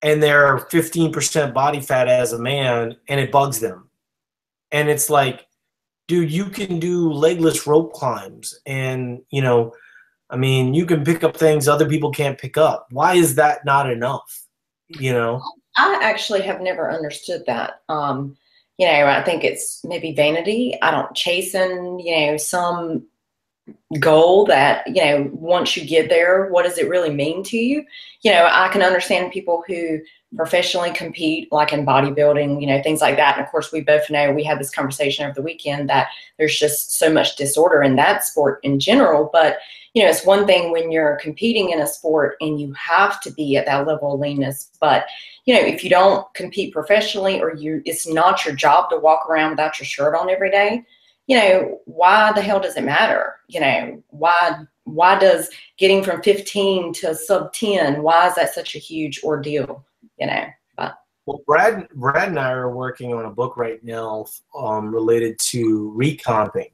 and 0.02 0.22
they're 0.22 0.58
15% 0.58 1.52
body 1.52 1.80
fat 1.80 2.08
as 2.08 2.32
a 2.32 2.38
man 2.38 2.96
and 3.08 3.20
it 3.20 3.30
bugs 3.30 3.60
them. 3.60 3.90
And 4.72 4.88
it's 4.88 5.10
like, 5.10 5.46
dude, 6.06 6.30
you 6.30 6.46
can 6.46 6.80
do 6.80 7.12
legless 7.12 7.66
rope 7.66 7.92
climbs 7.92 8.58
and, 8.66 9.20
you 9.30 9.42
know, 9.42 9.74
I 10.30 10.36
mean, 10.36 10.74
you 10.74 10.86
can 10.86 11.04
pick 11.04 11.24
up 11.24 11.36
things 11.36 11.68
other 11.68 11.88
people 11.88 12.10
can't 12.10 12.38
pick 12.38 12.56
up. 12.56 12.86
Why 12.90 13.14
is 13.14 13.34
that 13.36 13.64
not 13.64 13.90
enough? 13.90 14.46
You 14.88 15.12
know? 15.12 15.40
Oh, 15.42 15.57
I 15.78 16.00
actually 16.02 16.42
have 16.42 16.60
never 16.60 16.90
understood 16.90 17.44
that. 17.46 17.82
Um, 17.88 18.36
you 18.78 18.86
know, 18.86 19.06
I 19.06 19.22
think 19.22 19.44
it's 19.44 19.84
maybe 19.84 20.12
vanity. 20.12 20.76
I 20.82 20.90
don't 20.90 21.14
chasing, 21.14 22.00
you 22.00 22.26
know, 22.26 22.36
some 22.36 23.06
goal 24.00 24.46
that 24.46 24.86
you 24.86 25.04
know 25.04 25.28
once 25.32 25.76
you 25.76 25.84
get 25.84 26.08
there 26.08 26.48
what 26.48 26.64
does 26.64 26.78
it 26.78 26.88
really 26.88 27.10
mean 27.10 27.42
to 27.42 27.58
you 27.58 27.84
you 28.22 28.30
know 28.30 28.48
i 28.50 28.68
can 28.68 28.82
understand 28.82 29.30
people 29.30 29.62
who 29.66 29.98
professionally 30.36 30.90
compete 30.92 31.50
like 31.52 31.72
in 31.72 31.84
bodybuilding 31.84 32.60
you 32.60 32.66
know 32.66 32.82
things 32.82 33.02
like 33.02 33.16
that 33.16 33.36
and 33.36 33.44
of 33.44 33.50
course 33.50 33.70
we 33.70 33.82
both 33.82 34.08
know 34.08 34.32
we 34.32 34.42
had 34.42 34.58
this 34.58 34.70
conversation 34.70 35.24
over 35.24 35.34
the 35.34 35.42
weekend 35.42 35.88
that 35.88 36.08
there's 36.38 36.58
just 36.58 36.98
so 36.98 37.12
much 37.12 37.36
disorder 37.36 37.82
in 37.82 37.96
that 37.96 38.24
sport 38.24 38.58
in 38.62 38.80
general 38.80 39.28
but 39.34 39.58
you 39.94 40.02
know 40.02 40.08
it's 40.08 40.26
one 40.26 40.46
thing 40.46 40.70
when 40.70 40.90
you're 40.90 41.16
competing 41.16 41.70
in 41.70 41.80
a 41.80 41.86
sport 41.86 42.36
and 42.40 42.60
you 42.60 42.72
have 42.72 43.20
to 43.20 43.32
be 43.32 43.56
at 43.56 43.66
that 43.66 43.86
level 43.86 44.14
of 44.14 44.20
leanness 44.20 44.70
but 44.80 45.06
you 45.44 45.54
know 45.54 45.60
if 45.60 45.82
you 45.82 45.90
don't 45.90 46.26
compete 46.34 46.72
professionally 46.72 47.40
or 47.40 47.54
you 47.54 47.82
it's 47.84 48.06
not 48.06 48.44
your 48.44 48.54
job 48.54 48.90
to 48.90 48.98
walk 48.98 49.28
around 49.28 49.50
without 49.50 49.78
your 49.78 49.86
shirt 49.86 50.14
on 50.14 50.30
every 50.30 50.50
day 50.50 50.84
you 51.28 51.36
know, 51.36 51.80
why 51.84 52.32
the 52.32 52.40
hell 52.40 52.58
does 52.58 52.76
it 52.76 52.84
matter? 52.84 53.36
You 53.48 53.60
know, 53.60 54.02
why 54.08 54.64
why 54.84 55.18
does 55.18 55.50
getting 55.76 56.02
from 56.02 56.22
15 56.22 56.94
to 56.94 57.14
sub 57.14 57.52
10, 57.52 58.02
why 58.02 58.28
is 58.28 58.34
that 58.36 58.54
such 58.54 58.74
a 58.74 58.78
huge 58.78 59.22
ordeal? 59.22 59.84
You 60.18 60.26
know, 60.26 60.46
but 60.76 60.94
well, 61.26 61.42
Brad, 61.46 61.86
Brad 61.94 62.30
and 62.30 62.38
I 62.38 62.50
are 62.52 62.74
working 62.74 63.12
on 63.12 63.26
a 63.26 63.30
book 63.30 63.58
right 63.58 63.84
now 63.84 64.24
um, 64.58 64.92
related 64.92 65.38
to 65.50 65.92
recomping, 65.94 66.70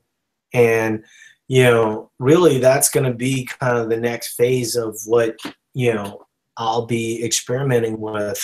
and 0.53 1.05
you 1.49 1.63
know, 1.63 2.11
really 2.19 2.59
that's 2.59 2.89
going 2.89 3.05
to 3.05 3.17
be 3.17 3.45
kind 3.45 3.77
of 3.77 3.89
the 3.89 3.97
next 3.97 4.35
phase 4.35 4.77
of 4.77 4.99
what, 5.07 5.37
you 5.75 5.93
know, 5.93 6.27
I'll 6.57 6.87
be 6.87 7.23
experimenting 7.25 8.01
with. 8.01 8.43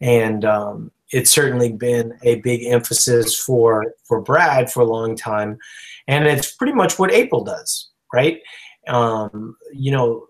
And 0.00 0.44
um, 0.44 0.90
it's 1.10 1.30
certainly 1.30 1.72
been 1.72 2.18
a 2.22 2.36
big 2.36 2.64
emphasis 2.64 3.38
for, 3.38 3.94
for 4.04 4.20
Brad 4.20 4.70
for 4.70 4.80
a 4.80 4.86
long 4.86 5.16
time. 5.16 5.58
And 6.06 6.26
it's 6.26 6.54
pretty 6.54 6.74
much 6.74 6.98
what 6.98 7.12
April 7.12 7.44
does, 7.44 7.90
right? 8.12 8.40
Um, 8.88 9.56
you 9.72 9.92
know, 9.92 10.26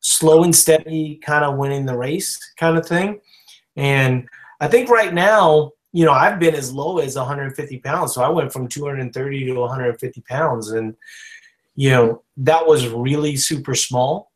slow 0.00 0.44
and 0.44 0.54
steady 0.54 1.16
kind 1.24 1.44
of 1.44 1.56
winning 1.56 1.86
the 1.86 1.96
race 1.96 2.38
kind 2.58 2.76
of 2.76 2.86
thing. 2.86 3.20
And 3.76 4.28
I 4.60 4.68
think 4.68 4.90
right 4.90 5.14
now, 5.14 5.72
you 5.92 6.04
know, 6.04 6.12
I've 6.12 6.38
been 6.38 6.54
as 6.54 6.72
low 6.72 6.98
as 6.98 7.16
150 7.16 7.78
pounds. 7.78 8.14
So 8.14 8.22
I 8.22 8.28
went 8.28 8.52
from 8.52 8.68
230 8.68 9.46
to 9.46 9.54
150 9.54 10.20
pounds. 10.22 10.70
And, 10.72 10.94
you 11.78 11.90
know, 11.90 12.24
that 12.38 12.66
was 12.66 12.88
really 12.88 13.36
super 13.36 13.76
small 13.76 14.32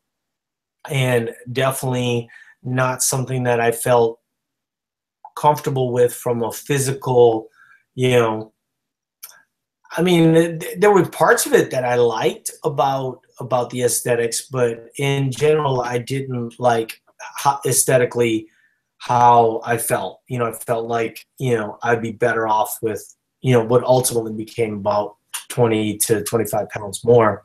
and 0.89 1.31
definitely 1.51 2.29
not 2.63 3.03
something 3.03 3.43
that 3.43 3.59
I 3.59 3.73
felt 3.73 4.21
comfortable 5.35 5.91
with 5.91 6.13
from 6.13 6.41
a 6.41 6.53
physical, 6.53 7.49
you 7.95 8.11
know, 8.11 8.53
I 9.97 10.01
mean, 10.03 10.61
there 10.77 10.93
were 10.93 11.05
parts 11.05 11.45
of 11.45 11.51
it 11.51 11.69
that 11.71 11.83
I 11.83 11.95
liked 11.95 12.49
about 12.63 13.19
about 13.39 13.71
the 13.71 13.83
aesthetics, 13.83 14.47
but 14.49 14.87
in 14.97 15.29
general, 15.29 15.81
I 15.81 15.97
didn't 15.97 16.57
like 16.61 17.01
aesthetically 17.65 18.47
how 18.99 19.61
I 19.65 19.77
felt. 19.77 20.21
You 20.29 20.39
know, 20.39 20.45
I 20.45 20.53
felt 20.53 20.87
like 20.87 21.25
you 21.39 21.57
know 21.57 21.77
I'd 21.83 22.01
be 22.01 22.13
better 22.13 22.47
off 22.47 22.77
with 22.81 23.03
you 23.41 23.51
know 23.51 23.65
what 23.65 23.83
ultimately 23.83 24.31
became 24.31 24.75
about 24.75 25.17
20 25.53 25.97
to 25.99 26.23
25 26.23 26.69
pounds 26.69 27.03
more, 27.05 27.43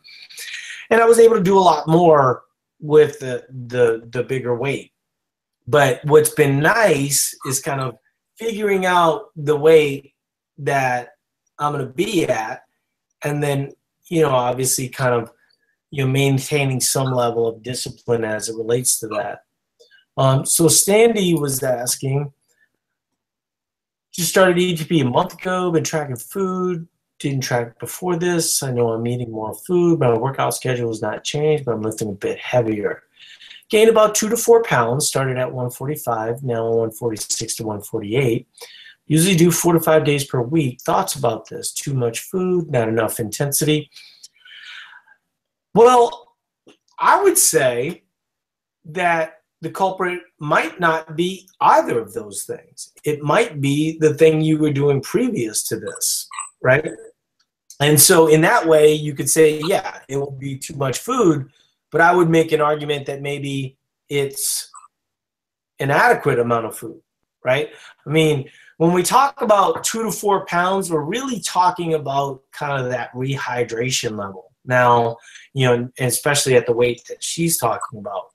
and 0.91 1.01
I 1.01 1.05
was 1.05 1.19
able 1.19 1.37
to 1.37 1.43
do 1.43 1.59
a 1.59 1.61
lot 1.61 1.87
more 1.87 2.43
with 2.81 3.19
the 3.21 3.45
the 3.69 4.09
the 4.11 4.23
bigger 4.23 4.57
weight. 4.57 4.93
But 5.67 6.01
what's 6.05 6.31
been 6.31 6.61
nice 6.61 7.37
is 7.47 7.61
kind 7.61 7.81
of 7.81 7.99
figuring 8.39 8.87
out 8.87 9.27
the 9.37 9.57
weight 9.57 10.15
that 10.59 11.11
I'm 11.59 11.73
going 11.73 11.87
to 11.87 11.93
be 11.93 12.27
at, 12.27 12.63
and 13.23 13.43
then 13.43 13.73
you 14.09 14.23
know 14.23 14.31
obviously 14.31 14.89
kind 14.89 15.15
of 15.15 15.31
you 15.91 16.05
know 16.05 16.11
maintaining 16.11 16.81
some 16.81 17.13
level 17.13 17.47
of 17.47 17.63
discipline 17.63 18.25
as 18.25 18.49
it 18.49 18.57
relates 18.57 18.99
to 19.01 19.09
that. 19.09 19.41
Um, 20.17 20.47
so 20.47 20.67
Sandy 20.67 21.35
was 21.35 21.63
asking, 21.63 22.33
just 24.13 24.31
started 24.31 24.57
ETP 24.57 25.03
a 25.03 25.05
month 25.05 25.35
ago, 25.35 25.71
been 25.71 25.85
tracking 25.85 26.17
food, 26.17 26.89
didn't 27.19 27.43
track 27.43 27.79
before 27.79 28.17
this. 28.17 28.63
I 28.63 28.71
know 28.71 28.93
I'm 28.93 29.07
eating 29.07 29.31
more 29.31 29.55
food, 29.55 30.01
my 30.01 30.17
workout 30.17 30.55
schedule 30.55 30.89
has 30.89 31.03
not 31.03 31.25
changed, 31.25 31.65
but 31.65 31.75
I'm 31.75 31.83
lifting 31.83 32.09
a 32.09 32.13
bit 32.13 32.39
heavier. 32.39 33.03
Gained 33.71 33.91
about 33.91 34.15
two 34.15 34.29
to 34.31 34.37
four 34.37 34.63
pounds, 34.63 35.07
started 35.07 35.37
at 35.37 35.53
145, 35.53 36.43
now 36.43 36.65
146 36.65 37.57
to 37.57 37.63
148. 37.65 38.49
Usually 39.07 39.37
do 39.37 39.51
four 39.51 39.73
to 39.73 39.81
five 39.81 40.05
days 40.05 40.25
per 40.25 40.41
week. 40.41 40.81
Thoughts 40.83 41.17
about 41.17 41.49
this? 41.49 41.73
Too 41.73 41.95
much 41.95 42.21
food, 42.21 42.71
not 42.71 42.89
enough 42.89 43.21
intensity. 43.21 43.91
Well, 45.75 46.37
I 46.99 47.23
would 47.23 47.39
say 47.39 48.05
that 48.85 49.35
the 49.61 49.71
culprit 49.71 50.21
might 50.39 50.79
not 50.79 51.17
be 51.17 51.49
either 51.61 51.99
of 51.99 52.13
those 52.13 52.45
things. 52.45 52.93
It 53.05 53.23
might 53.23 53.61
be 53.61 53.99
the 53.99 54.15
thing 54.15 54.41
you 54.41 54.59
were 54.59 54.73
doing 54.73 55.01
previous 55.01 55.63
to 55.69 55.77
this, 55.81 56.29
right? 56.63 56.89
And 57.81 58.01
so, 58.01 58.27
in 58.27 58.41
that 58.41 58.67
way, 58.67 58.93
you 58.93 59.15
could 59.15 59.31
say, 59.31 59.61
yeah, 59.65 60.01
it 60.09 60.17
will 60.17 60.33
be 60.33 60.59
too 60.59 60.75
much 60.75 60.99
food, 60.99 61.49
but 61.93 62.01
I 62.01 62.15
would 62.15 62.29
make 62.29 62.53
an 62.53 62.61
argument 62.61 63.07
that 63.07 63.23
maybe 63.23 63.77
it's 64.09 64.71
an 65.79 65.91
adequate 65.91 66.39
amount 66.39 66.67
of 66.67 66.77
food, 66.77 67.01
right? 67.45 67.69
I 68.05 68.11
mean, 68.11 68.51
when 68.79 68.93
we 68.93 69.03
talk 69.03 69.43
about 69.43 69.85
two 69.85 70.03
to 70.05 70.11
four 70.11 70.47
pounds, 70.47 70.91
we're 70.91 71.03
really 71.03 71.41
talking 71.41 71.95
about 71.95 72.43
kind 72.53 72.83
of 72.83 72.91
that 72.91 73.13
rehydration 73.13 74.17
level. 74.17 74.53
Now, 74.65 75.17
you 75.55 75.67
know, 75.67 75.89
especially 75.99 76.57
at 76.57 76.67
the 76.67 76.73
weight 76.73 77.03
that 77.09 77.23
she's 77.23 77.59
talking 77.59 77.99
about. 77.99 78.27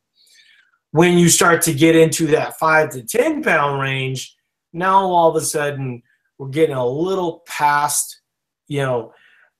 When 0.91 1.17
you 1.17 1.29
start 1.29 1.61
to 1.63 1.73
get 1.73 1.95
into 1.95 2.27
that 2.27 2.59
five 2.59 2.91
to 2.91 3.03
10 3.03 3.43
pound 3.43 3.81
range, 3.81 4.35
now 4.73 5.05
all 5.05 5.29
of 5.29 5.35
a 5.35 5.45
sudden 5.45 6.03
we're 6.37 6.49
getting 6.49 6.75
a 6.75 6.85
little 6.85 7.43
past, 7.47 8.21
you 8.67 8.81
know. 8.81 9.13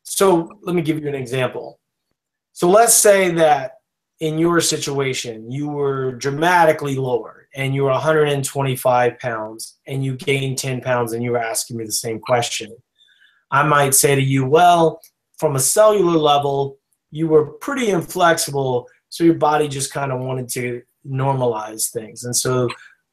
So 0.03 0.49
let 0.61 0.75
me 0.75 0.81
give 0.81 0.99
you 0.99 1.07
an 1.07 1.15
example. 1.15 1.79
So 2.51 2.69
let's 2.69 2.93
say 2.93 3.31
that 3.31 3.77
in 4.19 4.37
your 4.37 4.61
situation, 4.61 5.51
you 5.51 5.69
were 5.69 6.13
dramatically 6.13 6.95
lower 6.95 7.47
and 7.55 7.73
you 7.73 7.83
were 7.83 7.91
125 7.91 9.19
pounds 9.19 9.79
and 9.87 10.03
you 10.03 10.15
gained 10.15 10.57
10 10.57 10.81
pounds 10.81 11.13
and 11.13 11.23
you 11.23 11.31
were 11.31 11.41
asking 11.41 11.77
me 11.77 11.85
the 11.85 11.91
same 11.91 12.19
question, 12.19 12.75
I 13.51 13.63
might 13.63 13.95
say 13.95 14.15
to 14.15 14.21
you, 14.21 14.45
well, 14.45 15.01
from 15.37 15.55
a 15.55 15.59
cellular 15.59 16.17
level, 16.17 16.77
you 17.11 17.27
were 17.27 17.53
pretty 17.53 17.89
inflexible, 17.89 18.87
so 19.09 19.23
your 19.23 19.35
body 19.35 19.67
just 19.67 19.93
kind 19.93 20.11
of 20.11 20.19
wanted 20.19 20.49
to 20.49 20.81
normalize 21.07 21.91
things. 21.91 22.23
And 22.23 22.35
so 22.35 22.67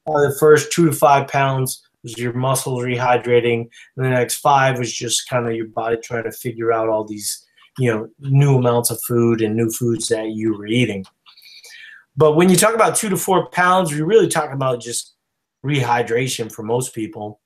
uh, 0.06 0.20
the 0.20 0.36
first 0.38 0.72
two 0.72 0.86
to 0.86 0.92
five 0.92 1.28
pounds 1.28 1.82
was 2.02 2.18
your 2.18 2.32
muscles 2.32 2.82
rehydrating, 2.82 3.68
and 3.96 4.06
the 4.06 4.10
next 4.10 4.36
five 4.36 4.78
was 4.78 4.92
just 4.92 5.28
kind 5.28 5.46
of 5.46 5.54
your 5.54 5.68
body 5.68 5.96
trying 6.02 6.24
to 6.24 6.32
figure 6.32 6.72
out 6.72 6.88
all 6.88 7.04
these, 7.04 7.44
you 7.78 7.92
know, 7.92 8.08
new 8.18 8.56
amounts 8.56 8.90
of 8.90 9.00
food 9.06 9.42
and 9.42 9.56
new 9.56 9.70
foods 9.70 10.08
that 10.08 10.30
you 10.30 10.56
were 10.56 10.66
eating. 10.66 11.04
But 12.16 12.36
when 12.36 12.48
you 12.48 12.56
talk 12.56 12.74
about 12.74 12.96
two 12.96 13.08
to 13.08 13.16
four 13.16 13.48
pounds, 13.50 13.92
you're 13.92 14.06
really 14.06 14.28
talking 14.28 14.54
about 14.54 14.80
just 14.80 15.14
rehydration 15.64 16.52
for 16.52 16.62
most 16.62 16.94
people. 16.94 17.40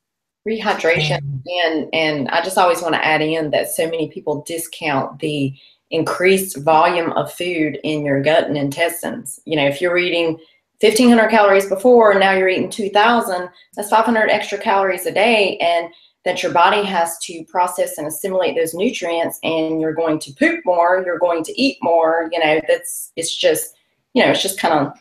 Rehydration, 0.46 1.20
mm. 1.20 1.42
and 1.64 1.88
and 1.92 2.28
I 2.28 2.42
just 2.42 2.58
always 2.58 2.82
want 2.82 2.94
to 2.94 3.04
add 3.04 3.22
in 3.22 3.50
that 3.50 3.70
so 3.70 3.88
many 3.88 4.08
people 4.08 4.42
discount 4.46 5.20
the 5.20 5.54
increased 5.90 6.56
volume 6.58 7.12
of 7.12 7.32
food 7.32 7.78
in 7.84 8.04
your 8.04 8.22
gut 8.22 8.44
and 8.44 8.56
intestines. 8.56 9.40
You 9.44 9.56
know, 9.56 9.66
if 9.66 9.80
you're 9.80 9.96
eating 9.96 10.38
1500 10.80 11.28
calories 11.28 11.68
before 11.68 12.10
and 12.10 12.20
now 12.20 12.32
you're 12.32 12.48
eating 12.48 12.70
2000, 12.70 13.48
that's 13.74 13.88
500 13.88 14.28
extra 14.28 14.58
calories 14.58 15.06
a 15.06 15.12
day 15.12 15.56
and 15.58 15.88
that 16.24 16.42
your 16.42 16.52
body 16.52 16.82
has 16.82 17.18
to 17.18 17.44
process 17.44 17.98
and 17.98 18.06
assimilate 18.06 18.56
those 18.56 18.74
nutrients 18.74 19.38
and 19.42 19.80
you're 19.80 19.94
going 19.94 20.18
to 20.18 20.32
poop 20.32 20.60
more, 20.64 21.02
you're 21.04 21.18
going 21.18 21.44
to 21.44 21.60
eat 21.60 21.78
more, 21.82 22.28
you 22.32 22.38
know, 22.38 22.60
that's 22.66 23.12
it's 23.16 23.34
just 23.36 23.74
you 24.14 24.24
know, 24.24 24.30
it's 24.30 24.42
just 24.42 24.58
kind 24.58 24.86
of 24.86 24.92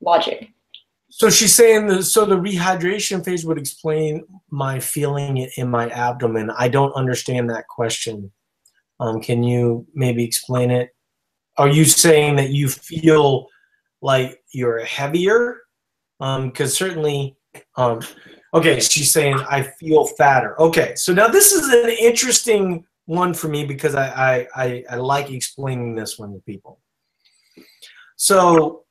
logic. 0.00 0.50
So 1.10 1.30
she's 1.30 1.54
saying 1.54 1.86
the 1.86 2.02
so 2.02 2.24
the 2.24 2.36
rehydration 2.36 3.24
phase 3.24 3.44
would 3.44 3.58
explain 3.58 4.24
my 4.50 4.78
feeling 4.78 5.48
in 5.56 5.70
my 5.70 5.88
abdomen. 5.88 6.50
I 6.56 6.68
don't 6.68 6.92
understand 6.92 7.50
that 7.50 7.66
question. 7.66 8.30
Um, 9.00 9.20
can 9.20 9.42
you 9.42 9.86
maybe 9.94 10.22
explain 10.22 10.70
it? 10.70 10.90
Are 11.56 11.68
you 11.68 11.84
saying 11.84 12.36
that 12.36 12.50
you 12.50 12.68
feel 12.68 13.48
like 14.00 14.42
you're 14.52 14.84
heavier? 14.84 15.62
Um, 16.20 16.48
because 16.48 16.72
um, 16.72 16.88
certainly, 16.88 17.36
um, 17.76 18.00
okay, 18.52 18.80
she's 18.80 19.12
saying 19.12 19.38
I 19.48 19.62
feel 19.62 20.06
fatter. 20.06 20.60
Okay, 20.60 20.94
so 20.96 21.12
now 21.12 21.28
this 21.28 21.52
is 21.52 21.68
an 21.68 21.90
interesting 21.90 22.84
one 23.06 23.32
for 23.34 23.48
me 23.48 23.64
because 23.64 23.94
I 23.94 24.08
I, 24.08 24.46
I, 24.64 24.84
I 24.90 24.96
like 24.96 25.30
explaining 25.30 25.94
this 25.94 26.18
one 26.18 26.32
to 26.32 26.40
people. 26.40 26.80
So, 28.16 28.84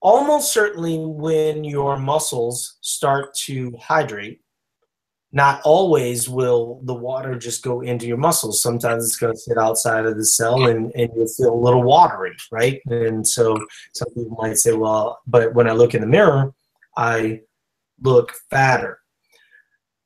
almost 0.00 0.52
certainly, 0.52 0.98
when 0.98 1.62
your 1.62 1.98
muscles 1.98 2.78
start 2.80 3.34
to 3.44 3.76
hydrate, 3.78 4.40
not 5.32 5.62
always 5.64 6.28
will 6.28 6.80
the 6.84 6.94
water 6.94 7.38
just 7.38 7.62
go 7.62 7.80
into 7.80 8.06
your 8.06 8.18
muscles. 8.18 8.62
Sometimes 8.62 9.04
it's 9.04 9.16
going 9.16 9.32
to 9.32 9.38
sit 9.38 9.56
outside 9.56 10.04
of 10.04 10.16
the 10.16 10.24
cell 10.24 10.66
and, 10.66 10.92
and 10.94 11.10
you'll 11.16 11.26
feel 11.26 11.54
a 11.54 11.64
little 11.64 11.82
watery, 11.82 12.36
right? 12.50 12.80
And 12.86 13.26
so 13.26 13.56
some 13.94 14.08
people 14.14 14.36
might 14.40 14.58
say, 14.58 14.72
well, 14.72 15.20
but 15.26 15.54
when 15.54 15.68
I 15.68 15.72
look 15.72 15.94
in 15.94 16.02
the 16.02 16.06
mirror, 16.06 16.52
I 16.96 17.40
look 18.02 18.32
fatter. 18.50 18.98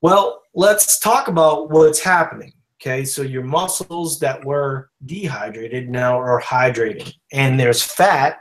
Well, 0.00 0.42
let's 0.54 1.00
talk 1.00 1.26
about 1.26 1.70
what's 1.70 2.00
happening. 2.00 2.52
Okay, 2.80 3.04
so 3.04 3.22
your 3.22 3.42
muscles 3.42 4.20
that 4.20 4.44
were 4.44 4.90
dehydrated 5.04 5.88
now 5.88 6.20
are 6.20 6.40
hydrating, 6.40 7.12
and 7.32 7.58
there's 7.58 7.82
fat 7.82 8.40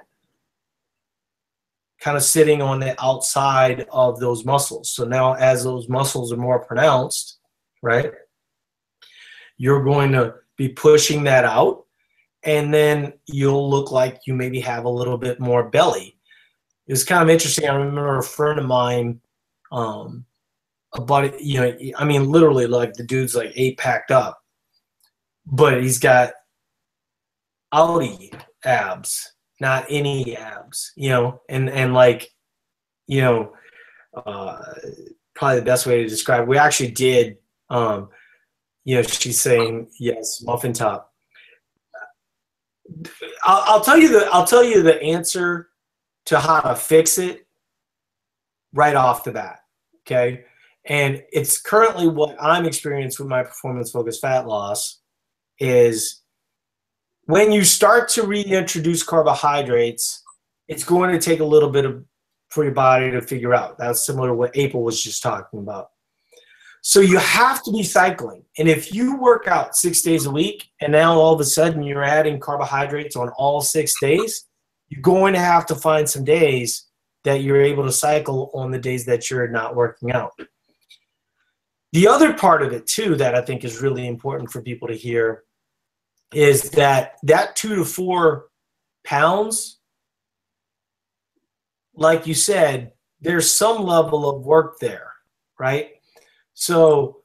kind 2.05 2.15
of 2.15 2.21
sitting 2.23 2.61
on 2.61 2.79
the 2.79 2.95
outside 3.03 3.87
of 3.91 4.19
those 4.19 4.45
muscles. 4.45 4.91
So 4.91 5.05
now, 5.05 5.33
as 5.33 5.63
those 5.63 5.89
muscles 5.89 6.31
are 6.31 6.37
more 6.37 6.63
pronounced, 6.63 7.39
right, 7.81 8.11
you're 9.57 9.83
going 9.83 10.11
to 10.11 10.35
be 10.55 10.69
pushing 10.69 11.23
that 11.23 11.45
out, 11.45 11.85
and 12.43 12.71
then 12.71 13.13
you'll 13.25 13.67
look 13.67 13.91
like 13.91 14.19
you 14.27 14.35
maybe 14.35 14.59
have 14.59 14.85
a 14.85 14.89
little 14.89 15.17
bit 15.17 15.39
more 15.39 15.67
belly. 15.71 16.19
It's 16.85 17.03
kind 17.03 17.23
of 17.23 17.29
interesting. 17.31 17.67
I 17.67 17.73
remember 17.73 18.19
a 18.19 18.23
friend 18.23 18.59
of 18.59 18.67
mine, 18.67 19.19
um, 19.71 20.25
a 20.93 21.01
buddy, 21.01 21.33
you 21.39 21.59
know, 21.59 21.75
I 21.97 22.05
mean, 22.05 22.29
literally, 22.29 22.67
like 22.67 22.93
the 22.93 23.03
dude's 23.03 23.33
like 23.33 23.51
eight 23.55 23.79
packed 23.79 24.11
up, 24.11 24.43
but 25.43 25.81
he's 25.81 25.97
got 25.97 26.33
Audi 27.71 28.31
abs, 28.63 29.31
not 29.59 29.85
any 29.89 30.35
abs, 30.35 30.91
you 30.95 31.09
know, 31.09 31.41
and 31.49 31.69
and 31.69 31.93
like, 31.93 32.29
you 33.07 33.21
know, 33.21 33.53
uh, 34.13 34.61
probably 35.33 35.59
the 35.59 35.65
best 35.65 35.85
way 35.85 36.03
to 36.03 36.09
describe. 36.09 36.47
We 36.47 36.57
actually 36.57 36.91
did, 36.91 37.37
um, 37.69 38.09
you 38.83 38.95
know, 38.95 39.01
she's 39.01 39.39
saying 39.39 39.89
yes, 39.99 40.41
muffin 40.43 40.73
top. 40.73 41.11
I'll, 43.43 43.75
I'll 43.75 43.81
tell 43.81 43.97
you 43.97 44.09
the 44.09 44.29
I'll 44.31 44.45
tell 44.45 44.63
you 44.63 44.83
the 44.83 45.01
answer 45.01 45.69
to 46.25 46.39
how 46.39 46.61
to 46.61 46.75
fix 46.75 47.17
it 47.17 47.47
right 48.73 48.95
off 48.95 49.23
the 49.23 49.31
bat. 49.31 49.59
Okay. 50.01 50.45
And 50.87 51.23
it's 51.31 51.59
currently 51.59 52.07
what 52.07 52.35
I'm 52.39 52.65
experiencing 52.65 53.25
with 53.25 53.31
my 53.31 53.43
performance 53.43 53.91
focused 53.91 54.21
fat 54.21 54.45
loss 54.45 55.01
is 55.59 56.21
when 57.25 57.51
you 57.51 57.63
start 57.63 58.09
to 58.09 58.23
reintroduce 58.23 59.03
carbohydrates, 59.03 60.23
it's 60.67 60.83
going 60.83 61.11
to 61.11 61.19
take 61.19 61.39
a 61.39 61.45
little 61.45 61.69
bit 61.69 61.85
of 61.85 62.03
for 62.49 62.63
your 62.63 62.73
body 62.73 63.11
to 63.11 63.21
figure 63.21 63.53
out. 63.53 63.77
That's 63.77 64.05
similar 64.05 64.29
to 64.29 64.33
what 64.33 64.55
April 64.55 64.83
was 64.83 65.01
just 65.01 65.21
talking 65.21 65.59
about. 65.59 65.89
So 66.81 66.99
you 66.99 67.17
have 67.17 67.63
to 67.63 67.71
be 67.71 67.83
cycling. 67.83 68.45
And 68.59 68.69
if 68.69 68.93
you 68.93 69.17
work 69.17 69.47
out 69.47 69.75
six 69.75 70.03
days 70.03 70.25
a 70.25 70.31
week 70.31 70.69
and 70.79 70.91
now 70.91 71.19
all 71.19 71.33
of 71.33 71.39
a 71.41 71.45
sudden 71.45 71.81
you're 71.81 72.03
adding 72.03 72.39
carbohydrates 72.39 73.15
on 73.15 73.29
all 73.37 73.59
six 73.59 73.99
days, 73.99 74.45
you're 74.89 75.01
going 75.01 75.33
to 75.33 75.39
have 75.39 75.65
to 75.65 75.75
find 75.75 76.07
some 76.07 76.23
days 76.23 76.85
that 77.23 77.41
you're 77.41 77.61
able 77.61 77.83
to 77.83 77.91
cycle 77.91 78.51
on 78.53 78.69
the 78.69 78.77
days 78.77 79.03
that 79.05 79.31
you're 79.31 79.47
not 79.47 79.75
working 79.75 80.11
out. 80.11 80.31
The 81.91 82.07
other 82.07 82.33
part 82.33 82.61
of 82.61 82.71
it 82.71 82.85
too 82.85 83.15
that 83.15 83.33
I 83.33 83.41
think 83.41 83.63
is 83.63 83.81
really 83.81 84.07
important 84.07 84.51
for 84.51 84.61
people 84.61 84.87
to 84.87 84.93
hear 84.93 85.43
is 86.35 86.69
that 86.71 87.13
that 87.23 87.55
two 87.55 87.75
to 87.75 87.85
four 87.85 88.47
pounds, 89.05 89.79
like 91.95 92.27
you 92.27 92.33
said, 92.33 92.91
there's 93.21 93.49
some 93.49 93.83
level 93.83 94.29
of 94.29 94.45
work 94.45 94.77
there, 94.79 95.13
right? 95.57 95.91
So 96.53 97.21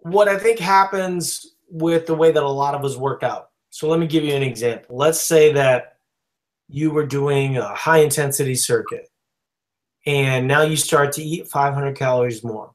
what 0.00 0.28
I 0.28 0.38
think 0.38 0.58
happens 0.58 1.54
with 1.70 2.06
the 2.06 2.14
way 2.14 2.30
that 2.30 2.42
a 2.42 2.48
lot 2.48 2.74
of 2.74 2.84
us 2.84 2.96
work 2.96 3.22
out. 3.22 3.48
So 3.70 3.88
let 3.88 3.98
me 3.98 4.06
give 4.06 4.22
you 4.22 4.34
an 4.34 4.42
example. 4.42 4.96
Let's 4.96 5.20
say 5.20 5.52
that 5.54 5.96
you 6.68 6.90
were 6.90 7.06
doing 7.06 7.56
a 7.56 7.74
high 7.74 7.98
intensity 7.98 8.54
circuit 8.54 9.08
and 10.06 10.46
now 10.46 10.62
you 10.62 10.76
start 10.76 11.12
to 11.12 11.22
eat 11.22 11.48
500 11.48 11.96
calories 11.96 12.44
more. 12.44 12.73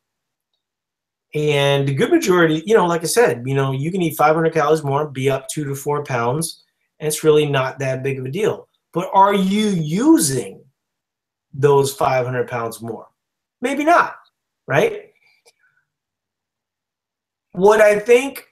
And 1.36 1.88
the 1.88 1.94
good 1.94 2.10
majority, 2.10 2.64
you 2.66 2.76
know, 2.76 2.88
like 2.88 3.02
I 3.02 3.08
said, 3.08 3.44
you 3.46 3.54
know, 3.54 3.72
you 3.72 3.92
can 3.92 4.02
eat 4.02 4.18
500 4.18 4.52
calories 4.52 4.84
more, 4.84 5.08
be 5.08 5.30
up 5.30 5.48
two 5.48 5.64
to 5.66 5.76
four 5.76 6.04
pounds, 6.04 6.64
and 7.00 7.08
it's 7.08 7.24
really 7.24 7.46
not 7.46 7.78
that 7.80 8.02
big 8.02 8.18
of 8.18 8.26
a 8.26 8.32
deal. 8.32 8.68
But 8.94 9.10
are 9.14 9.36
you 9.36 9.68
using 9.68 10.64
those 11.54 11.94
500 11.94 12.48
pounds 12.48 12.82
more? 12.82 13.08
Maybe 13.62 13.84
not, 13.84 14.16
right? 14.68 15.12
What 17.52 17.82
I 17.82 18.00
think 18.00 18.48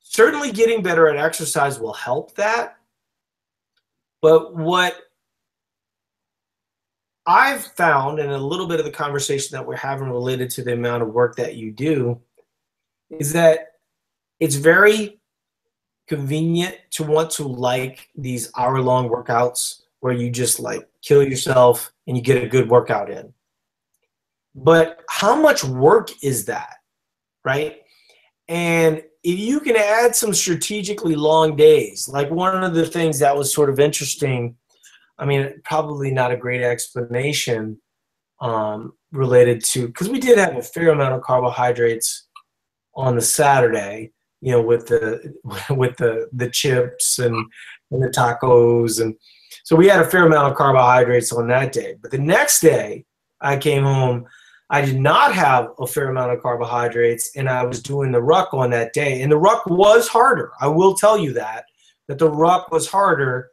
certainly 0.00 0.50
getting 0.50 0.82
better 0.82 1.08
at 1.08 1.16
exercise 1.16 1.78
will 1.78 1.92
help 1.92 2.34
that. 2.34 2.76
But 4.20 4.54
what 4.56 4.94
I've 7.26 7.64
found, 7.64 8.18
and 8.18 8.32
a 8.32 8.38
little 8.38 8.66
bit 8.66 8.80
of 8.80 8.84
the 8.84 8.90
conversation 8.90 9.56
that 9.56 9.66
we're 9.66 9.76
having 9.76 10.08
related 10.08 10.50
to 10.50 10.64
the 10.64 10.72
amount 10.72 11.02
of 11.02 11.10
work 11.10 11.36
that 11.36 11.54
you 11.54 11.70
do, 11.70 12.20
is 13.10 13.32
that 13.32 13.74
it's 14.40 14.56
very 14.56 15.20
convenient 16.08 16.76
to 16.90 17.04
want 17.04 17.30
to 17.30 17.44
like 17.44 18.08
these 18.16 18.50
hour 18.56 18.80
long 18.80 19.08
workouts 19.08 19.82
where 20.00 20.12
you 20.12 20.30
just 20.30 20.58
like 20.58 20.88
kill 21.00 21.22
yourself 21.22 21.92
and 22.06 22.16
you 22.16 22.22
get 22.22 22.42
a 22.42 22.48
good 22.48 22.68
workout 22.68 23.08
in. 23.08 23.32
But 24.54 25.00
how 25.08 25.40
much 25.40 25.62
work 25.64 26.10
is 26.22 26.46
that? 26.46 26.78
Right? 27.44 27.82
And 28.48 29.02
if 29.22 29.38
you 29.38 29.60
can 29.60 29.76
add 29.76 30.16
some 30.16 30.34
strategically 30.34 31.14
long 31.14 31.54
days, 31.54 32.08
like 32.08 32.30
one 32.30 32.64
of 32.64 32.74
the 32.74 32.86
things 32.86 33.20
that 33.20 33.36
was 33.36 33.54
sort 33.54 33.70
of 33.70 33.78
interesting 33.78 34.56
I 35.22 35.24
mean, 35.24 35.54
probably 35.62 36.10
not 36.10 36.32
a 36.32 36.36
great 36.36 36.62
explanation 36.62 37.80
um, 38.40 38.94
related 39.12 39.64
to 39.66 39.86
because 39.86 40.08
we 40.08 40.18
did 40.18 40.36
have 40.36 40.56
a 40.56 40.62
fair 40.62 40.90
amount 40.90 41.14
of 41.14 41.22
carbohydrates 41.22 42.26
on 42.96 43.14
the 43.14 43.22
Saturday, 43.22 44.10
you 44.40 44.50
know, 44.50 44.60
with 44.60 44.88
the 44.88 45.32
with 45.70 45.96
the 45.96 46.28
the 46.32 46.50
chips 46.50 47.20
and, 47.20 47.36
and 47.92 48.02
the 48.02 48.08
tacos, 48.08 49.00
and 49.00 49.14
so 49.62 49.76
we 49.76 49.86
had 49.86 50.00
a 50.00 50.10
fair 50.10 50.26
amount 50.26 50.50
of 50.50 50.56
carbohydrates 50.56 51.32
on 51.32 51.46
that 51.48 51.70
day. 51.70 51.94
But 52.02 52.10
the 52.10 52.18
next 52.18 52.60
day, 52.60 53.04
I 53.40 53.56
came 53.58 53.84
home. 53.84 54.26
I 54.70 54.80
did 54.80 54.98
not 54.98 55.34
have 55.34 55.68
a 55.78 55.86
fair 55.86 56.08
amount 56.08 56.32
of 56.32 56.42
carbohydrates, 56.42 57.36
and 57.36 57.48
I 57.48 57.62
was 57.64 57.80
doing 57.80 58.10
the 58.10 58.22
ruck 58.22 58.52
on 58.52 58.70
that 58.70 58.92
day. 58.92 59.22
And 59.22 59.30
the 59.30 59.36
ruck 59.36 59.66
was 59.66 60.08
harder. 60.08 60.50
I 60.60 60.66
will 60.66 60.94
tell 60.94 61.16
you 61.16 61.32
that 61.34 61.66
that 62.08 62.18
the 62.18 62.28
ruck 62.28 62.72
was 62.72 62.88
harder 62.88 63.51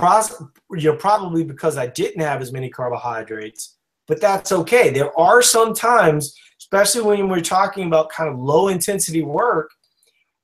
you 0.00 0.50
know, 0.70 0.96
probably 0.96 1.44
because 1.44 1.76
I 1.76 1.86
didn't 1.86 2.20
have 2.20 2.40
as 2.40 2.52
many 2.52 2.68
carbohydrates, 2.68 3.76
but 4.06 4.20
that's 4.20 4.52
okay. 4.52 4.90
There 4.90 5.16
are 5.18 5.42
some 5.42 5.74
times, 5.74 6.36
especially 6.58 7.02
when 7.02 7.28
we're 7.28 7.40
talking 7.40 7.86
about 7.86 8.10
kind 8.10 8.28
of 8.28 8.38
low 8.38 8.68
intensity 8.68 9.22
work, 9.22 9.70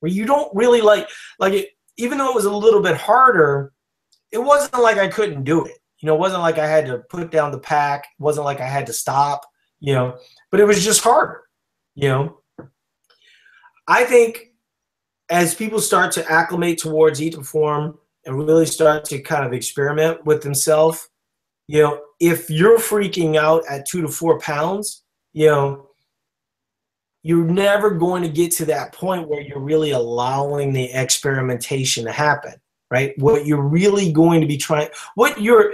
where 0.00 0.12
you 0.12 0.24
don't 0.26 0.54
really 0.54 0.80
like, 0.80 1.08
like 1.38 1.52
it, 1.52 1.70
even 1.96 2.18
though 2.18 2.30
it 2.30 2.34
was 2.34 2.44
a 2.44 2.52
little 2.52 2.80
bit 2.80 2.96
harder, 2.96 3.72
it 4.30 4.38
wasn't 4.38 4.82
like 4.82 4.98
I 4.98 5.08
couldn't 5.08 5.44
do 5.44 5.64
it. 5.64 5.78
You 5.98 6.06
know, 6.06 6.14
it 6.14 6.20
wasn't 6.20 6.42
like 6.42 6.58
I 6.58 6.66
had 6.66 6.86
to 6.86 6.98
put 7.10 7.30
down 7.30 7.52
the 7.52 7.58
pack. 7.58 8.04
It 8.04 8.22
wasn't 8.22 8.44
like 8.44 8.60
I 8.60 8.66
had 8.66 8.86
to 8.86 8.92
stop, 8.92 9.42
you 9.78 9.94
know, 9.94 10.18
but 10.50 10.58
it 10.58 10.64
was 10.64 10.84
just 10.84 11.02
harder, 11.02 11.42
you 11.94 12.08
know. 12.08 12.40
I 13.86 14.04
think 14.04 14.52
as 15.30 15.54
people 15.54 15.80
start 15.80 16.12
to 16.12 16.30
acclimate 16.30 16.78
towards 16.78 17.22
eat 17.22 17.32
to 17.32 17.38
perform, 17.38 17.98
and 18.24 18.36
really 18.36 18.66
start 18.66 19.04
to 19.06 19.20
kind 19.20 19.44
of 19.44 19.52
experiment 19.52 20.24
with 20.24 20.42
themselves, 20.42 21.08
you 21.68 21.82
know, 21.82 22.00
if 22.20 22.50
you're 22.50 22.78
freaking 22.78 23.36
out 23.36 23.62
at 23.68 23.86
two 23.86 24.02
to 24.02 24.08
four 24.08 24.38
pounds, 24.40 25.02
you 25.32 25.46
know, 25.46 25.88
you're 27.22 27.44
never 27.44 27.90
going 27.90 28.22
to 28.22 28.28
get 28.28 28.50
to 28.52 28.64
that 28.66 28.92
point 28.92 29.28
where 29.28 29.40
you're 29.40 29.60
really 29.60 29.92
allowing 29.92 30.72
the 30.72 30.92
experimentation 30.92 32.04
to 32.04 32.12
happen, 32.12 32.54
right? 32.90 33.16
What 33.18 33.46
you're 33.46 33.62
really 33.62 34.12
going 34.12 34.40
to 34.40 34.46
be 34.46 34.56
trying, 34.56 34.88
what 35.14 35.40
you're, 35.40 35.72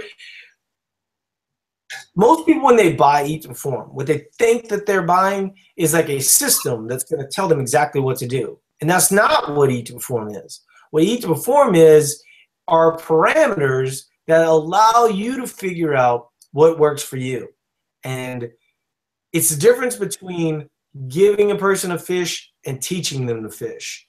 most 2.15 2.45
people 2.45 2.65
when 2.65 2.75
they 2.75 2.93
buy 2.93 3.25
Eat 3.25 3.43
to 3.43 3.47
Perform, 3.49 3.89
what 3.89 4.05
they 4.05 4.27
think 4.37 4.69
that 4.69 4.85
they're 4.85 5.01
buying 5.01 5.55
is 5.75 5.93
like 5.93 6.09
a 6.09 6.19
system 6.19 6.87
that's 6.87 7.03
going 7.03 7.21
to 7.21 7.27
tell 7.27 7.47
them 7.47 7.59
exactly 7.59 7.99
what 7.99 8.17
to 8.17 8.27
do. 8.27 8.59
And 8.81 8.89
that's 8.89 9.11
not 9.11 9.55
what 9.55 9.71
Eat 9.71 9.87
to 9.87 9.93
Perform 9.93 10.29
is. 10.29 10.61
What 10.91 11.03
Eat 11.03 11.21
to 11.21 11.27
Perform 11.29 11.73
is 11.73 12.23
are 12.69 12.97
parameters 12.97 14.03
that 14.27 14.45
allow 14.45 15.07
you 15.07 15.37
to 15.37 15.47
figure 15.47 15.95
out 15.95 16.29
what 16.51 16.79
works 16.79 17.03
for 17.03 17.17
you. 17.17 17.49
And 18.03 18.49
it's 19.33 19.49
the 19.49 19.59
difference 19.59 19.95
between 19.95 20.69
giving 21.07 21.51
a 21.51 21.55
person 21.55 21.91
a 21.91 21.99
fish 21.99 22.51
and 22.65 22.81
teaching 22.81 23.25
them 23.25 23.43
to 23.43 23.49
fish. 23.49 24.07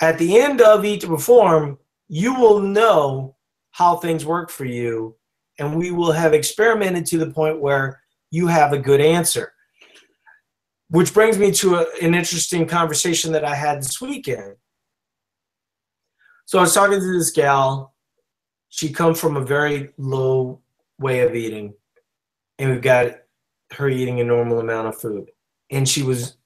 At 0.00 0.18
the 0.18 0.40
end 0.40 0.60
of 0.60 0.84
Eat 0.84 1.02
to 1.02 1.06
Perform, 1.06 1.78
you 2.08 2.34
will 2.34 2.60
know 2.60 3.36
how 3.70 3.96
things 3.96 4.24
work 4.24 4.50
for 4.50 4.64
you, 4.64 5.16
and 5.58 5.76
we 5.76 5.90
will 5.90 6.12
have 6.12 6.32
experimented 6.32 7.06
to 7.06 7.18
the 7.18 7.30
point 7.30 7.60
where 7.60 8.00
you 8.30 8.46
have 8.46 8.72
a 8.72 8.78
good 8.78 9.00
answer. 9.00 9.52
Which 10.90 11.14
brings 11.14 11.38
me 11.38 11.50
to 11.52 11.76
a, 11.76 11.86
an 12.02 12.14
interesting 12.14 12.66
conversation 12.66 13.32
that 13.32 13.44
I 13.44 13.54
had 13.54 13.78
this 13.78 14.00
weekend. 14.00 14.56
So 16.46 16.58
I 16.58 16.62
was 16.62 16.74
talking 16.74 17.00
to 17.00 17.18
this 17.18 17.30
gal. 17.30 17.94
She 18.68 18.92
comes 18.92 19.20
from 19.20 19.36
a 19.36 19.44
very 19.44 19.90
low 19.98 20.60
way 20.98 21.20
of 21.20 21.34
eating, 21.34 21.74
and 22.58 22.70
we've 22.70 22.82
got 22.82 23.12
her 23.72 23.88
eating 23.88 24.20
a 24.20 24.24
normal 24.24 24.60
amount 24.60 24.88
of 24.88 25.00
food. 25.00 25.30
And 25.70 25.88
she 25.88 26.02
was 26.02 26.36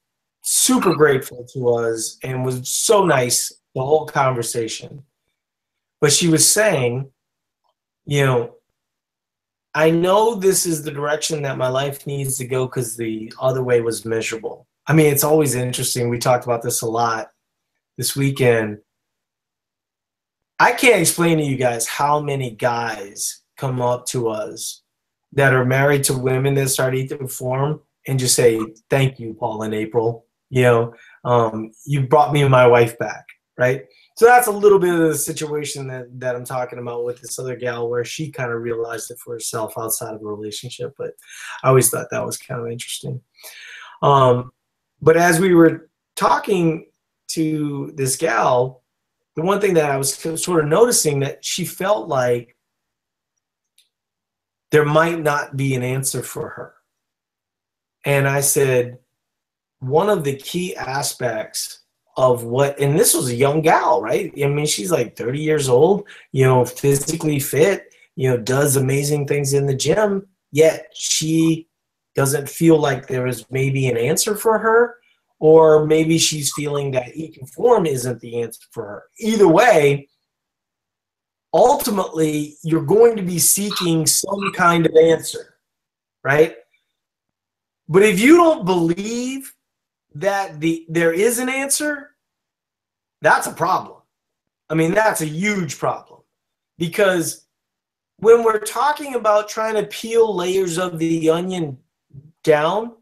super 0.42 0.94
grateful 0.94 1.46
to 1.52 1.68
us 1.70 2.18
and 2.22 2.44
was 2.44 2.68
so 2.68 3.04
nice 3.04 3.52
the 3.74 3.82
whole 3.82 4.06
conversation. 4.06 5.02
But 6.00 6.12
she 6.12 6.28
was 6.28 6.50
saying, 6.50 7.10
you 8.06 8.24
know, 8.24 8.54
I 9.74 9.90
know 9.90 10.34
this 10.34 10.64
is 10.64 10.82
the 10.82 10.90
direction 10.90 11.42
that 11.42 11.58
my 11.58 11.68
life 11.68 12.06
needs 12.06 12.38
to 12.38 12.46
go 12.46 12.66
because 12.66 12.96
the 12.96 13.32
other 13.40 13.62
way 13.62 13.80
was 13.80 14.04
miserable. 14.04 14.66
I 14.86 14.94
mean, 14.94 15.12
it's 15.12 15.24
always 15.24 15.54
interesting. 15.54 16.08
We 16.08 16.18
talked 16.18 16.44
about 16.44 16.62
this 16.62 16.80
a 16.80 16.86
lot 16.86 17.28
this 17.96 18.16
weekend 18.16 18.78
I 20.58 20.72
can't 20.72 21.00
explain 21.00 21.38
to 21.38 21.44
you 21.44 21.56
guys 21.56 21.86
how 21.86 22.20
many 22.20 22.50
guys 22.50 23.42
come 23.56 23.80
up 23.80 24.06
to 24.06 24.28
us 24.28 24.82
that 25.32 25.54
are 25.54 25.64
married 25.64 26.04
to 26.04 26.18
women 26.18 26.54
that 26.54 26.68
start 26.68 26.94
to 26.94 27.16
Perform 27.16 27.80
and 28.06 28.18
just 28.18 28.34
say, 28.34 28.60
Thank 28.90 29.18
you, 29.18 29.34
Paul 29.34 29.62
and 29.62 29.74
April. 29.74 30.26
You 30.50 30.62
know, 30.62 30.94
um, 31.24 31.72
you 31.86 32.06
brought 32.06 32.32
me 32.32 32.42
and 32.42 32.50
my 32.50 32.66
wife 32.66 32.98
back, 32.98 33.26
right? 33.58 33.82
so 34.18 34.26
that's 34.26 34.48
a 34.48 34.52
little 34.52 34.80
bit 34.80 34.92
of 34.92 34.98
the 34.98 35.14
situation 35.14 35.86
that, 35.86 36.06
that 36.18 36.34
I'm 36.34 36.44
talking 36.44 36.80
about 36.80 37.04
with 37.04 37.20
this 37.20 37.38
other 37.38 37.54
gal 37.54 37.88
where 37.88 38.04
she 38.04 38.32
kind 38.32 38.50
of 38.50 38.62
realized 38.62 39.12
it 39.12 39.18
for 39.20 39.34
herself 39.34 39.74
outside 39.78 40.12
of 40.12 40.20
a 40.20 40.26
relationship. 40.26 40.92
But 40.98 41.12
I 41.62 41.68
always 41.68 41.88
thought 41.88 42.08
that 42.10 42.26
was 42.26 42.36
kind 42.36 42.60
of 42.60 42.66
interesting. 42.66 43.20
Um, 44.02 44.50
but 45.00 45.16
as 45.16 45.38
we 45.38 45.54
were 45.54 45.88
talking 46.16 46.86
to 47.28 47.92
this 47.94 48.16
gal, 48.16 48.82
the 49.38 49.44
one 49.44 49.60
thing 49.60 49.74
that 49.74 49.88
I 49.88 49.96
was 49.96 50.14
sort 50.14 50.64
of 50.64 50.68
noticing 50.68 51.20
that 51.20 51.44
she 51.44 51.64
felt 51.64 52.08
like 52.08 52.56
there 54.72 54.84
might 54.84 55.20
not 55.20 55.56
be 55.56 55.76
an 55.76 55.84
answer 55.84 56.24
for 56.24 56.48
her. 56.48 56.74
And 58.04 58.26
I 58.26 58.40
said, 58.40 58.98
one 59.78 60.10
of 60.10 60.24
the 60.24 60.34
key 60.34 60.74
aspects 60.74 61.84
of 62.16 62.42
what 62.42 62.80
and 62.80 62.98
this 62.98 63.14
was 63.14 63.28
a 63.28 63.34
young 63.34 63.62
gal 63.62 64.02
right 64.02 64.32
i 64.42 64.46
mean 64.48 64.66
she's 64.66 64.90
like 64.90 65.16
30 65.16 65.38
years 65.40 65.68
old 65.68 66.02
you 66.32 66.44
know 66.44 66.64
physically 66.64 67.38
fit 67.38 67.94
you 68.16 68.28
know 68.28 68.36
does 68.36 68.74
amazing 68.74 69.24
things 69.24 69.52
in 69.52 69.66
the 69.66 69.76
gym 69.76 70.26
yet 70.50 70.88
she 70.92 71.68
doesn't 72.16 72.48
feel 72.48 72.76
like 72.76 73.06
there 73.06 73.28
is 73.28 73.48
maybe 73.52 73.86
an 73.86 73.96
answer 73.96 74.34
for 74.34 74.58
her 74.58 74.97
or 75.40 75.86
maybe 75.86 76.18
she's 76.18 76.52
feeling 76.52 76.90
that 76.90 77.16
e-conform 77.16 77.86
isn't 77.86 78.20
the 78.20 78.42
answer 78.42 78.66
for 78.70 78.84
her. 78.84 79.02
Either 79.18 79.48
way 79.48 80.08
ultimately 81.54 82.56
you're 82.62 82.84
going 82.84 83.16
to 83.16 83.22
be 83.22 83.38
seeking 83.38 84.06
some 84.06 84.52
kind 84.54 84.84
of 84.84 84.94
answer 84.94 85.58
right? 86.22 86.56
But 87.88 88.02
if 88.02 88.20
you 88.20 88.36
don't 88.36 88.64
believe 88.64 89.54
that 90.14 90.60
the 90.60 90.84
there 90.88 91.12
is 91.12 91.38
an 91.38 91.48
answer, 91.48 92.10
that's 93.22 93.46
a 93.46 93.52
problem. 93.52 94.02
I 94.68 94.74
mean, 94.74 94.92
that's 94.92 95.22
a 95.22 95.26
huge 95.26 95.78
problem. 95.78 96.20
Because 96.76 97.46
when 98.18 98.44
we're 98.44 98.58
talking 98.58 99.14
about 99.14 99.48
trying 99.48 99.74
to 99.76 99.84
peel 99.84 100.34
layers 100.34 100.78
of 100.78 100.98
the 100.98 101.30
onion 101.30 101.78
down, 102.44 102.92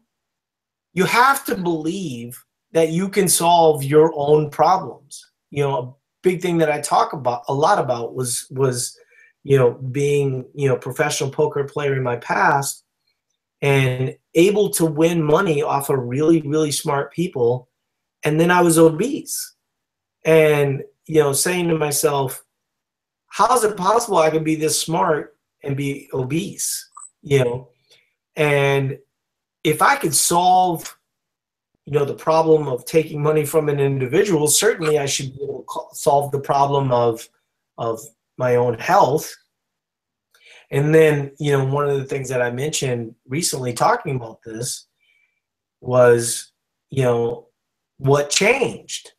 you 0.97 1.05
have 1.05 1.45
to 1.45 1.55
believe 1.55 2.43
that 2.71 2.89
you 2.89 3.07
can 3.07 3.27
solve 3.27 3.83
your 3.83 4.11
own 4.15 4.49
problems. 4.49 5.23
You 5.51 5.61
know, 5.63 5.77
a 5.77 5.93
big 6.23 6.41
thing 6.41 6.57
that 6.57 6.71
I 6.71 6.81
talk 6.81 7.13
about 7.13 7.43
a 7.47 7.53
lot 7.53 7.77
about 7.77 8.15
was 8.15 8.47
was 8.49 8.97
you 9.43 9.57
know 9.59 9.73
being 9.73 10.43
you 10.55 10.67
know 10.67 10.75
professional 10.75 11.29
poker 11.29 11.63
player 11.65 11.93
in 11.95 12.01
my 12.01 12.15
past 12.15 12.83
and 13.61 14.15
able 14.33 14.71
to 14.71 14.85
win 14.85 15.21
money 15.21 15.61
off 15.61 15.91
of 15.91 15.99
really, 15.99 16.41
really 16.41 16.71
smart 16.71 17.13
people. 17.13 17.69
And 18.23 18.41
then 18.41 18.49
I 18.49 18.61
was 18.61 18.79
obese. 18.79 19.55
And, 20.25 20.81
you 21.05 21.21
know, 21.21 21.31
saying 21.31 21.67
to 21.67 21.77
myself, 21.77 22.43
how 23.27 23.55
is 23.55 23.63
it 23.63 23.77
possible 23.77 24.17
I 24.17 24.31
can 24.31 24.43
be 24.43 24.55
this 24.55 24.81
smart 24.81 25.35
and 25.63 25.77
be 25.77 26.09
obese? 26.11 26.89
You 27.21 27.43
know, 27.43 27.69
and 28.35 28.97
if 29.63 29.81
I 29.81 29.95
could 29.95 30.15
solve, 30.15 30.97
you 31.85 31.93
know, 31.93 32.05
the 32.05 32.13
problem 32.13 32.67
of 32.67 32.85
taking 32.85 33.21
money 33.21 33.45
from 33.45 33.69
an 33.69 33.79
individual, 33.79 34.47
certainly 34.47 34.97
I 34.99 35.05
should 35.05 35.33
be 35.35 35.43
able 35.43 35.65
to 35.73 35.95
solve 35.95 36.31
the 36.31 36.39
problem 36.39 36.91
of 36.91 37.27
of 37.77 37.99
my 38.37 38.55
own 38.55 38.77
health 38.77 39.33
and 40.69 40.93
then, 40.93 41.31
you 41.39 41.51
know, 41.51 41.65
one 41.65 41.89
of 41.89 41.97
the 41.97 42.05
things 42.05 42.29
that 42.29 42.41
I 42.41 42.51
mentioned 42.51 43.15
recently 43.27 43.73
talking 43.73 44.17
about 44.17 44.39
this 44.43 44.87
was, 45.79 46.51
you 46.89 47.03
know, 47.03 47.47
what 47.97 48.29
changed. 48.29 49.11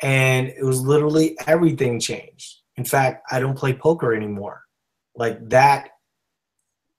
And 0.00 0.48
it 0.48 0.62
was 0.62 0.80
literally 0.80 1.36
everything 1.46 1.98
changed. 1.98 2.60
In 2.76 2.84
fact, 2.84 3.26
I 3.30 3.40
don't 3.40 3.58
play 3.58 3.72
poker 3.72 4.14
anymore. 4.14 4.62
Like 5.14 5.48
that, 5.48 5.90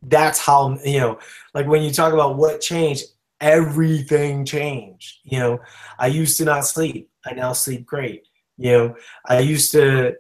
that's 0.04 0.40
how, 0.40 0.78
you 0.84 1.00
know, 1.00 1.20
like 1.54 1.68
when 1.68 1.84
you 1.84 1.92
talk 1.92 2.14
about 2.14 2.38
what 2.38 2.62
changed, 2.62 3.06
everything 3.42 4.46
changed. 4.46 5.20
You 5.24 5.40
know, 5.40 5.60
I 6.00 6.08
used 6.08 6.38
to 6.38 6.46
not 6.46 6.66
sleep. 6.66 7.10
I 7.26 7.34
now 7.34 7.54
sleep 7.54 7.86
great. 7.86 8.28
You 8.58 8.72
know, 8.72 8.96
I 9.26 9.40
used 9.40 9.72
to 9.74 10.16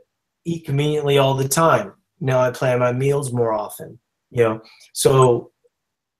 eat 0.45 0.65
conveniently 0.65 1.17
all 1.17 1.33
the 1.33 1.47
time 1.47 1.93
now 2.19 2.39
I 2.39 2.51
plan 2.51 2.79
my 2.79 2.91
meals 2.91 3.31
more 3.31 3.53
often. 3.53 3.99
You 4.29 4.43
know, 4.43 4.61
so 4.93 5.51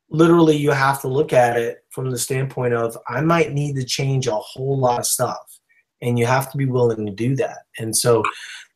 literally 0.09 0.55
you 0.55 0.71
have 0.71 1.01
to 1.01 1.07
look 1.07 1.33
at 1.33 1.57
it 1.57 1.79
from 1.89 2.09
the 2.09 2.17
standpoint 2.17 2.73
of 2.73 2.97
I 3.07 3.21
might 3.21 3.51
need 3.51 3.75
to 3.75 3.83
change 3.83 4.27
a 4.27 4.35
whole 4.35 4.77
lot 4.77 4.99
of 4.99 5.05
stuff, 5.05 5.59
and 6.01 6.17
you 6.17 6.25
have 6.25 6.51
to 6.51 6.57
be 6.57 6.65
willing 6.65 7.05
to 7.05 7.11
do 7.11 7.35
that. 7.35 7.59
And 7.77 7.95
so, 7.95 8.23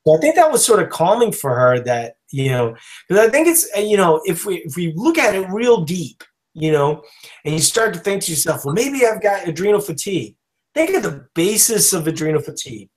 I 0.08 0.18
think 0.20 0.36
that 0.36 0.52
was 0.52 0.66
sort 0.66 0.82
of 0.82 0.90
calming 0.90 1.32
for 1.32 1.54
her 1.56 1.80
that 1.82 2.16
you 2.32 2.50
know 2.50 2.76
because 3.08 3.26
I 3.26 3.30
think 3.30 3.48
it's 3.48 3.68
you 3.78 3.98
know 3.98 4.22
if 4.26 4.46
we 4.46 4.58
if 4.58 4.76
we 4.76 4.94
look 4.96 5.18
at 5.18 5.36
it 5.36 5.48
real 5.50 5.82
deep, 5.84 6.24
you 6.54 6.72
know, 6.72 7.04
and 7.46 7.54
you 7.54 7.60
start 7.60 7.94
to 7.94 8.00
think 8.00 8.24
to 8.24 8.32
yourself, 8.32 8.66
well, 8.66 8.74
maybe 8.74 9.06
I've 9.06 9.22
got 9.22 9.48
adrenal 9.48 9.82
fatigue. 9.82 10.36
Think 10.74 10.96
of 10.96 11.04
the 11.04 11.28
basis 11.36 11.94
of 11.94 12.08
adrenal 12.08 12.42
fatigue 12.42 12.90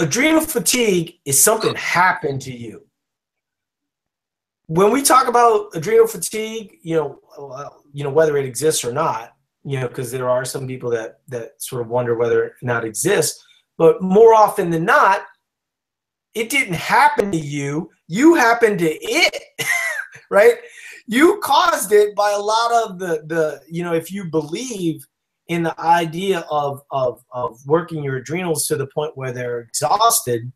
adrenal 0.00 0.40
fatigue 0.40 1.14
is 1.24 1.40
something 1.40 1.74
happened 1.74 2.40
to 2.42 2.56
you. 2.56 2.86
When 4.66 4.92
we 4.92 5.02
talk 5.02 5.28
about 5.28 5.68
adrenal 5.74 6.06
fatigue, 6.06 6.76
you 6.82 6.96
know, 6.96 7.18
uh, 7.38 7.68
you 7.92 8.04
know 8.04 8.10
whether 8.10 8.36
it 8.36 8.46
exists 8.46 8.84
or 8.84 8.92
not, 8.92 9.34
you 9.64 9.78
know, 9.78 9.88
because 9.88 10.10
there 10.10 10.30
are 10.30 10.44
some 10.44 10.66
people 10.66 10.90
that 10.90 11.20
that 11.28 11.60
sort 11.62 11.82
of 11.82 11.88
wonder 11.88 12.16
whether 12.16 12.44
it 12.44 12.52
not 12.62 12.84
exists. 12.84 13.44
But 13.78 14.00
more 14.02 14.34
often 14.34 14.70
than 14.70 14.84
not, 14.84 15.22
it 16.34 16.50
didn't 16.50 16.74
happen 16.74 17.30
to 17.32 17.38
you. 17.38 17.90
You 18.06 18.34
happened 18.34 18.78
to 18.80 18.90
it, 18.90 19.42
right? 20.30 20.54
You 21.06 21.40
caused 21.42 21.92
it 21.92 22.14
by 22.14 22.30
a 22.30 22.38
lot 22.38 22.72
of 22.72 22.98
the 22.98 23.22
the 23.26 23.60
you 23.68 23.82
know 23.82 23.94
if 23.94 24.12
you 24.12 24.24
believe 24.24 25.06
in 25.50 25.64
the 25.64 25.78
idea 25.80 26.46
of, 26.48 26.80
of, 26.92 27.24
of 27.32 27.58
working 27.66 28.04
your 28.04 28.18
adrenals 28.18 28.68
to 28.68 28.76
the 28.76 28.86
point 28.86 29.16
where 29.16 29.32
they're 29.32 29.62
exhausted, 29.62 30.52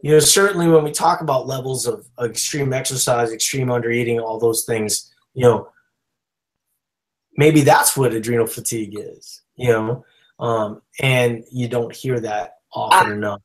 you 0.00 0.12
know, 0.12 0.20
certainly 0.20 0.68
when 0.68 0.84
we 0.84 0.92
talk 0.92 1.22
about 1.22 1.48
levels 1.48 1.84
of 1.84 2.06
extreme 2.22 2.72
exercise, 2.72 3.32
extreme 3.32 3.66
undereating, 3.66 4.22
all 4.22 4.38
those 4.38 4.64
things, 4.64 5.12
you 5.34 5.42
know, 5.42 5.68
maybe 7.36 7.62
that's 7.62 7.96
what 7.96 8.14
adrenal 8.14 8.46
fatigue 8.46 8.96
is, 8.96 9.42
you 9.56 9.72
know, 9.72 10.04
um, 10.38 10.80
and 11.00 11.42
you 11.50 11.66
don't 11.66 11.92
hear 11.92 12.20
that 12.20 12.58
often 12.72 13.10
I, 13.10 13.14
enough. 13.14 13.42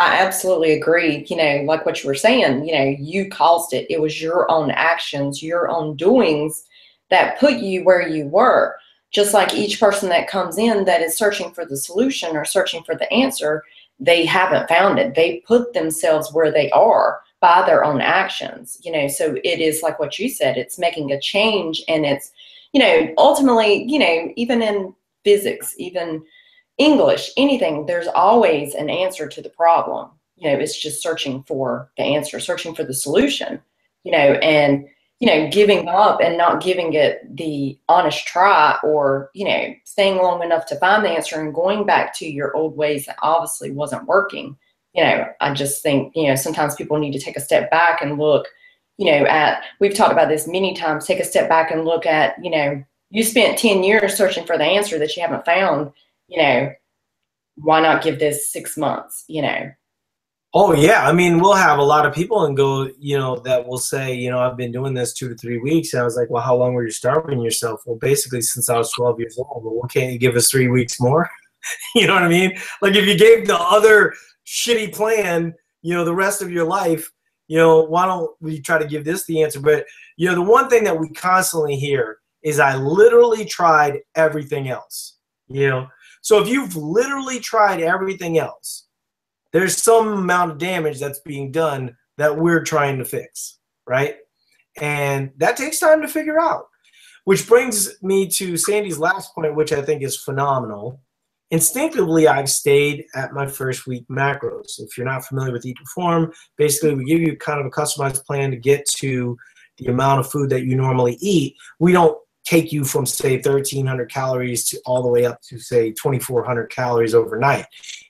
I 0.00 0.18
absolutely 0.20 0.72
agree. 0.72 1.24
You 1.28 1.36
know, 1.36 1.62
like 1.66 1.86
what 1.86 2.02
you 2.02 2.08
were 2.08 2.14
saying, 2.14 2.66
you 2.66 2.74
know, 2.74 2.96
you 2.98 3.30
caused 3.30 3.72
it. 3.72 3.86
It 3.90 4.00
was 4.00 4.20
your 4.20 4.50
own 4.50 4.70
actions, 4.70 5.42
your 5.42 5.68
own 5.68 5.96
doings 5.96 6.64
that 7.10 7.38
put 7.38 7.54
you 7.54 7.84
where 7.84 8.06
you 8.06 8.26
were 8.26 8.76
just 9.14 9.32
like 9.32 9.54
each 9.54 9.78
person 9.78 10.08
that 10.08 10.28
comes 10.28 10.58
in 10.58 10.84
that 10.84 11.00
is 11.00 11.16
searching 11.16 11.52
for 11.52 11.64
the 11.64 11.76
solution 11.76 12.36
or 12.36 12.44
searching 12.44 12.82
for 12.82 12.96
the 12.96 13.10
answer, 13.12 13.62
they 14.00 14.26
haven't 14.26 14.68
found 14.68 14.98
it. 14.98 15.14
They 15.14 15.42
put 15.46 15.72
themselves 15.72 16.32
where 16.32 16.50
they 16.50 16.68
are 16.72 17.20
by 17.40 17.64
their 17.64 17.84
own 17.84 18.00
actions, 18.00 18.76
you 18.82 18.90
know. 18.90 19.06
So 19.06 19.36
it 19.44 19.60
is 19.60 19.82
like 19.82 20.00
what 20.00 20.18
you 20.18 20.28
said, 20.28 20.56
it's 20.56 20.80
making 20.80 21.12
a 21.12 21.20
change 21.20 21.80
and 21.86 22.04
it's, 22.04 22.32
you 22.72 22.80
know, 22.80 23.14
ultimately, 23.16 23.84
you 23.84 24.00
know, 24.00 24.32
even 24.34 24.60
in 24.60 24.92
physics, 25.22 25.76
even 25.78 26.24
English, 26.78 27.30
anything, 27.36 27.86
there's 27.86 28.08
always 28.08 28.74
an 28.74 28.90
answer 28.90 29.28
to 29.28 29.40
the 29.42 29.50
problem. 29.50 30.10
You 30.36 30.50
know, 30.50 30.58
it's 30.58 30.78
just 30.78 31.02
searching 31.02 31.44
for 31.44 31.90
the 31.96 32.02
answer, 32.02 32.40
searching 32.40 32.74
for 32.74 32.84
the 32.84 32.94
solution, 32.94 33.60
you 34.02 34.12
know, 34.12 34.34
and 34.34 34.88
you 35.20 35.28
know, 35.28 35.48
giving 35.48 35.88
up 35.88 36.20
and 36.20 36.36
not 36.36 36.62
giving 36.62 36.92
it 36.92 37.20
the 37.36 37.78
honest 37.88 38.26
try 38.26 38.78
or, 38.82 39.30
you 39.32 39.46
know, 39.46 39.74
staying 39.84 40.16
long 40.16 40.42
enough 40.42 40.66
to 40.66 40.76
find 40.76 41.04
the 41.04 41.08
answer 41.08 41.40
and 41.40 41.54
going 41.54 41.86
back 41.86 42.14
to 42.14 42.26
your 42.26 42.54
old 42.56 42.76
ways 42.76 43.06
that 43.06 43.16
obviously 43.22 43.70
wasn't 43.70 44.06
working. 44.06 44.56
You 44.92 45.04
know, 45.04 45.26
I 45.40 45.54
just 45.54 45.82
think, 45.82 46.12
you 46.14 46.26
know, 46.26 46.34
sometimes 46.34 46.74
people 46.74 46.98
need 46.98 47.12
to 47.12 47.18
take 47.18 47.36
a 47.36 47.40
step 47.40 47.70
back 47.70 48.02
and 48.02 48.18
look, 48.18 48.48
you 48.98 49.06
know, 49.06 49.24
at, 49.26 49.62
we've 49.80 49.94
talked 49.94 50.12
about 50.12 50.28
this 50.28 50.46
many 50.46 50.74
times, 50.74 51.06
take 51.06 51.20
a 51.20 51.24
step 51.24 51.48
back 51.48 51.70
and 51.70 51.84
look 51.84 52.06
at, 52.06 52.36
you 52.44 52.50
know, 52.50 52.84
you 53.10 53.22
spent 53.22 53.58
10 53.58 53.82
years 53.82 54.16
searching 54.16 54.44
for 54.44 54.58
the 54.58 54.64
answer 54.64 54.98
that 54.98 55.16
you 55.16 55.22
haven't 55.22 55.44
found, 55.44 55.92
you 56.34 56.42
know, 56.42 56.72
why 57.56 57.80
not 57.80 58.02
give 58.02 58.18
this 58.18 58.50
six 58.50 58.76
months, 58.76 59.24
you 59.28 59.42
know? 59.42 59.70
Oh 60.56 60.72
yeah, 60.72 61.08
I 61.08 61.12
mean, 61.12 61.40
we'll 61.40 61.54
have 61.54 61.78
a 61.78 61.84
lot 61.84 62.06
of 62.06 62.14
people 62.14 62.44
and 62.44 62.56
go, 62.56 62.88
you 62.98 63.18
know, 63.18 63.36
that 63.40 63.66
will 63.66 63.78
say, 63.78 64.14
you 64.14 64.30
know, 64.30 64.38
I've 64.38 64.56
been 64.56 64.70
doing 64.70 64.94
this 64.94 65.12
two 65.12 65.28
to 65.28 65.34
three 65.34 65.58
weeks, 65.58 65.92
and 65.92 66.00
I 66.00 66.04
was 66.04 66.16
like, 66.16 66.30
well, 66.30 66.42
how 66.42 66.54
long 66.54 66.74
were 66.74 66.84
you 66.84 66.92
starving 66.92 67.40
yourself? 67.40 67.80
Well, 67.86 67.98
basically 67.98 68.40
since 68.40 68.68
I 68.68 68.78
was 68.78 68.92
12 68.92 69.18
years 69.18 69.36
old. 69.36 69.62
Well, 69.64 69.88
can't 69.88 70.12
you 70.12 70.18
give 70.18 70.36
us 70.36 70.50
three 70.50 70.68
weeks 70.68 71.00
more? 71.00 71.28
you 71.94 72.06
know 72.06 72.14
what 72.14 72.22
I 72.22 72.28
mean? 72.28 72.56
Like 72.82 72.94
if 72.94 73.06
you 73.06 73.18
gave 73.18 73.46
the 73.46 73.58
other 73.58 74.14
shitty 74.46 74.94
plan, 74.94 75.54
you 75.82 75.94
know, 75.94 76.04
the 76.04 76.14
rest 76.14 76.40
of 76.40 76.52
your 76.52 76.64
life, 76.64 77.10
you 77.48 77.58
know, 77.58 77.82
why 77.82 78.06
don't 78.06 78.30
we 78.40 78.60
try 78.60 78.78
to 78.78 78.86
give 78.86 79.04
this 79.04 79.26
the 79.26 79.42
answer? 79.42 79.60
But 79.60 79.86
you 80.16 80.28
know, 80.28 80.34
the 80.34 80.42
one 80.42 80.68
thing 80.68 80.84
that 80.84 80.98
we 80.98 81.08
constantly 81.10 81.76
hear 81.76 82.18
is 82.42 82.60
I 82.60 82.76
literally 82.76 83.44
tried 83.44 84.00
everything 84.14 84.68
else. 84.68 85.16
You 85.48 85.68
know, 85.68 85.88
so 86.24 86.40
if 86.40 86.48
you've 86.48 86.74
literally 86.74 87.38
tried 87.38 87.80
everything 87.80 88.38
else 88.38 88.84
there's 89.54 89.80
some 89.80 90.08
amount 90.08 90.50
of 90.50 90.58
damage 90.58 90.98
that's 90.98 91.20
being 91.20 91.52
done 91.52 91.96
that 92.18 92.36
we're 92.36 92.64
trying 92.64 92.98
to 92.98 93.04
fix, 93.04 93.60
right? 93.86 94.16
And 94.80 95.30
that 95.36 95.56
takes 95.56 95.78
time 95.78 96.02
to 96.02 96.08
figure 96.08 96.40
out. 96.40 96.66
Which 97.22 97.46
brings 97.46 98.02
me 98.02 98.28
to 98.30 98.56
Sandy's 98.56 98.98
last 98.98 99.32
point, 99.32 99.54
which 99.54 99.72
I 99.72 99.80
think 99.80 100.02
is 100.02 100.16
phenomenal. 100.16 101.00
Instinctively, 101.52 102.26
I've 102.26 102.50
stayed 102.50 103.04
at 103.14 103.32
my 103.32 103.46
first 103.46 103.86
week 103.86 104.04
macros. 104.10 104.80
If 104.80 104.98
you're 104.98 105.06
not 105.06 105.24
familiar 105.24 105.52
with 105.52 105.64
Eat 105.64 105.76
Perform, 105.76 106.32
basically 106.58 106.96
we 106.96 107.04
give 107.04 107.20
you 107.20 107.36
kind 107.36 107.60
of 107.60 107.66
a 107.66 107.70
customized 107.70 108.24
plan 108.24 108.50
to 108.50 108.56
get 108.56 108.84
to 108.96 109.36
the 109.78 109.86
amount 109.86 110.18
of 110.18 110.28
food 110.28 110.50
that 110.50 110.64
you 110.64 110.74
normally 110.74 111.16
eat. 111.20 111.54
We 111.78 111.92
don't 111.92 112.18
take 112.44 112.72
you 112.72 112.84
from 112.84 113.06
say 113.06 113.36
1300 113.36 114.10
calories 114.10 114.68
to 114.68 114.80
all 114.84 115.02
the 115.02 115.08
way 115.08 115.24
up 115.24 115.40
to 115.42 115.58
say 115.58 115.90
2400 115.92 116.70
calories 116.70 117.14
overnight. 117.14 117.66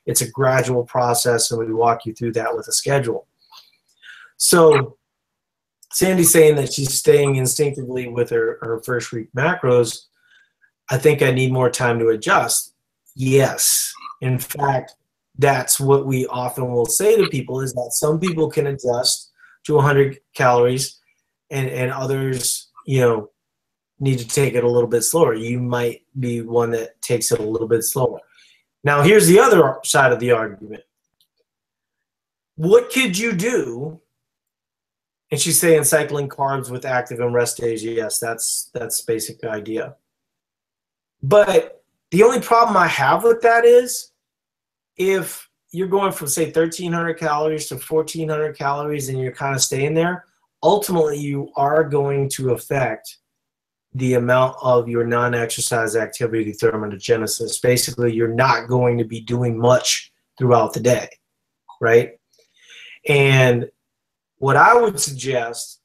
It's 0.06 0.22
a 0.22 0.30
gradual 0.30 0.84
process 0.84 1.50
and 1.50 1.64
we 1.64 1.72
walk 1.72 2.04
you 2.04 2.12
through 2.14 2.32
that 2.32 2.54
with 2.54 2.68
a 2.68 2.72
schedule. 2.72 3.26
So 4.36 4.96
Sandy's 5.92 6.32
saying 6.32 6.56
that 6.56 6.72
she's 6.72 6.98
staying 6.98 7.36
instinctively 7.36 8.08
with 8.08 8.30
her, 8.30 8.58
her 8.60 8.82
first 8.84 9.12
week 9.12 9.28
macros. 9.36 10.06
I 10.90 10.98
think 10.98 11.22
I 11.22 11.30
need 11.30 11.52
more 11.52 11.70
time 11.70 11.98
to 12.00 12.08
adjust. 12.08 12.74
Yes. 13.14 13.92
In 14.20 14.38
fact, 14.38 14.96
that's 15.38 15.78
what 15.78 16.06
we 16.06 16.26
often 16.26 16.70
will 16.70 16.86
say 16.86 17.16
to 17.16 17.28
people 17.28 17.60
is 17.60 17.72
that 17.74 17.92
some 17.92 18.18
people 18.18 18.50
can 18.50 18.66
adjust 18.66 19.30
to 19.64 19.74
100 19.74 20.18
calories 20.34 21.00
and, 21.50 21.68
and 21.70 21.92
others, 21.92 22.70
you 22.86 23.00
know, 23.00 23.30
need 24.00 24.18
to 24.18 24.26
take 24.26 24.54
it 24.54 24.64
a 24.64 24.70
little 24.70 24.88
bit 24.88 25.02
slower. 25.02 25.34
You 25.34 25.60
might 25.60 26.02
be 26.18 26.40
one 26.40 26.70
that 26.72 27.00
takes 27.00 27.32
it 27.32 27.40
a 27.40 27.48
little 27.48 27.68
bit 27.68 27.84
slower. 27.84 28.20
Now, 28.82 29.02
here's 29.02 29.26
the 29.26 29.38
other 29.38 29.78
side 29.84 30.12
of 30.12 30.20
the 30.20 30.32
argument. 30.32 30.82
What 32.56 32.90
could 32.90 33.16
you 33.16 33.32
do 33.32 34.00
and 35.34 35.40
she's 35.40 35.58
saying 35.58 35.82
cycling 35.82 36.28
carbs 36.28 36.70
with 36.70 36.84
active 36.84 37.18
and 37.18 37.34
rest 37.34 37.56
days. 37.56 37.84
Yes, 37.84 38.20
that's 38.20 38.70
that's 38.72 39.00
basic 39.00 39.42
idea. 39.42 39.96
But 41.24 41.82
the 42.12 42.22
only 42.22 42.40
problem 42.40 42.76
I 42.76 42.86
have 42.86 43.24
with 43.24 43.40
that 43.42 43.64
is 43.64 44.12
if 44.96 45.48
you're 45.72 45.88
going 45.88 46.12
from 46.12 46.28
say 46.28 46.44
1300 46.44 47.14
calories 47.14 47.66
to 47.66 47.74
1400 47.74 48.56
calories 48.56 49.08
and 49.08 49.18
you're 49.18 49.32
kind 49.32 49.56
of 49.56 49.60
staying 49.60 49.94
there, 49.94 50.26
ultimately 50.62 51.18
you 51.18 51.50
are 51.56 51.82
going 51.82 52.28
to 52.28 52.52
affect 52.52 53.18
the 53.94 54.14
amount 54.14 54.56
of 54.60 54.88
your 54.88 55.04
non-exercise 55.06 55.94
activity 55.94 56.52
thermogenesis. 56.52 57.62
Basically, 57.62 58.12
you're 58.12 58.28
not 58.28 58.68
going 58.68 58.98
to 58.98 59.04
be 59.04 59.20
doing 59.20 59.58
much 59.58 60.12
throughout 60.36 60.72
the 60.72 60.80
day, 60.80 61.08
right? 61.80 62.12
And 63.08 63.70
what 64.38 64.56
I 64.56 64.74
would 64.74 64.98
suggest 64.98 65.80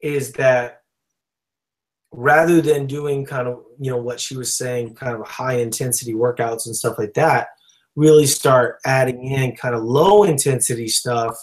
is 0.00 0.32
that 0.32 0.82
rather 2.12 2.60
than 2.60 2.86
doing 2.86 3.24
kind 3.24 3.48
of, 3.48 3.62
you 3.78 3.90
know, 3.90 3.96
what 3.96 4.20
she 4.20 4.36
was 4.36 4.56
saying, 4.56 4.94
kind 4.94 5.14
of 5.14 5.26
high 5.26 5.58
intensity 5.58 6.14
workouts 6.14 6.66
and 6.66 6.76
stuff 6.76 6.98
like 6.98 7.14
that, 7.14 7.48
really 7.94 8.26
start 8.26 8.78
adding 8.84 9.24
in 9.24 9.56
kind 9.56 9.74
of 9.74 9.82
low 9.82 10.24
intensity 10.24 10.88
stuff 10.88 11.36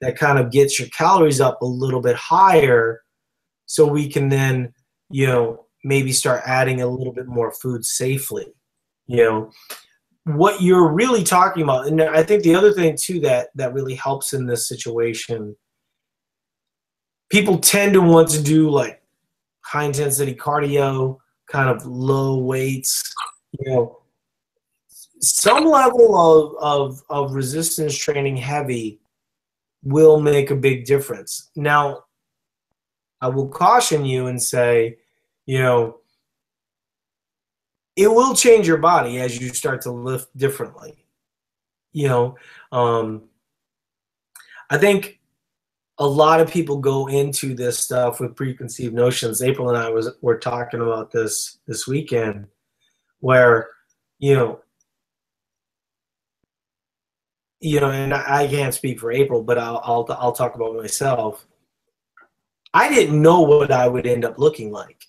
that 0.00 0.18
kind 0.18 0.38
of 0.38 0.50
gets 0.50 0.78
your 0.78 0.88
calories 0.88 1.40
up 1.40 1.60
a 1.60 1.66
little 1.66 2.00
bit 2.00 2.16
higher 2.16 3.02
so 3.66 3.86
we 3.86 4.08
can 4.08 4.28
then, 4.28 4.72
you 5.14 5.28
know, 5.28 5.66
maybe 5.84 6.10
start 6.10 6.42
adding 6.44 6.80
a 6.80 6.86
little 6.88 7.12
bit 7.12 7.28
more 7.28 7.52
food 7.52 7.84
safely. 7.84 8.46
You 9.06 9.16
know, 9.18 9.50
what 10.24 10.60
you're 10.60 10.88
really 10.88 11.22
talking 11.22 11.62
about, 11.62 11.86
and 11.86 12.02
I 12.02 12.24
think 12.24 12.42
the 12.42 12.56
other 12.56 12.72
thing 12.72 12.96
too 12.96 13.20
that 13.20 13.50
that 13.54 13.74
really 13.74 13.94
helps 13.94 14.32
in 14.32 14.44
this 14.44 14.66
situation 14.66 15.54
people 17.30 17.58
tend 17.58 17.92
to 17.92 18.00
want 18.00 18.28
to 18.30 18.42
do 18.42 18.68
like 18.70 19.02
high 19.60 19.84
intensity 19.84 20.34
cardio, 20.34 21.18
kind 21.48 21.68
of 21.68 21.86
low 21.86 22.38
weights, 22.38 23.14
you 23.52 23.70
know, 23.70 23.98
some 25.20 25.64
level 25.64 26.16
of, 26.16 26.56
of, 26.60 27.02
of 27.08 27.34
resistance 27.34 27.96
training 27.96 28.36
heavy 28.36 29.00
will 29.84 30.20
make 30.20 30.50
a 30.50 30.56
big 30.56 30.84
difference. 30.84 31.50
Now, 31.54 32.04
I 33.20 33.28
will 33.28 33.48
caution 33.48 34.04
you 34.04 34.26
and 34.26 34.42
say, 34.42 34.98
you 35.46 35.58
know, 35.58 35.98
it 37.96 38.08
will 38.08 38.34
change 38.34 38.66
your 38.66 38.78
body 38.78 39.20
as 39.20 39.40
you 39.40 39.48
start 39.50 39.82
to 39.82 39.90
lift 39.90 40.36
differently. 40.36 41.04
You 41.92 42.08
know, 42.08 42.36
um, 42.72 43.22
I 44.68 44.78
think 44.78 45.20
a 45.98 46.06
lot 46.06 46.40
of 46.40 46.50
people 46.50 46.78
go 46.78 47.06
into 47.06 47.54
this 47.54 47.78
stuff 47.78 48.18
with 48.18 48.34
preconceived 48.34 48.94
notions. 48.94 49.42
April 49.42 49.68
and 49.68 49.78
I 49.78 49.90
was 49.90 50.10
were 50.22 50.38
talking 50.38 50.80
about 50.80 51.12
this 51.12 51.58
this 51.66 51.86
weekend, 51.86 52.48
where 53.20 53.68
you 54.18 54.34
know, 54.34 54.60
you 57.60 57.78
know, 57.80 57.90
and 57.90 58.12
I 58.12 58.48
can't 58.48 58.74
speak 58.74 58.98
for 58.98 59.12
April, 59.12 59.42
but 59.42 59.58
I'll 59.58 59.80
I'll, 59.84 60.06
I'll 60.18 60.32
talk 60.32 60.56
about 60.56 60.74
myself. 60.74 61.46
I 62.72 62.88
didn't 62.88 63.22
know 63.22 63.42
what 63.42 63.70
I 63.70 63.86
would 63.86 64.06
end 64.06 64.24
up 64.24 64.36
looking 64.38 64.72
like. 64.72 65.06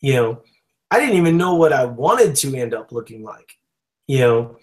You 0.00 0.14
know, 0.14 0.42
I 0.90 0.98
didn't 0.98 1.16
even 1.16 1.36
know 1.36 1.54
what 1.54 1.72
I 1.72 1.84
wanted 1.84 2.34
to 2.36 2.56
end 2.56 2.74
up 2.74 2.92
looking 2.92 3.22
like. 3.22 3.52
You 4.06 4.20
know, 4.20 4.56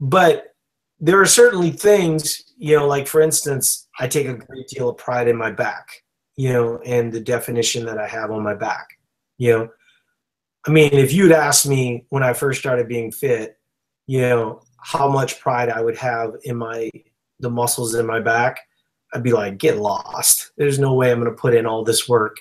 but 0.00 0.54
there 1.00 1.20
are 1.20 1.26
certainly 1.26 1.70
things, 1.70 2.44
you 2.56 2.76
know, 2.76 2.86
like 2.86 3.06
for 3.06 3.20
instance, 3.20 3.88
I 3.98 4.06
take 4.06 4.26
a 4.26 4.34
great 4.34 4.68
deal 4.68 4.88
of 4.88 4.96
pride 4.96 5.28
in 5.28 5.36
my 5.36 5.50
back, 5.50 6.02
you 6.36 6.52
know, 6.52 6.78
and 6.86 7.12
the 7.12 7.20
definition 7.20 7.84
that 7.86 7.98
I 7.98 8.06
have 8.06 8.30
on 8.30 8.42
my 8.42 8.54
back. 8.54 8.98
You 9.38 9.52
know, 9.52 9.68
I 10.66 10.70
mean, 10.70 10.92
if 10.92 11.12
you'd 11.12 11.32
asked 11.32 11.66
me 11.66 12.06
when 12.08 12.22
I 12.22 12.32
first 12.32 12.60
started 12.60 12.88
being 12.88 13.12
fit, 13.12 13.58
you 14.06 14.20
know, 14.20 14.62
how 14.78 15.08
much 15.08 15.40
pride 15.40 15.68
I 15.68 15.80
would 15.80 15.96
have 15.96 16.34
in 16.44 16.56
my 16.56 16.90
the 17.40 17.50
muscles 17.50 17.94
in 17.94 18.06
my 18.06 18.20
back, 18.20 18.60
I'd 19.12 19.22
be 19.22 19.32
like, 19.32 19.58
get 19.58 19.78
lost. 19.78 20.52
There's 20.56 20.78
no 20.78 20.94
way 20.94 21.10
I'm 21.10 21.18
gonna 21.18 21.32
put 21.32 21.54
in 21.54 21.66
all 21.66 21.84
this 21.84 22.08
work 22.08 22.36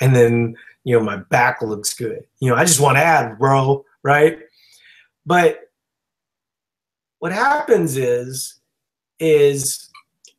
and 0.00 0.16
then, 0.16 0.56
you 0.84 0.98
know, 0.98 1.04
my 1.04 1.16
back 1.16 1.62
looks 1.62 1.94
good. 1.94 2.24
You 2.40 2.50
know, 2.50 2.56
I 2.56 2.64
just 2.64 2.80
want 2.80 2.96
to 2.96 3.02
add, 3.02 3.38
bro, 3.38 3.84
right? 4.02 4.40
But 5.24 5.60
what 7.22 7.32
happens 7.32 7.96
is 7.96 8.60
is 9.20 9.88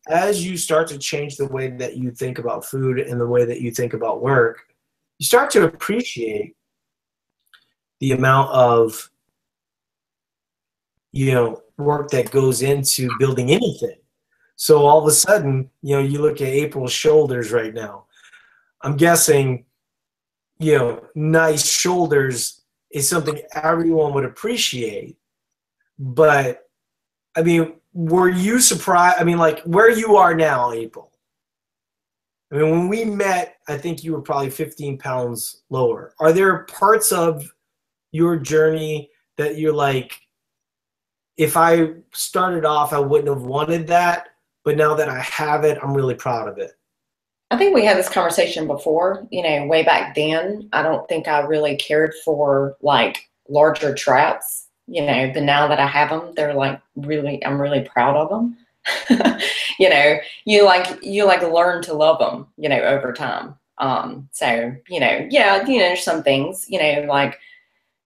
as 0.09 0.45
you 0.45 0.57
start 0.57 0.89
to 0.89 0.97
change 0.97 1.37
the 1.37 1.47
way 1.47 1.69
that 1.69 1.95
you 1.95 2.11
think 2.11 2.37
about 2.37 2.65
food 2.65 2.99
and 2.99 3.21
the 3.21 3.25
way 3.25 3.45
that 3.45 3.61
you 3.61 3.71
think 3.71 3.93
about 3.93 4.21
work 4.21 4.59
you 5.17 5.25
start 5.25 5.49
to 5.49 5.63
appreciate 5.63 6.57
the 8.01 8.11
amount 8.11 8.51
of 8.51 9.09
you 11.13 11.31
know 11.31 11.61
work 11.77 12.09
that 12.09 12.31
goes 12.31 12.61
into 12.61 13.09
building 13.17 13.51
anything 13.51 13.95
so 14.57 14.85
all 14.85 14.99
of 14.99 15.07
a 15.07 15.11
sudden 15.11 15.69
you 15.81 15.95
know 15.95 16.01
you 16.01 16.21
look 16.21 16.41
at 16.41 16.47
april's 16.47 16.91
shoulders 16.91 17.53
right 17.53 17.73
now 17.73 18.03
i'm 18.81 18.97
guessing 18.97 19.63
you 20.63 20.77
know 20.77 21.03
nice 21.15 21.67
shoulders 21.67 22.61
is 22.91 23.07
something 23.07 23.41
everyone 23.53 24.13
would 24.13 24.25
appreciate 24.25 25.17
but 25.99 26.63
I 27.35 27.41
mean, 27.41 27.73
were 27.93 28.29
you 28.29 28.59
surprised? 28.59 29.19
I 29.19 29.23
mean, 29.23 29.37
like 29.37 29.61
where 29.61 29.89
you 29.89 30.15
are 30.15 30.35
now, 30.35 30.71
April. 30.71 31.11
I 32.51 32.57
mean, 32.57 32.69
when 32.69 32.87
we 32.87 33.03
met, 33.03 33.57
I 33.67 33.77
think 33.77 34.03
you 34.03 34.13
were 34.13 34.21
probably 34.21 34.51
15 34.51 34.99
pounds 34.99 35.63
lower. 35.69 36.13
Are 36.19 36.31
there 36.31 36.65
parts 36.65 37.11
of 37.11 37.51
your 38.11 38.37
journey 38.37 39.09
that 39.37 39.57
you're 39.57 39.73
like, 39.73 40.19
if 41.37 41.57
I 41.57 41.93
started 42.11 42.63
off, 42.63 42.93
I 42.93 42.99
wouldn't 42.99 43.29
have 43.29 43.41
wanted 43.41 43.87
that, 43.87 44.29
but 44.63 44.77
now 44.77 44.93
that 44.93 45.09
I 45.09 45.19
have 45.21 45.63
it, 45.63 45.79
I'm 45.81 45.95
really 45.95 46.13
proud 46.13 46.47
of 46.47 46.59
it? 46.59 46.73
I 47.53 47.57
think 47.57 47.75
we 47.75 47.85
had 47.85 47.97
this 47.97 48.09
conversation 48.09 48.67
before, 48.67 49.27
you 49.31 49.43
know, 49.43 49.65
way 49.67 49.83
back 49.83 50.15
then. 50.15 50.69
I 50.73 50.81
don't 50.81 51.07
think 51.07 51.27
I 51.27 51.41
really 51.41 51.75
cared 51.75 52.13
for 52.25 52.75
like 52.81 53.29
larger 53.47 53.93
traps 53.93 54.63
you 54.87 55.05
know, 55.05 55.31
but 55.33 55.43
now 55.43 55.67
that 55.67 55.79
I 55.79 55.87
have 55.87 56.09
them, 56.09 56.33
they're 56.35 56.53
like 56.53 56.79
really, 56.95 57.43
I'm 57.45 57.61
really 57.61 57.81
proud 57.81 58.15
of 58.15 58.29
them. 58.29 58.57
you 59.79 59.89
know, 59.89 60.17
you 60.45 60.65
like, 60.65 61.03
you 61.03 61.25
like 61.25 61.41
learn 61.41 61.81
to 61.83 61.93
love 61.93 62.19
them, 62.19 62.47
you 62.57 62.67
know, 62.67 62.79
over 62.79 63.13
time. 63.13 63.55
Um, 63.77 64.27
so, 64.31 64.75
you 64.89 64.99
know, 64.99 65.25
yeah, 65.29 65.65
you 65.65 65.79
know, 65.79 65.95
some 65.95 66.21
things, 66.21 66.65
you 66.69 66.79
know, 66.79 67.05
like 67.07 67.39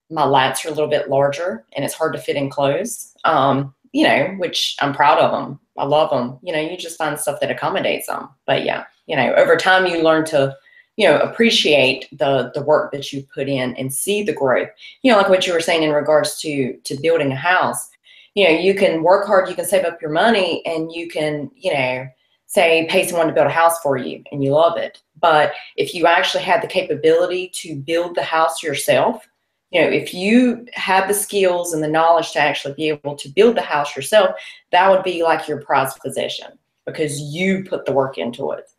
my 0.09 0.21
lats 0.21 0.65
are 0.65 0.69
a 0.69 0.71
little 0.71 0.89
bit 0.89 1.09
larger 1.09 1.65
and 1.75 1.83
it's 1.83 1.93
hard 1.93 2.13
to 2.13 2.19
fit 2.19 2.35
in 2.35 2.49
clothes. 2.49 3.13
Um, 3.23 3.73
you 3.91 4.03
know, 4.03 4.35
which 4.37 4.75
I'm 4.79 4.93
proud 4.93 5.17
of 5.17 5.31
them. 5.31 5.59
I 5.77 5.85
love 5.85 6.09
them. 6.09 6.37
You 6.43 6.53
know, 6.53 6.59
you 6.59 6.77
just 6.77 6.97
find 6.97 7.19
stuff 7.19 7.39
that 7.39 7.51
accommodates 7.51 8.07
them. 8.07 8.29
But 8.45 8.63
yeah, 8.63 8.83
you 9.07 9.15
know, 9.15 9.33
over 9.33 9.55
time 9.55 9.87
you 9.87 10.03
learn 10.03 10.25
to 10.25 10.55
you 10.95 11.07
know 11.07 11.19
appreciate 11.19 12.07
the 12.11 12.51
the 12.53 12.61
work 12.61 12.91
that 12.91 13.11
you 13.11 13.23
put 13.33 13.47
in 13.47 13.75
and 13.75 13.93
see 13.93 14.23
the 14.23 14.33
growth 14.33 14.69
you 15.03 15.11
know 15.11 15.17
like 15.19 15.29
what 15.29 15.45
you 15.45 15.53
were 15.53 15.59
saying 15.59 15.83
in 15.83 15.91
regards 15.91 16.41
to 16.41 16.75
to 16.85 16.99
building 16.99 17.31
a 17.31 17.35
house 17.35 17.91
you 18.37 18.43
know, 18.43 18.51
you 18.51 18.75
can 18.75 19.01
work 19.01 19.25
hard, 19.25 19.49
you 19.49 19.55
can 19.55 19.65
save 19.65 19.83
up 19.83 19.99
your 19.99 20.11
money, 20.11 20.63
and 20.63 20.91
you 20.91 21.09
can, 21.09 21.49
you 21.55 21.73
know, 21.73 22.07
say 22.45 22.85
pay 22.87 23.03
someone 23.03 23.25
to 23.25 23.33
build 23.33 23.47
a 23.47 23.49
house 23.49 23.79
for 23.79 23.97
you 23.97 24.23
and 24.31 24.43
you 24.43 24.51
love 24.51 24.77
it. 24.77 25.01
But 25.19 25.53
if 25.75 25.95
you 25.95 26.05
actually 26.05 26.43
had 26.43 26.61
the 26.61 26.67
capability 26.67 27.49
to 27.55 27.75
build 27.75 28.13
the 28.13 28.21
house 28.21 28.61
yourself, 28.61 29.27
you 29.71 29.81
know, 29.81 29.87
if 29.87 30.13
you 30.13 30.67
have 30.73 31.07
the 31.07 31.15
skills 31.15 31.73
and 31.73 31.81
the 31.83 31.87
knowledge 31.87 32.31
to 32.33 32.39
actually 32.39 32.75
be 32.75 32.89
able 32.89 33.15
to 33.15 33.27
build 33.27 33.57
the 33.57 33.63
house 33.63 33.95
yourself, 33.95 34.35
that 34.71 34.87
would 34.87 35.03
be 35.03 35.23
like 35.23 35.47
your 35.47 35.59
prized 35.59 35.99
possession 35.99 36.59
because 36.85 37.19
you 37.19 37.63
put 37.63 37.85
the 37.85 37.91
work 37.91 38.19
into 38.19 38.51
it. 38.51 38.69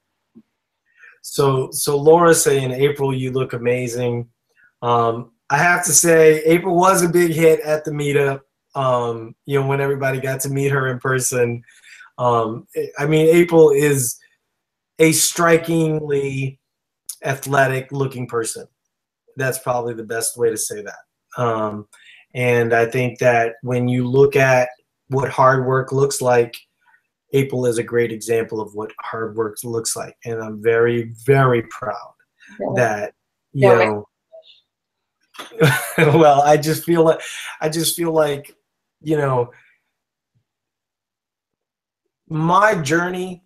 So, 1.30 1.70
so 1.72 1.96
Laura 1.96 2.34
saying, 2.34 2.72
April, 2.72 3.14
you 3.14 3.32
look 3.32 3.52
amazing. 3.52 4.28
Um, 4.80 5.32
I 5.50 5.58
have 5.58 5.84
to 5.84 5.92
say, 5.92 6.42
April 6.44 6.74
was 6.74 7.02
a 7.02 7.08
big 7.08 7.32
hit 7.32 7.60
at 7.60 7.84
the 7.84 7.90
meetup. 7.90 8.40
Um, 8.74 9.34
you 9.44 9.60
know, 9.60 9.66
when 9.66 9.80
everybody 9.80 10.20
got 10.20 10.40
to 10.40 10.48
meet 10.48 10.72
her 10.72 10.88
in 10.88 10.98
person. 10.98 11.62
Um, 12.16 12.66
I 12.98 13.06
mean, 13.06 13.28
April 13.28 13.70
is 13.70 14.18
a 14.98 15.12
strikingly 15.12 16.58
athletic 17.22 17.92
looking 17.92 18.26
person. 18.26 18.66
That's 19.36 19.58
probably 19.58 19.94
the 19.94 20.04
best 20.04 20.36
way 20.36 20.50
to 20.50 20.56
say 20.56 20.82
that. 20.82 21.42
Um, 21.42 21.88
and 22.34 22.72
I 22.72 22.86
think 22.86 23.18
that 23.18 23.54
when 23.62 23.86
you 23.86 24.06
look 24.06 24.34
at 24.34 24.70
what 25.08 25.28
hard 25.28 25.66
work 25.66 25.92
looks 25.92 26.20
like, 26.22 26.56
April 27.32 27.66
is 27.66 27.78
a 27.78 27.82
great 27.82 28.12
example 28.12 28.60
of 28.60 28.74
what 28.74 28.92
hard 29.00 29.36
work 29.36 29.58
looks 29.64 29.96
like. 29.96 30.16
And 30.24 30.42
I'm 30.42 30.62
very, 30.62 31.12
very 31.24 31.62
proud 31.70 32.14
yeah. 32.58 32.66
that, 32.76 33.14
you 33.52 33.68
yeah. 33.68 33.74
know, 33.74 34.08
well, 36.18 36.42
I 36.42 36.56
just 36.56 36.84
feel 36.84 37.04
like, 37.04 37.20
I 37.60 37.68
just 37.68 37.96
feel 37.96 38.12
like, 38.12 38.54
you 39.00 39.16
know, 39.16 39.52
my 42.28 42.74
journey 42.74 43.44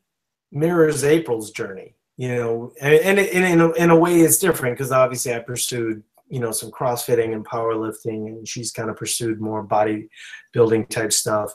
mirrors 0.50 1.04
April's 1.04 1.50
journey, 1.50 1.94
you 2.16 2.34
know, 2.34 2.72
and, 2.80 2.94
and, 2.94 3.18
and 3.18 3.44
in, 3.44 3.60
a, 3.60 3.70
in 3.72 3.90
a 3.90 3.96
way 3.96 4.20
it's 4.20 4.38
different 4.38 4.76
because 4.76 4.92
obviously 4.92 5.34
I 5.34 5.40
pursued, 5.40 6.02
you 6.28 6.40
know, 6.40 6.50
some 6.50 6.70
crossfitting 6.70 7.34
and 7.34 7.44
powerlifting 7.44 8.26
and 8.28 8.48
she's 8.48 8.72
kind 8.72 8.90
of 8.90 8.96
pursued 8.96 9.40
more 9.40 9.62
body 9.62 10.08
building 10.52 10.86
type 10.86 11.12
stuff. 11.12 11.52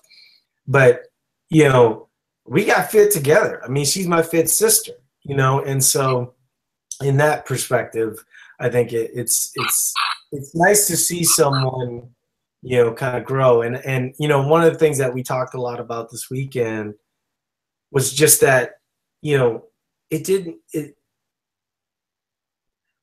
But, 0.68 1.04
you 1.50 1.64
know, 1.64 2.10
we 2.48 2.66
got 2.66 2.92
fit 2.92 3.12
together. 3.12 3.64
I 3.64 3.68
mean, 3.68 3.86
she's 3.86 4.08
my 4.08 4.22
fit 4.22 4.50
sister, 4.50 4.94
you 5.24 5.36
know, 5.36 5.64
and 5.64 5.84
so 5.84 6.34
in 7.02 7.18
that 7.18 7.46
perspective, 7.46 8.24
I 8.60 8.70
think 8.70 8.94
it, 8.94 9.12
it's, 9.14 9.52
it's, 9.56 9.94
it's 10.32 10.56
nice 10.56 10.88
to 10.88 10.98
see 10.98 11.24
someone, 11.24 12.10
you 12.62 12.78
know, 12.78 12.94
kind 12.94 13.18
of 13.18 13.26
grow. 13.26 13.62
And, 13.62 13.78
and, 13.86 14.14
you 14.20 14.28
know, 14.28 14.48
one 14.48 14.64
of 14.64 14.74
the 14.74 14.80
things 14.80 14.98
that 14.98 15.14
we 15.14 15.24
talked 15.24 15.54
a 15.54 15.62
lot 15.62 15.80
about 15.80 16.10
this 16.10 16.30
weekend 16.30 16.96
was 17.92 18.14
just 18.14 18.42
that 18.42 18.76
you 19.22 19.38
know 19.38 19.64
it 20.10 20.24
didn't 20.24 20.58
it 20.74 20.96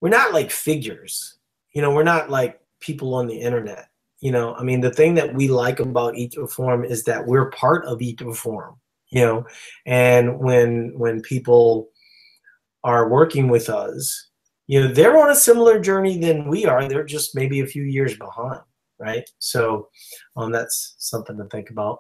we're 0.01 0.09
not 0.09 0.33
like 0.33 0.51
figures 0.51 1.39
you 1.73 1.83
know 1.83 1.93
we're 1.93 2.03
not 2.03 2.31
like 2.31 2.61
people 2.81 3.15
on 3.15 3.27
the 3.27 3.39
internet 3.39 3.89
you 4.21 4.31
know 4.31 4.55
i 4.55 4.63
mean 4.63 4.81
the 4.81 4.91
thing 4.91 5.15
that 5.15 5.33
we 5.35 5.49
like 5.49 5.81
about 5.81 6.17
eat 6.17 6.33
to 6.33 6.41
perform 6.41 6.85
is 6.85 7.05
that 7.05 7.27
we're 7.27 7.51
part 7.51 7.85
of 7.87 8.01
eat 8.03 8.19
to 8.19 8.25
perform 8.25 8.77
you 9.15 9.25
know 9.25 9.45
and 9.87 10.39
when 10.39 10.93
when 10.97 11.21
people 11.23 11.89
are 12.83 13.09
working 13.09 13.49
with 13.49 13.69
us 13.69 14.31
you 14.67 14.81
know 14.81 14.89
they're 14.93 15.19
on 15.19 15.31
a 15.31 15.37
similar 15.37 15.79
journey 15.79 16.19
than 16.19 16.49
we 16.49 16.67
are 16.67 16.89
they're 16.89 17.05
just 17.05 17.35
maybe 17.35 17.61
a 17.61 17.67
few 17.67 17.85
years 17.85 18.17
behind 18.19 18.61
right 18.99 19.29
so 19.39 19.89
um 20.37 20.53
that's 20.53 20.95
something 20.99 21.37
to 21.37 21.45
think 21.45 21.71
about 21.71 21.99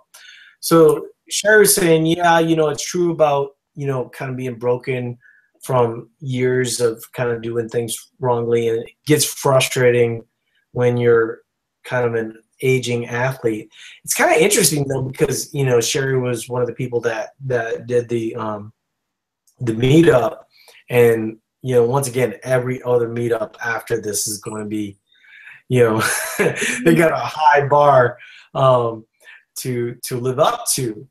so 0.60 1.08
Sherry 1.30 1.60
was 1.60 1.74
saying, 1.74 2.06
yeah, 2.06 2.38
you 2.38 2.56
know, 2.56 2.68
it's 2.68 2.86
true 2.86 3.12
about, 3.12 3.50
you 3.74 3.86
know, 3.86 4.08
kind 4.10 4.30
of 4.30 4.36
being 4.36 4.58
broken 4.58 5.18
from 5.62 6.10
years 6.20 6.80
of 6.80 7.04
kind 7.12 7.30
of 7.30 7.42
doing 7.42 7.68
things 7.68 7.96
wrongly. 8.20 8.68
And 8.68 8.82
it 8.82 8.90
gets 9.06 9.24
frustrating 9.24 10.24
when 10.72 10.96
you're 10.96 11.40
kind 11.84 12.06
of 12.06 12.14
an 12.14 12.38
aging 12.62 13.06
athlete. 13.06 13.70
It's 14.04 14.14
kind 14.14 14.34
of 14.34 14.40
interesting 14.40 14.86
though, 14.88 15.02
because, 15.02 15.52
you 15.54 15.64
know, 15.64 15.80
Sherry 15.80 16.18
was 16.18 16.48
one 16.48 16.62
of 16.62 16.68
the 16.68 16.74
people 16.74 17.00
that, 17.02 17.30
that 17.46 17.86
did 17.86 18.08
the, 18.08 18.34
um, 18.36 18.72
the 19.60 19.72
meetup 19.72 20.38
and, 20.90 21.38
you 21.62 21.74
know, 21.74 21.84
once 21.84 22.08
again, 22.08 22.34
every 22.42 22.82
other 22.82 23.08
meetup 23.08 23.54
after 23.64 24.00
this 24.00 24.26
is 24.26 24.38
going 24.38 24.62
to 24.62 24.68
be, 24.68 24.98
you 25.68 25.82
know, 25.82 26.02
they 26.84 26.94
got 26.94 27.12
a 27.12 27.16
high 27.16 27.66
bar, 27.66 28.18
um, 28.54 29.04
to, 29.56 29.94
to 30.02 30.18
live 30.18 30.38
up 30.40 30.64
to 30.72 31.08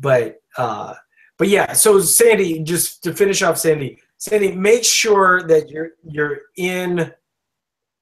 but 0.00 0.40
uh, 0.56 0.94
but 1.38 1.48
yeah. 1.48 1.72
So 1.72 2.00
Sandy, 2.00 2.60
just 2.60 3.04
to 3.04 3.14
finish 3.14 3.42
off, 3.42 3.58
Sandy, 3.58 3.98
Sandy, 4.16 4.52
make 4.52 4.84
sure 4.84 5.46
that 5.46 5.68
you're 5.70 5.90
you're 6.02 6.40
in 6.56 7.12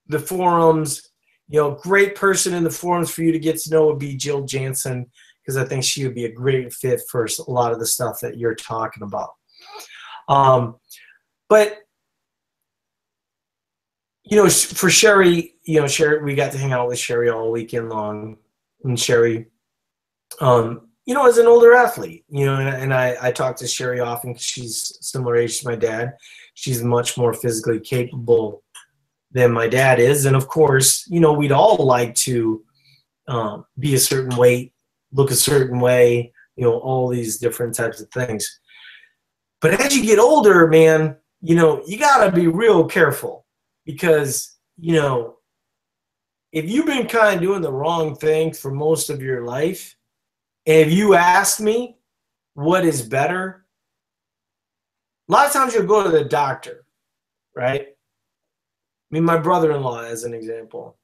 the 0.06 0.18
forums. 0.18 1.07
You 1.48 1.60
know, 1.60 1.70
great 1.82 2.14
person 2.14 2.54
in 2.54 2.64
the 2.64 2.70
forums 2.70 3.10
for 3.10 3.22
you 3.22 3.32
to 3.32 3.38
get 3.38 3.58
to 3.60 3.70
know 3.70 3.86
would 3.86 3.98
be 3.98 4.16
Jill 4.16 4.44
Jansen 4.44 5.06
because 5.42 5.56
I 5.56 5.64
think 5.64 5.82
she 5.82 6.04
would 6.04 6.14
be 6.14 6.26
a 6.26 6.32
great 6.32 6.72
fit 6.74 7.00
for 7.08 7.24
a 7.24 7.50
lot 7.50 7.72
of 7.72 7.78
the 7.78 7.86
stuff 7.86 8.20
that 8.20 8.36
you're 8.36 8.54
talking 8.54 9.02
about. 9.02 9.30
Um, 10.28 10.76
but 11.48 11.78
you 14.24 14.36
know, 14.36 14.48
for 14.50 14.90
Sherry, 14.90 15.54
you 15.64 15.80
know, 15.80 15.88
Sherry, 15.88 16.22
we 16.22 16.34
got 16.34 16.52
to 16.52 16.58
hang 16.58 16.72
out 16.72 16.88
with 16.88 16.98
Sherry 16.98 17.30
all 17.30 17.50
weekend 17.50 17.88
long, 17.88 18.36
and 18.84 19.00
Sherry, 19.00 19.46
um, 20.40 20.88
you 21.06 21.14
know, 21.14 21.26
as 21.26 21.38
an 21.38 21.46
older 21.46 21.74
athlete, 21.74 22.26
you 22.28 22.44
know, 22.44 22.56
and, 22.56 22.68
and 22.68 22.92
I, 22.92 23.16
I 23.22 23.32
talk 23.32 23.56
to 23.56 23.66
Sherry 23.66 24.00
often 24.00 24.36
she's 24.36 24.98
similar 25.00 25.36
age 25.36 25.60
to 25.60 25.66
my 25.66 25.76
dad. 25.76 26.12
She's 26.52 26.82
much 26.82 27.16
more 27.16 27.32
physically 27.32 27.80
capable 27.80 28.62
than 29.32 29.52
my 29.52 29.68
dad 29.68 30.00
is. 30.00 30.24
And 30.24 30.36
of 30.36 30.48
course, 30.48 31.06
you 31.08 31.20
know, 31.20 31.32
we'd 31.32 31.52
all 31.52 31.84
like 31.84 32.14
to 32.16 32.64
um, 33.26 33.64
be 33.78 33.94
a 33.94 33.98
certain 33.98 34.36
weight, 34.36 34.72
look 35.12 35.30
a 35.30 35.36
certain 35.36 35.80
way, 35.80 36.32
you 36.56 36.64
know, 36.64 36.78
all 36.78 37.08
these 37.08 37.38
different 37.38 37.74
types 37.74 38.00
of 38.00 38.10
things. 38.10 38.60
But 39.60 39.80
as 39.80 39.96
you 39.96 40.04
get 40.04 40.18
older, 40.18 40.66
man, 40.66 41.16
you 41.40 41.54
know, 41.54 41.82
you 41.86 41.98
got 41.98 42.24
to 42.24 42.32
be 42.32 42.46
real 42.46 42.86
careful 42.86 43.44
because, 43.84 44.56
you 44.78 44.94
know, 44.94 45.36
if 46.52 46.68
you've 46.68 46.86
been 46.86 47.06
kind 47.06 47.36
of 47.36 47.42
doing 47.42 47.60
the 47.60 47.72
wrong 47.72 48.16
thing 48.16 48.52
for 48.52 48.70
most 48.70 49.10
of 49.10 49.22
your 49.22 49.44
life, 49.44 49.96
and 50.66 50.76
if 50.88 50.92
you 50.92 51.14
ask 51.14 51.60
me 51.60 51.98
what 52.54 52.84
is 52.84 53.02
better, 53.02 53.66
a 55.28 55.32
lot 55.32 55.46
of 55.46 55.52
times 55.52 55.74
you'll 55.74 55.84
go 55.84 56.02
to 56.02 56.10
the 56.10 56.24
doctor, 56.24 56.86
right? 57.54 57.88
I 59.10 59.14
mean, 59.14 59.24
my 59.24 59.38
brother 59.38 59.72
in 59.72 59.82
law, 59.82 60.02
as 60.04 60.24
an 60.24 60.34
example, 60.34 60.98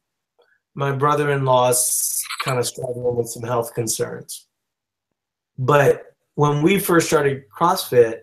my 0.75 0.93
brother 0.93 1.31
in 1.31 1.45
law 1.45 1.71
is 1.71 2.23
kind 2.45 2.59
of 2.59 2.67
struggling 2.67 3.17
with 3.17 3.29
some 3.29 3.43
health 3.43 3.73
concerns. 3.75 4.47
But 5.57 6.15
when 6.35 6.63
we 6.63 6.79
first 6.79 7.07
started 7.07 7.45
CrossFit, 7.49 8.21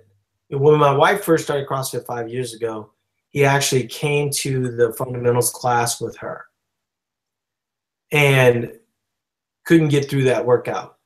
when 0.50 0.80
my 0.80 0.94
wife 0.94 1.24
first 1.24 1.46
started 1.46 1.68
CrossFit 1.68 2.06
five 2.06 2.30
years 2.30 2.54
ago, 2.54 2.92
he 3.30 3.46
actually 3.46 3.88
came 3.88 4.30
to 4.32 4.76
the 4.76 4.94
fundamentals 4.94 5.50
class 5.50 6.02
with 6.02 6.18
her. 6.18 6.46
And 8.12 8.74
couldn't 9.66 9.90
get 9.90 10.10
through 10.10 10.26
that 10.26 10.46
workout. 10.46 10.98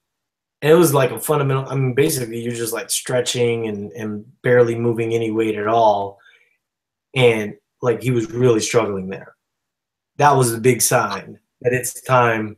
And 0.62 0.72
it 0.72 0.76
was 0.76 0.94
like 0.94 1.12
a 1.12 1.20
fundamental 1.20 1.68
i 1.68 1.76
mean 1.76 1.94
basically 1.94 2.40
you're 2.40 2.54
just 2.54 2.74
like 2.74 2.90
stretching 2.90 3.68
and, 3.68 3.92
and 3.92 4.26
barely 4.42 4.74
moving 4.74 5.14
any 5.14 5.30
weight 5.30 5.56
at 5.56 5.68
all. 5.68 6.18
And 7.14 7.56
like 7.82 8.02
he 8.02 8.12
was 8.12 8.32
really 8.32 8.60
struggling 8.60 9.10
there. 9.10 9.36
That 10.18 10.36
was 10.36 10.54
a 10.54 10.60
big 10.60 10.82
sign 10.82 11.40
that 11.62 11.74
it's 11.74 12.02
time 12.02 12.58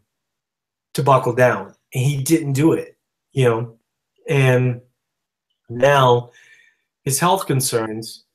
to 0.93 1.03
buckle 1.03 1.33
down. 1.33 1.75
And 1.93 2.03
he 2.03 2.21
didn't 2.21 2.53
do 2.53 2.73
it 2.73 2.97
you 3.37 3.43
know? 3.43 3.77
And 4.27 4.81
now 5.69 6.31
his 7.03 7.19
health 7.19 7.45
concerns 7.45 8.25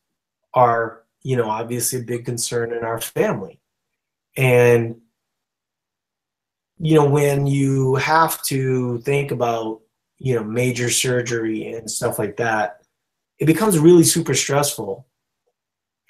are 0.54 1.02
you 1.22 1.36
know 1.36 1.50
obviously 1.50 1.98
a 1.98 2.04
big 2.04 2.24
concern 2.24 2.72
in 2.72 2.84
our 2.84 3.00
family. 3.00 3.60
And 4.36 5.00
you 6.78 6.94
know, 6.94 7.08
when 7.08 7.46
you 7.46 7.96
have 7.96 8.42
to 8.44 8.98
think 9.00 9.32
about, 9.32 9.80
you 10.18 10.34
know, 10.36 10.44
major 10.44 10.88
surgery 10.88 11.72
and 11.72 11.90
stuff 11.90 12.18
like 12.18 12.36
that, 12.36 12.82
it 13.38 13.46
becomes 13.46 13.78
really 13.78 14.04
super 14.04 14.34
stressful. 14.34 15.06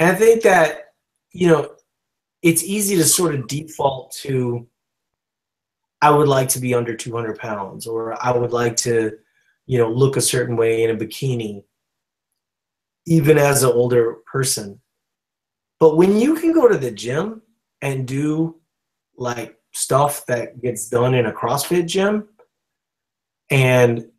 And 0.03 0.11
I 0.11 0.16
think 0.16 0.42
that, 0.42 0.94
you 1.30 1.46
know, 1.46 1.76
it's 2.42 2.64
easy 2.64 2.96
to 2.96 3.05
sort 3.05 3.36
of 3.36 3.46
default 3.46 4.11
to, 4.22 4.66
I 6.00 6.11
would 6.11 6.26
like 6.26 6.48
to 6.48 6.59
be 6.59 6.74
under 6.74 6.96
200 6.96 7.38
pounds, 7.38 7.86
or 7.86 8.20
I 8.20 8.36
would 8.36 8.50
like 8.50 8.74
to, 8.78 9.12
you 9.66 9.78
know, 9.78 9.88
look 9.88 10.16
a 10.16 10.20
certain 10.20 10.57
way 10.57 10.82
in 10.82 10.90
a 10.90 10.98
bikini, 10.98 11.62
even 13.07 13.38
as 13.38 13.62
an 13.62 13.70
older 13.70 14.16
person. 14.26 14.80
But 15.78 15.96
when 15.96 16.18
you 16.18 16.34
can 16.34 16.53
go 16.53 16.66
to 16.66 16.78
the 16.78 16.90
gym 16.90 17.40
and 17.80 18.05
do 18.05 18.61
like 19.16 19.57
stuff 19.70 20.26
that 20.26 20.61
gets 20.61 20.88
done 20.88 21.14
in 21.14 21.26
a 21.26 21.32
CrossFit 21.32 21.86
gym, 21.86 22.26
and 23.50 24.11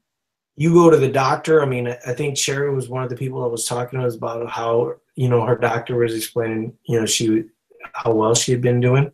you 0.55 0.73
go 0.73 0.89
to 0.89 0.97
the 0.97 1.09
doctor. 1.09 1.61
I 1.61 1.65
mean, 1.65 1.87
I 1.87 2.13
think 2.13 2.37
Sherry 2.37 2.73
was 2.73 2.89
one 2.89 3.03
of 3.03 3.09
the 3.09 3.15
people 3.15 3.41
that 3.41 3.49
was 3.49 3.65
talking 3.65 3.99
to 3.99 4.05
us 4.05 4.15
about 4.15 4.49
how 4.49 4.95
you 5.15 5.29
know 5.29 5.45
her 5.45 5.57
doctor 5.57 5.97
was 5.97 6.15
explaining 6.15 6.77
you 6.85 6.99
know 6.99 7.05
she 7.05 7.45
how 7.93 8.13
well 8.13 8.35
she 8.35 8.51
had 8.51 8.61
been 8.61 8.79
doing. 8.79 9.11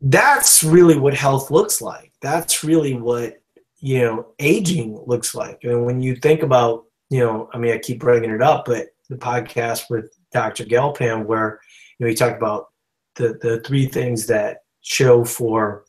That's 0.00 0.62
really 0.62 0.98
what 0.98 1.14
health 1.14 1.50
looks 1.50 1.80
like. 1.80 2.12
That's 2.20 2.62
really 2.62 2.94
what 2.94 3.40
you 3.78 4.00
know 4.00 4.26
aging 4.38 5.00
looks 5.06 5.34
like. 5.34 5.64
And 5.64 5.84
when 5.84 6.00
you 6.00 6.16
think 6.16 6.42
about 6.42 6.84
you 7.10 7.20
know, 7.20 7.48
I 7.54 7.58
mean, 7.58 7.72
I 7.72 7.78
keep 7.78 8.00
bringing 8.00 8.30
it 8.30 8.42
up, 8.42 8.66
but 8.66 8.88
the 9.08 9.16
podcast 9.16 9.88
with 9.88 10.12
Dr. 10.32 10.64
Galpin, 10.64 11.26
where 11.26 11.60
you 11.98 12.04
know 12.04 12.10
he 12.10 12.16
talked 12.16 12.36
about 12.36 12.68
the 13.16 13.38
the 13.40 13.60
three 13.60 13.86
things 13.86 14.26
that 14.26 14.58
show 14.82 15.24
for 15.24 15.84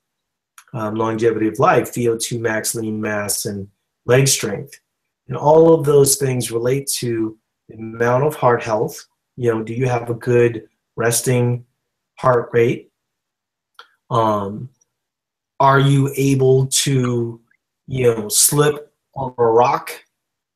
um, 0.73 0.95
longevity 0.95 1.47
of 1.47 1.59
life: 1.59 1.93
VO2 1.93 2.39
max, 2.39 2.75
lean 2.75 2.99
mass, 2.99 3.45
and 3.45 3.67
leg 4.05 4.27
strength. 4.27 4.79
And 5.27 5.37
all 5.37 5.73
of 5.73 5.85
those 5.85 6.15
things 6.15 6.51
relate 6.51 6.87
to 6.99 7.37
the 7.67 7.75
amount 7.75 8.23
of 8.23 8.35
heart 8.35 8.63
health. 8.63 9.05
You 9.35 9.53
know, 9.53 9.63
do 9.63 9.73
you 9.73 9.87
have 9.87 10.09
a 10.09 10.15
good 10.15 10.67
resting 10.95 11.65
heart 12.17 12.49
rate? 12.51 12.91
Um, 14.09 14.69
are 15.59 15.79
you 15.79 16.11
able 16.15 16.67
to, 16.67 17.39
you 17.87 18.15
know, 18.15 18.29
slip 18.29 18.91
on 19.15 19.33
a 19.37 19.45
rock 19.45 19.91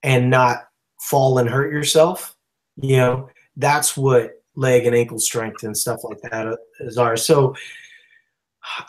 and 0.01 0.30
not 0.30 0.70
fall 0.99 1.38
and 1.38 1.49
hurt 1.49 1.72
yourself? 1.72 2.36
You 2.82 2.97
know, 2.97 3.30
that's 3.55 3.95
what 3.95 4.41
leg 4.55 4.86
and 4.86 4.95
ankle 4.95 5.20
strength 5.20 5.64
and 5.64 5.78
stuff 5.78 6.03
like 6.03 6.22
that 6.22 6.57
is 6.80 6.97
are. 6.97 7.18
So 7.18 7.55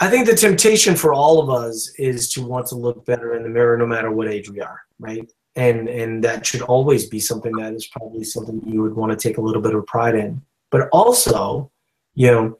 I 0.00 0.08
think 0.08 0.26
the 0.26 0.36
temptation 0.36 0.94
for 0.94 1.12
all 1.12 1.42
of 1.42 1.50
us 1.50 1.90
is 1.98 2.28
to 2.34 2.46
want 2.46 2.66
to 2.68 2.76
look 2.76 3.04
better 3.04 3.34
in 3.34 3.42
the 3.42 3.48
mirror 3.48 3.76
no 3.76 3.86
matter 3.86 4.10
what 4.10 4.28
age 4.28 4.50
we 4.50 4.60
are, 4.60 4.80
right? 4.98 5.30
And 5.56 5.88
and 5.88 6.22
that 6.24 6.46
should 6.46 6.62
always 6.62 7.08
be 7.08 7.20
something 7.20 7.52
that 7.56 7.74
is 7.74 7.86
probably 7.86 8.24
something 8.24 8.62
you 8.66 8.82
would 8.82 8.94
want 8.94 9.12
to 9.12 9.28
take 9.28 9.38
a 9.38 9.40
little 9.40 9.62
bit 9.62 9.74
of 9.74 9.86
pride 9.86 10.14
in. 10.14 10.42
But 10.70 10.88
also, 10.92 11.70
you 12.14 12.30
know, 12.30 12.58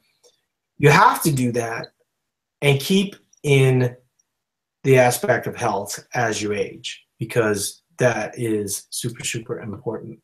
you 0.77 0.89
have 0.89 1.21
to 1.23 1.31
do 1.31 1.51
that 1.53 1.87
and 2.61 2.79
keep 2.79 3.15
in 3.43 3.95
the 4.83 4.97
aspect 4.97 5.47
of 5.47 5.55
health 5.55 6.05
as 6.13 6.41
you 6.41 6.53
age 6.53 7.05
because 7.19 7.81
that 7.97 8.37
is 8.37 8.87
super 8.89 9.23
super 9.23 9.61
important. 9.61 10.19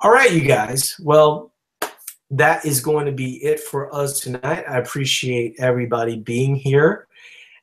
All 0.00 0.10
right, 0.10 0.32
you 0.32 0.42
guys. 0.42 0.96
Well, 1.00 1.52
that 2.30 2.64
is 2.64 2.80
going 2.80 3.06
to 3.06 3.12
be 3.12 3.42
it 3.44 3.60
for 3.60 3.94
us 3.94 4.20
tonight. 4.20 4.64
I 4.68 4.78
appreciate 4.78 5.56
everybody 5.58 6.16
being 6.16 6.56
here. 6.56 7.06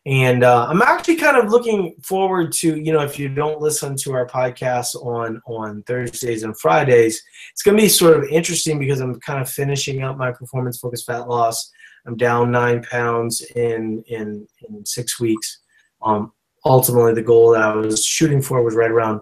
And 0.05 0.43
uh, 0.43 0.67
I'm 0.69 0.81
actually 0.81 1.15
kind 1.15 1.37
of 1.37 1.49
looking 1.49 1.95
forward 2.01 2.51
to, 2.53 2.77
you 2.77 2.91
know, 2.91 2.99
if 2.99 3.17
you 3.17 3.29
don't 3.29 3.61
listen 3.61 3.95
to 3.97 4.13
our 4.13 4.27
podcast 4.27 4.95
on 4.95 5.41
on 5.45 5.81
Thursdays 5.83 6.43
and 6.43 6.57
Fridays, 6.59 7.23
it's 7.51 7.61
going 7.61 7.77
to 7.77 7.83
be 7.83 7.87
sort 7.87 8.17
of 8.17 8.25
interesting 8.25 8.79
because 8.79 8.99
I'm 8.99 9.17
kind 9.21 9.41
of 9.41 9.49
finishing 9.49 10.03
up 10.03 10.17
my 10.17 10.31
performance 10.31 10.79
focused 10.79 11.05
fat 11.05 11.29
loss. 11.29 11.71
I'm 12.05 12.17
down 12.17 12.51
nine 12.51 12.83
pounds 12.83 13.41
in 13.55 14.03
in 14.07 14.45
in 14.67 14.85
six 14.85 15.21
weeks. 15.21 15.59
Um, 16.01 16.33
ultimately, 16.65 17.13
the 17.13 17.21
goal 17.21 17.51
that 17.51 17.61
I 17.61 17.73
was 17.73 18.05
shooting 18.05 18.41
for 18.41 18.61
was 18.61 18.75
right 18.75 18.91
around 18.91 19.21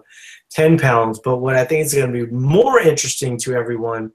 10 0.50 0.78
pounds. 0.78 1.20
But 1.22 1.38
what 1.38 1.54
I 1.54 1.64
think 1.64 1.84
is 1.84 1.94
going 1.94 2.12
to 2.12 2.26
be 2.26 2.32
more 2.32 2.80
interesting 2.80 3.38
to 3.38 3.54
everyone 3.54 4.10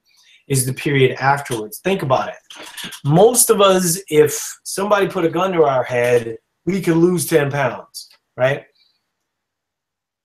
is 0.47 0.65
the 0.65 0.73
period 0.73 1.17
afterwards. 1.19 1.79
Think 1.79 2.01
about 2.01 2.29
it. 2.29 2.35
Most 3.03 3.49
of 3.49 3.61
us, 3.61 3.99
if 4.09 4.59
somebody 4.63 5.07
put 5.07 5.25
a 5.25 5.29
gun 5.29 5.51
to 5.53 5.63
our 5.63 5.83
head, 5.83 6.37
we 6.65 6.81
could 6.81 6.97
lose 6.97 7.25
10 7.25 7.51
pounds, 7.51 8.09
right? 8.35 8.65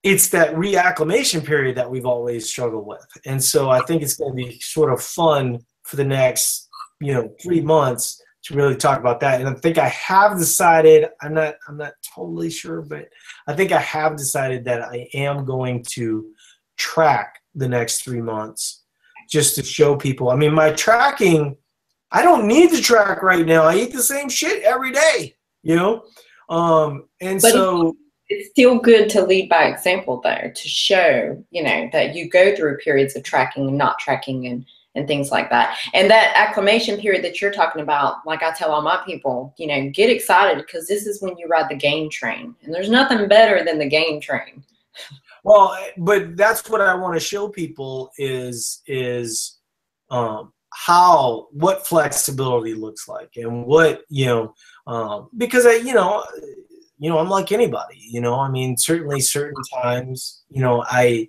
It's 0.03 0.29
that 0.31 0.55
reacclimation 0.55 1.45
period 1.45 1.77
that 1.77 1.91
we've 1.91 2.07
always 2.07 2.49
struggled 2.49 2.87
with. 2.87 3.07
And 3.25 3.43
so 3.43 3.71
I 3.71 3.81
think 3.83 4.03
it's 4.03 4.17
going 4.17 4.33
to 4.33 4.37
be 4.37 4.59
sort 4.61 4.93
of 4.93 5.01
fun 5.01 5.61
for 5.85 5.97
the 5.97 6.05
next, 6.05 6.69
you 7.01 7.13
know, 7.15 7.33
three 7.41 7.61
months 7.61 8.21
to 8.45 8.55
really 8.55 8.75
talk 8.75 8.99
about 8.99 9.21
that. 9.21 9.41
And 9.41 9.49
I 9.49 9.55
think 9.55 9.79
I 9.79 9.89
have 9.89 10.37
decided, 10.37 11.09
I'm 11.21 11.35
not 11.35 11.55
I'm 11.69 11.77
not 11.77 11.93
totally 12.15 12.51
sure, 12.51 12.83
but 12.83 13.09
I 13.47 13.55
think 13.55 13.71
I 13.71 13.81
have 13.81 14.17
decided 14.17 14.65
that 14.65 14.83
I 14.83 15.09
am 15.15 15.45
going 15.45 15.85
to 15.91 16.27
track 16.77 17.39
the 17.55 17.69
next 17.69 18.03
three 18.03 18.21
months 18.21 18.82
just 19.29 19.55
to 19.57 19.63
show 19.63 19.97
people. 19.97 20.31
I 20.31 20.37
mean, 20.37 20.55
my 20.55 20.71
tracking, 20.73 21.57
I 22.11 22.23
don't 22.23 22.47
need 22.47 22.71
to 22.71 22.83
track 22.83 23.23
right 23.23 23.47
now. 23.47 23.65
I 23.65 23.77
eat 23.77 23.93
the 23.93 24.03
same 24.03 24.29
shit 24.29 24.63
every 24.63 24.93
day, 24.93 25.35
you 25.63 25.77
know? 25.77 26.05
Um, 26.49 27.09
and 27.21 27.41
but 27.41 27.53
so 27.53 27.97
it's 28.29 28.51
still 28.51 28.79
good 28.79 29.09
to 29.11 29.25
lead 29.25 29.49
by 29.49 29.65
example 29.65 30.21
though, 30.23 30.51
to 30.55 30.69
show, 30.69 31.43
you 31.51 31.63
know, 31.63 31.89
that 31.93 32.15
you 32.15 32.29
go 32.29 32.55
through 32.55 32.79
periods 32.79 33.17
of 33.17 33.23
tracking 33.23 33.69
and 33.69 33.79
not 33.79 33.99
tracking 33.99 34.47
and 34.47 34.65
and 34.95 35.09
things 35.09 35.31
like 35.31 35.49
that. 35.51 35.79
And 35.95 36.11
that 36.11 36.35
acclimation 36.37 37.01
period 37.01 37.25
that 37.25 37.41
you're 37.41 37.51
talking 37.51 37.81
about, 37.81 38.27
like 38.27 38.43
I 38.43 38.53
tell 38.53 38.73
all 38.73 38.83
my 38.83 39.03
people, 39.07 39.55
you 39.57 39.67
know, 39.67 39.89
get 39.89 40.11
excited 40.11 40.59
because 40.59 40.87
this 40.87 41.07
is 41.07 41.23
when 41.23 41.37
you 41.39 41.47
ride 41.47 41.71
the 41.71 41.75
game 41.75 42.11
train. 42.11 42.55
And 42.63 42.75
there's 42.75 42.91
nothing 42.91 43.27
better 43.27 43.65
than 43.65 43.79
the 43.79 43.89
game 43.89 44.21
train. 44.21 44.63
Well, 45.45 45.77
but 45.99 46.37
that's 46.37 46.69
what 46.69 46.81
I 46.81 46.95
want 46.95 47.15
to 47.15 47.21
show 47.21 47.49
people 47.49 48.13
is 48.17 48.83
is 48.87 49.59
um, 50.11 50.53
how 50.71 51.49
what 51.53 51.87
flexibility 51.87 52.75
looks 52.75 53.09
like 53.09 53.31
and 53.37 53.67
what 53.67 54.03
you 54.09 54.27
know 54.27 54.55
um, 54.87 55.29
because 55.37 55.67
I 55.67 55.75
you 55.75 55.95
know 55.95 56.25
you 56.99 57.11
know 57.11 57.19
I'm 57.19 57.29
like 57.29 57.51
anybody 57.51 57.99
you 57.99 58.21
know 58.21 58.39
I 58.39 58.49
mean 58.49 58.77
certainly 58.77 59.21
certain 59.21 59.63
times 59.83 60.43
you 60.49 60.63
know 60.63 60.85
I 60.89 61.29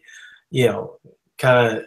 you 0.51 0.67
know 0.67 0.97
kind 1.39 1.77
of 1.77 1.85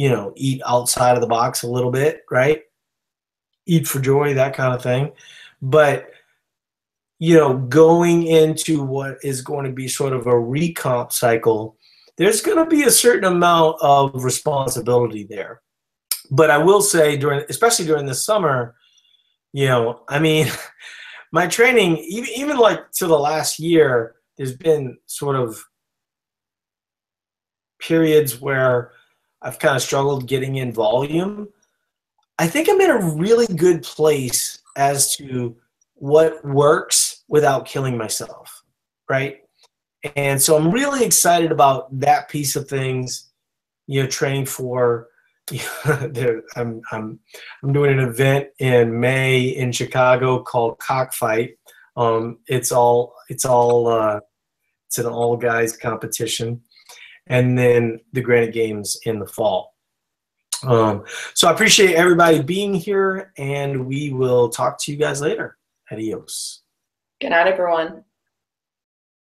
you 0.00 0.08
know, 0.08 0.32
eat 0.34 0.62
outside 0.66 1.14
of 1.14 1.20
the 1.20 1.26
box 1.26 1.62
a 1.62 1.68
little 1.68 1.90
bit, 1.90 2.22
right? 2.30 2.62
Eat 3.66 3.86
for 3.86 4.00
joy, 4.00 4.32
that 4.32 4.54
kind 4.54 4.74
of 4.74 4.82
thing. 4.82 5.12
But, 5.60 6.10
you 7.20 7.36
know, 7.36 7.58
going 7.58 8.26
into 8.26 8.82
what 8.82 9.18
is 9.22 9.42
going 9.42 9.66
to 9.66 9.72
be 9.72 9.86
sort 9.86 10.14
of 10.14 10.26
a 10.26 10.32
recomp 10.32 11.12
cycle, 11.12 11.76
there's 12.16 12.40
going 12.40 12.56
to 12.56 12.64
be 12.64 12.84
a 12.84 12.90
certain 12.90 13.30
amount 13.30 13.76
of 13.82 14.24
responsibility 14.24 15.24
there. 15.24 15.60
But 16.30 16.50
I 16.50 16.56
will 16.56 16.80
say, 16.80 17.18
during, 17.18 17.44
especially 17.50 17.84
during 17.84 18.06
the 18.06 18.14
summer, 18.14 18.74
you 19.52 19.66
know, 19.66 20.02
I 20.08 20.18
mean, 20.18 20.48
my 21.32 21.46
training, 21.46 21.98
even, 21.98 22.30
even 22.34 22.56
like 22.56 22.90
to 22.92 23.06
the 23.06 23.18
last 23.18 23.58
year, 23.58 24.14
there's 24.38 24.56
been 24.56 24.96
sort 25.04 25.36
of 25.36 25.62
periods 27.80 28.40
where 28.40 28.92
I've 29.42 29.58
kind 29.58 29.76
of 29.76 29.82
struggled 29.82 30.26
getting 30.26 30.56
in 30.56 30.72
volume. 30.72 31.50
I 32.38 32.46
think 32.46 32.70
I'm 32.70 32.80
in 32.80 32.90
a 32.90 33.14
really 33.16 33.46
good 33.46 33.82
place 33.82 34.62
as 34.76 35.14
to 35.16 35.54
what 36.00 36.42
works 36.44 37.22
without 37.28 37.66
killing 37.66 37.96
myself, 37.96 38.62
right? 39.08 39.40
And 40.16 40.40
so 40.40 40.56
I'm 40.56 40.70
really 40.70 41.04
excited 41.04 41.52
about 41.52 42.00
that 42.00 42.30
piece 42.30 42.56
of 42.56 42.68
things, 42.68 43.30
you 43.86 44.02
know, 44.02 44.08
training 44.08 44.46
for. 44.46 45.08
I'm, 45.84 46.80
I'm, 46.92 47.18
I'm 47.62 47.72
doing 47.72 47.98
an 47.98 48.08
event 48.08 48.48
in 48.60 48.98
May 48.98 49.42
in 49.42 49.72
Chicago 49.72 50.42
called 50.42 50.78
Cockfight. 50.78 51.58
Um, 51.96 52.38
it's 52.46 52.70
all 52.72 53.14
it's 53.28 53.44
all 53.44 53.88
uh, 53.88 54.20
it's 54.86 54.98
an 54.98 55.06
all 55.06 55.36
guys 55.36 55.76
competition 55.76 56.62
and 57.26 57.58
then 57.58 58.00
the 58.12 58.20
Granite 58.22 58.54
Games 58.54 58.98
in 59.04 59.18
the 59.18 59.26
fall. 59.26 59.74
Um, 60.62 61.04
so 61.34 61.48
I 61.48 61.52
appreciate 61.52 61.94
everybody 61.94 62.42
being 62.42 62.74
here, 62.74 63.32
and 63.36 63.86
we 63.86 64.12
will 64.12 64.50
talk 64.50 64.78
to 64.82 64.92
you 64.92 64.98
guys 64.98 65.20
later. 65.20 65.56
Adios. 65.90 66.62
Good 67.20 67.30
night, 67.30 67.48
everyone. 67.48 68.04